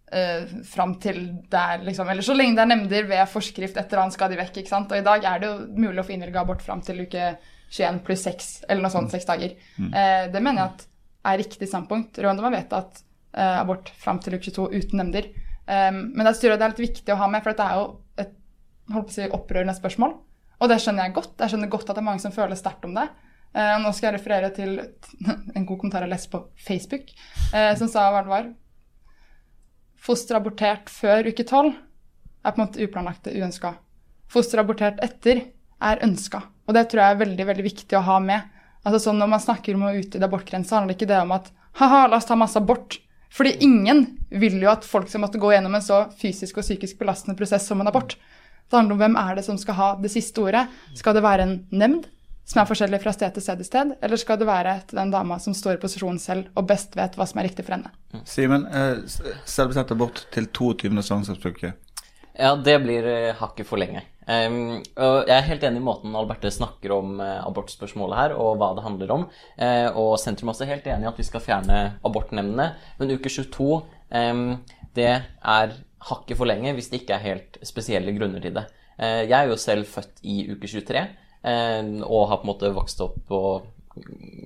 uh, 0.10 0.58
fram 0.68 0.96
til 1.02 1.22
det 1.52 1.62
er 1.62 1.86
liksom 1.86 2.10
Eller 2.10 2.26
så 2.26 2.36
lenge 2.36 2.58
det 2.58 2.66
er 2.66 2.72
nemnder 2.74 3.10
ved 3.10 3.32
forskrift 3.32 3.78
et 3.78 3.88
eller 3.88 4.06
annet 4.06 4.18
skal 4.18 4.32
de 4.32 4.40
vekk. 4.40 4.62
ikke 4.62 4.74
sant? 4.74 4.92
Og 4.92 5.02
i 5.02 5.06
dag 5.06 5.26
er 5.26 5.42
det 5.42 5.50
jo 5.50 5.86
mulig 5.86 6.02
å 6.02 6.08
få 6.08 6.16
innvilga 6.16 6.44
abort 6.44 6.66
fram 6.66 6.84
til 6.86 7.04
uke 7.06 7.34
21 7.70 8.00
pluss 8.06 8.24
6, 8.26 8.48
eller 8.68 8.82
noe 8.82 8.94
sånt, 8.94 9.12
seks 9.14 9.28
dager. 9.30 9.54
Uh, 9.78 10.26
det 10.34 10.42
mener 10.42 10.64
jeg 10.64 10.72
at 10.72 10.88
er 11.30 11.42
riktig 11.42 11.70
standpunkt. 11.70 12.18
Rwanda 12.22 12.46
har 12.46 12.56
vedtatt 12.56 13.04
uh, 13.38 13.60
abort 13.60 13.92
fram 14.00 14.22
til 14.24 14.38
uke 14.38 14.50
22 14.50 14.70
uten 14.74 15.02
nemnder. 15.02 15.30
Um, 15.70 16.10
men 16.16 16.26
det 16.26 16.34
er, 16.34 16.58
det 16.58 16.66
er 16.66 16.74
litt 16.74 16.86
viktig 16.88 17.14
å 17.14 17.20
ha 17.20 17.30
med, 17.30 17.44
for 17.46 17.54
dette 17.54 17.68
er 17.68 17.78
jo 17.78 17.90
et 18.18 18.32
holdt 18.94 19.10
på 19.10 19.14
å 19.14 19.18
si, 19.18 19.28
opprørende 19.38 19.76
spørsmål. 19.78 20.16
Og 20.60 20.72
det 20.72 20.80
skjønner 20.84 21.08
jeg 21.08 21.16
godt. 21.20 21.36
Jeg 21.40 21.54
skjønner 21.54 21.72
godt 21.72 21.92
at 21.92 21.98
det 21.98 22.02
er 22.02 22.08
mange 22.10 22.24
som 22.24 22.36
føler 22.36 22.60
sterkt 22.60 22.88
om 22.88 22.96
det. 22.98 23.06
Uh, 23.54 23.76
nå 23.82 23.92
skal 23.94 24.10
jeg 24.10 24.20
referere 24.20 24.50
til 24.56 24.76
en 25.58 25.66
god 25.66 25.76
kommentar 25.76 26.06
jeg 26.06 26.14
leste 26.14 26.34
på 26.34 26.44
Facebook, 26.66 27.14
uh, 27.54 27.74
som 27.80 27.92
sa 27.92 28.10
hva 28.14 28.26
det 28.26 28.34
var. 28.34 28.50
Foster 30.00 30.40
abortert 30.40 30.90
før 30.92 31.28
uke 31.28 31.46
tolv 31.48 31.74
er 31.76 32.54
på 32.54 32.60
en 32.60 32.66
måte 32.66 32.84
uplanlagte 32.84 33.34
uønska. 33.36 33.74
Foster 34.32 34.62
abortert 34.62 35.02
etter 35.04 35.44
er 35.84 36.02
ønska. 36.06 36.42
Og 36.68 36.76
det 36.78 36.88
tror 36.90 37.04
jeg 37.04 37.16
er 37.16 37.22
veldig 37.24 37.46
veldig 37.50 37.66
viktig 37.66 37.98
å 37.98 38.06
ha 38.06 38.18
med. 38.24 38.48
Altså 38.86 39.02
sånn 39.10 39.20
Når 39.20 39.32
man 39.34 39.44
snakker 39.44 39.76
om 39.76 39.88
å 39.90 39.96
utvide 39.98 40.28
abortgrensa, 40.28 40.78
handler 40.78 40.96
ikke 40.96 41.10
det 41.10 41.20
om 41.20 41.34
at 41.36 41.50
ha-ha, 41.80 42.08
la 42.08 42.20
oss 42.20 42.28
ta 42.30 42.38
masse 42.40 42.60
abort. 42.60 43.00
Fordi 43.34 43.58
ingen 43.66 44.06
vil 44.30 44.58
jo 44.62 44.72
at 44.72 44.88
folk 44.88 45.10
skal 45.10 45.24
måtte 45.26 45.42
gå 45.42 45.52
gjennom 45.54 45.76
en 45.78 45.86
så 45.86 46.06
fysisk 46.20 46.58
og 46.58 46.66
psykisk 46.66 46.98
belastende 47.02 47.38
prosess 47.38 47.68
som 47.70 47.82
en 47.82 47.92
abort. 47.92 48.16
Det 48.70 48.78
handler 48.78 48.96
om 48.96 49.04
hvem 49.04 49.18
er 49.20 49.38
det 49.38 49.46
som 49.46 49.58
skal 49.58 49.78
ha 49.78 49.90
det 50.02 50.12
siste 50.14 50.42
ordet. 50.42 50.66
Skal 50.98 51.18
det 51.18 51.26
være 51.26 51.46
en 51.46 51.56
nemnd 51.74 52.08
som 52.50 52.62
er 52.62 52.70
forskjellig 52.70 53.02
fra 53.04 53.14
sted 53.14 53.36
til 53.36 53.46
sted, 53.46 53.62
til 53.62 53.68
sted 53.68 53.92
eller 54.02 54.20
skal 54.22 54.40
det 54.42 54.48
være 54.50 54.80
til 54.90 55.02
den 55.02 55.12
dama 55.14 55.38
som 55.42 55.54
står 55.58 55.78
i 55.78 55.82
posisjonen 55.82 56.22
selv 56.22 56.50
og 56.58 56.66
best 56.70 56.98
vet 56.98 57.18
hva 57.18 57.28
som 57.30 57.42
er 57.42 57.50
riktig 57.50 57.68
for 57.68 57.78
henne? 57.78 57.92
Simen, 58.26 58.66
eh, 58.66 59.04
selvbestemt 59.46 59.94
abort 59.94 60.26
til 60.34 60.50
22. 60.50 60.90
svangerskapsuke. 61.06 61.76
Ja, 62.40 62.56
det 62.56 62.78
blir 62.86 63.06
eh, 63.06 63.36
hakket 63.36 63.68
for 63.68 63.82
lenge. 63.82 64.06
Um, 64.30 64.84
og 65.02 65.26
jeg 65.26 65.34
er 65.34 65.48
helt 65.48 65.64
enig 65.66 65.80
i 65.82 65.86
måten 65.88 66.14
Alberte 66.14 66.52
snakker 66.54 66.92
om 66.94 67.16
uh, 67.18 67.42
abortspørsmålet 67.48 68.20
her, 68.20 68.34
og 68.38 68.60
hva 68.62 68.70
det 68.78 68.84
handler 68.86 69.14
om. 69.16 69.24
Uh, 69.58 69.90
og 69.98 70.12
sentrum 70.22 70.52
er 70.52 70.54
også 70.54 70.68
helt 70.70 70.86
enig 70.86 71.08
i 71.08 71.10
at 71.10 71.18
vi 71.18 71.26
skal 71.26 71.42
fjerne 71.42 71.80
abortnemndene. 72.06 72.68
Men 73.00 73.16
uke 73.16 73.32
22, 73.34 73.80
um, 74.14 74.44
det 74.98 75.10
er 75.18 75.74
hakket 76.10 76.38
for 76.38 76.50
lenge 76.50 76.76
hvis 76.78 76.92
det 76.92 77.02
ikke 77.02 77.18
er 77.18 77.26
helt 77.26 77.60
spesielle 77.66 78.14
grunner 78.16 78.44
til 78.44 78.54
det. 78.60 78.68
Uh, 79.00 79.26
jeg 79.26 79.36
er 79.40 79.50
jo 79.50 79.58
selv 79.60 79.90
født 79.90 80.22
i 80.22 80.44
uke 80.54 80.70
23, 80.70 81.02
eh, 81.02 81.29
og 81.44 82.24
har 82.30 82.40
på 82.42 82.44
en 82.44 82.50
måte 82.52 82.72
vokst 82.76 83.00
opp 83.06 83.32
og 83.32 83.70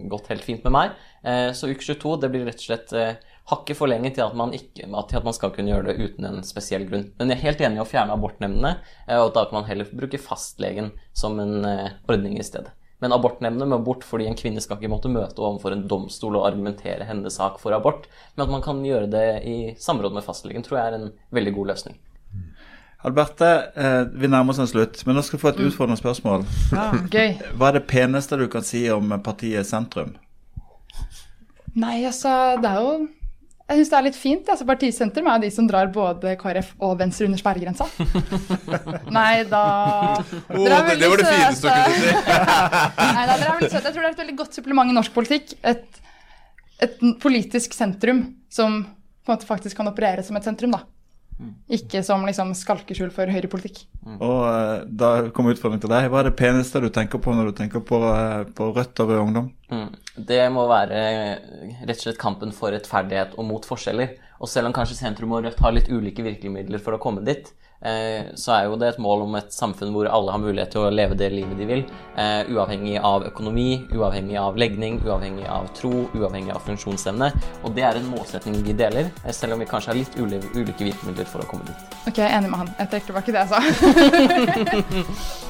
gått 0.10 0.28
helt 0.32 0.44
fint 0.44 0.64
med 0.64 0.74
meg. 0.74 0.91
Eh, 1.24 1.52
Så 1.54 1.70
uke 1.70 1.84
22 1.84 2.18
det 2.22 2.30
blir 2.34 2.46
rett 2.48 2.62
og 2.62 2.68
slett 2.68 2.94
eh, 2.98 3.16
hakket 3.52 3.78
for 3.78 3.91
lenge 3.91 4.14
til 4.16 4.24
at, 4.26 4.56
ikke, 4.56 4.88
til 4.88 5.20
at 5.20 5.26
man 5.26 5.36
skal 5.36 5.52
kunne 5.56 5.74
gjøre 5.74 5.91
det 5.91 5.98
uten 6.00 6.30
en 6.30 6.46
spesiell 6.48 6.86
grunn. 6.89 7.10
Men 7.20 7.34
jeg 7.34 7.39
er 7.39 7.48
helt 7.48 7.66
enig 7.66 7.82
i 7.82 7.84
å 7.84 7.89
fjerne 7.89 8.16
abortnemndene, 8.16 8.78
eh, 9.08 9.20
og 9.20 9.34
da 9.36 9.46
kan 9.48 9.62
man 9.62 9.68
heller 9.70 9.89
bruke 9.91 10.22
fastlegen 10.22 10.94
som 11.14 11.39
en 11.44 11.66
eh, 11.68 11.91
ordning 12.08 12.39
i 12.39 12.48
stedet. 12.48 12.72
Men 13.04 13.12
abortnemndene 13.12 13.68
må 13.68 13.82
bort 13.84 14.06
fordi 14.08 14.30
en 14.30 14.38
kvinne 14.39 14.62
skal 14.64 14.78
ikke 14.80 14.94
måtte 14.94 15.12
møte 15.12 15.44
overfor 15.44 15.76
en 15.76 15.88
domstol 15.91 16.38
og 16.39 16.48
argumentere 16.48 17.04
hennes 17.10 17.36
sak 17.36 17.58
for 17.60 17.76
abort, 17.76 18.08
men 18.36 18.46
at 18.46 18.54
man 18.54 18.64
kan 18.64 18.80
gjøre 18.86 19.12
det 19.12 19.28
i 19.44 19.58
samråd 19.76 20.16
med 20.16 20.24
fastlegen, 20.24 20.64
tror 20.64 20.80
jeg 20.80 20.88
er 20.88 21.00
en 21.02 21.10
veldig 21.36 21.56
god 21.58 21.74
løsning. 21.74 22.00
Alberte, 23.04 23.47
eh, 23.76 24.04
vi 24.16 24.30
nærmer 24.32 24.54
oss 24.54 24.60
en 24.64 24.68
slutt, 24.70 25.01
men 25.06 25.18
nå 25.18 25.24
skal 25.28 25.39
du 25.39 25.41
få 25.43 25.49
et 25.51 25.58
utfordrende 25.66 25.99
spørsmål. 25.99 26.45
Gøy. 27.12 27.34
Hva 27.60 27.68
er 27.72 27.80
det 27.82 27.88
peneste 27.89 28.38
du 28.39 28.45
kan 28.51 28.64
si 28.64 28.86
om 28.93 29.12
partiet 29.26 29.68
Sentrum? 29.68 30.14
Nei, 31.76 32.04
altså, 32.06 32.30
det 32.62 32.70
er 32.70 32.80
jo 32.86 32.93
Jeg 33.64 33.80
syns 33.80 33.89
det 33.89 33.97
er 33.97 34.06
litt 34.06 34.18
fint. 34.20 34.49
Altså, 34.51 34.66
Partisentrum 34.68 35.28
er 35.32 35.38
jo 35.39 35.43
de 35.47 35.51
som 35.56 35.68
drar 35.72 35.88
både 35.95 36.34
KrF 36.38 36.74
og 36.84 36.97
Venstre 36.99 37.26
under 37.30 37.39
sperregrensa. 37.39 37.88
Nei 39.18 39.43
da 39.49 39.62
er 40.20 40.24
det- 40.54 40.97
det 40.99 41.10
var 41.10 41.24
det 41.24 41.28
fineste 41.32 41.64
du 41.64 41.72
kunne 41.72 41.99
si. 41.99 42.12
Nei 43.18 43.26
da, 43.26 43.38
dere 43.39 43.47
er 43.47 43.58
veldig 43.58 43.72
søte. 43.72 43.84
Jeg 43.88 43.93
tror 43.95 44.01
det 44.04 44.10
er 44.10 44.16
et 44.18 44.22
veldig 44.24 44.38
godt 44.43 44.60
supplement 44.60 44.91
i 44.91 44.97
norsk 44.99 45.16
politikk. 45.16 45.56
Et, 45.64 46.01
et 46.88 46.99
politisk 47.24 47.74
sentrum 47.74 48.26
som 48.51 48.84
på 49.24 49.32
en 49.32 49.38
måte 49.38 49.47
faktisk 49.47 49.80
kan 49.80 49.88
operere 49.89 50.24
som 50.28 50.36
et 50.38 50.43
sentrum, 50.45 50.76
da. 50.76 50.84
Ikke 51.74 52.04
som 52.06 52.26
liksom 52.28 52.52
skalkeskjul 52.58 53.12
for 53.16 53.32
høyrepolitikk. 53.32 53.84
Og 54.18 54.39
eh, 54.50 54.84
da 54.88 55.12
kom 55.36 55.50
utfordringen 55.52 55.84
til 55.86 55.94
deg. 55.94 56.10
Hva 56.12 56.22
er 56.22 56.30
det 56.30 56.38
peneste 56.39 56.82
du 56.84 56.89
tenker 56.94 57.22
på 57.24 57.34
når 57.36 57.52
du 57.52 57.58
tenker 57.58 57.84
på, 57.86 58.00
eh, 58.10 58.44
på 58.56 58.70
Rødt 58.76 59.04
og 59.04 59.12
Rød 59.14 59.24
Ungdom? 59.24 59.50
Mm. 59.74 59.89
Det 60.30 60.44
må 60.54 60.68
være 60.70 61.02
rett 61.84 61.98
og 61.98 62.04
slett 62.06 62.22
kampen 62.22 62.54
for 62.56 62.76
rettferdighet 62.76 63.38
og 63.38 63.48
mot 63.50 63.66
forskjeller. 63.68 64.16
Og 64.44 64.52
selv 64.52 64.70
om 64.70 64.76
kanskje 64.76 65.00
sentrum 65.00 65.34
og 65.36 65.48
Rødt 65.48 65.62
har 65.64 65.76
litt 65.76 65.91
ulike 65.91 66.26
virkemidler 66.26 66.82
for 66.84 66.98
å 66.98 67.02
komme 67.02 67.24
dit, 67.26 67.48
eh, 67.48 67.62
så 67.84 68.54
er 68.56 68.64
jo 68.70 68.78
det 68.80 68.88
et 68.94 69.00
mål 69.04 69.22
om 69.26 69.36
et 69.36 69.52
samfunn 69.52 69.92
hvor 69.92 70.08
alle 70.08 70.32
har 70.32 70.40
mulighet 70.40 70.72
til 70.72 70.86
å 70.86 70.92
leve 70.94 71.18
det 71.20 71.28
livet 71.34 71.58
de 71.60 71.66
vil, 71.68 71.82
eh, 72.16 72.48
uavhengig 72.54 72.96
av 73.04 73.26
økonomi, 73.28 73.88
uavhengig 73.92 74.38
av 74.40 74.56
legning, 74.56 75.02
uavhengig 75.04 75.48
av 75.52 75.68
tro, 75.76 75.92
uavhengig 76.16 76.54
av 76.56 76.62
funksjonsevne. 76.64 77.32
Og 77.64 77.76
det 77.76 77.84
er 77.84 78.00
en 78.00 78.08
målsetning 78.12 78.56
vi 78.64 78.74
deler, 78.74 79.12
eh, 79.26 79.32
selv 79.36 79.54
om 79.54 79.60
vi 79.60 79.66
kanskje 79.66 79.88
har 79.92 79.96
litt 80.00 80.16
uli- 80.16 80.40
ulike 80.56 80.86
virkemidler 80.88 81.26
for 81.28 81.40
å 81.44 81.46
komme 81.52 81.66
dit. 81.68 81.76
Ok, 82.08 82.16
jeg 82.24 82.32
er 82.32 82.38
enig 82.40 82.50
med 82.50 82.60
han. 82.64 82.76
Jeg 82.80 82.90
trekker 82.90 83.08
tilbake 83.12 83.32
det 83.36 83.42
jeg 83.44 83.50
sa. 83.52 83.60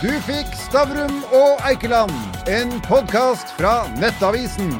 Du 0.00 0.08
fikk 0.24 0.54
Stavrum 0.56 1.18
og 1.36 1.60
Eikeland, 1.68 2.14
en 2.48 2.72
podkast 2.88 3.52
fra 3.58 3.82
Nettavisen. 4.00 4.72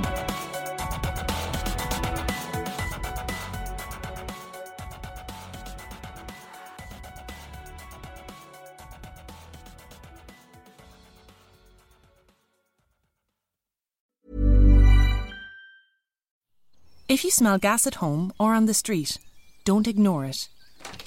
If 17.11 17.25
you 17.25 17.33
smell 17.33 17.59
gas 17.59 17.89
at 17.89 17.97
home 17.97 18.33
or 18.39 18.55
on 18.55 18.67
the 18.67 18.73
street, 18.73 19.19
don't 19.65 19.89
ignore 19.89 20.25
it. 20.27 20.49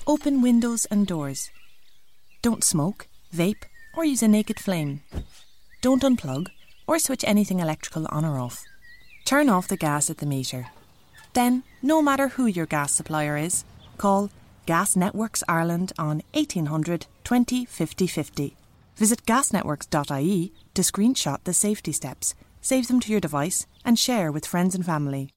Open 0.05 0.41
windows 0.41 0.83
and 0.91 1.07
doors. 1.07 1.49
Don't 2.41 2.61
smoke, 2.61 3.07
vape, 3.33 3.63
or 3.95 4.03
use 4.03 4.21
a 4.21 4.27
naked 4.27 4.59
flame. 4.59 5.01
Don't 5.81 6.03
unplug 6.03 6.47
or 6.87 6.99
switch 6.99 7.23
anything 7.25 7.61
electrical 7.61 8.05
on 8.09 8.25
or 8.25 8.37
off. 8.37 8.65
Turn 9.23 9.47
off 9.47 9.69
the 9.69 9.77
gas 9.77 10.09
at 10.09 10.17
the 10.17 10.25
meter. 10.25 10.67
Then, 11.31 11.63
no 11.81 12.01
matter 12.01 12.27
who 12.27 12.47
your 12.47 12.65
gas 12.65 12.91
supplier 12.91 13.37
is, 13.37 13.63
call 13.97 14.29
Gas 14.65 14.97
Networks 14.97 15.41
Ireland 15.47 15.93
on 15.97 16.21
1800 16.33 17.05
20 17.23 17.63
50 17.63 18.07
50. 18.07 18.57
Visit 18.97 19.25
gasnetworks.ie 19.25 20.51
to 20.73 20.81
screenshot 20.81 21.41
the 21.45 21.53
safety 21.53 21.93
steps, 21.93 22.35
save 22.59 22.89
them 22.89 22.99
to 22.99 23.09
your 23.09 23.21
device, 23.21 23.65
and 23.85 23.97
share 23.97 24.33
with 24.33 24.45
friends 24.45 24.75
and 24.75 24.85
family. 24.85 25.29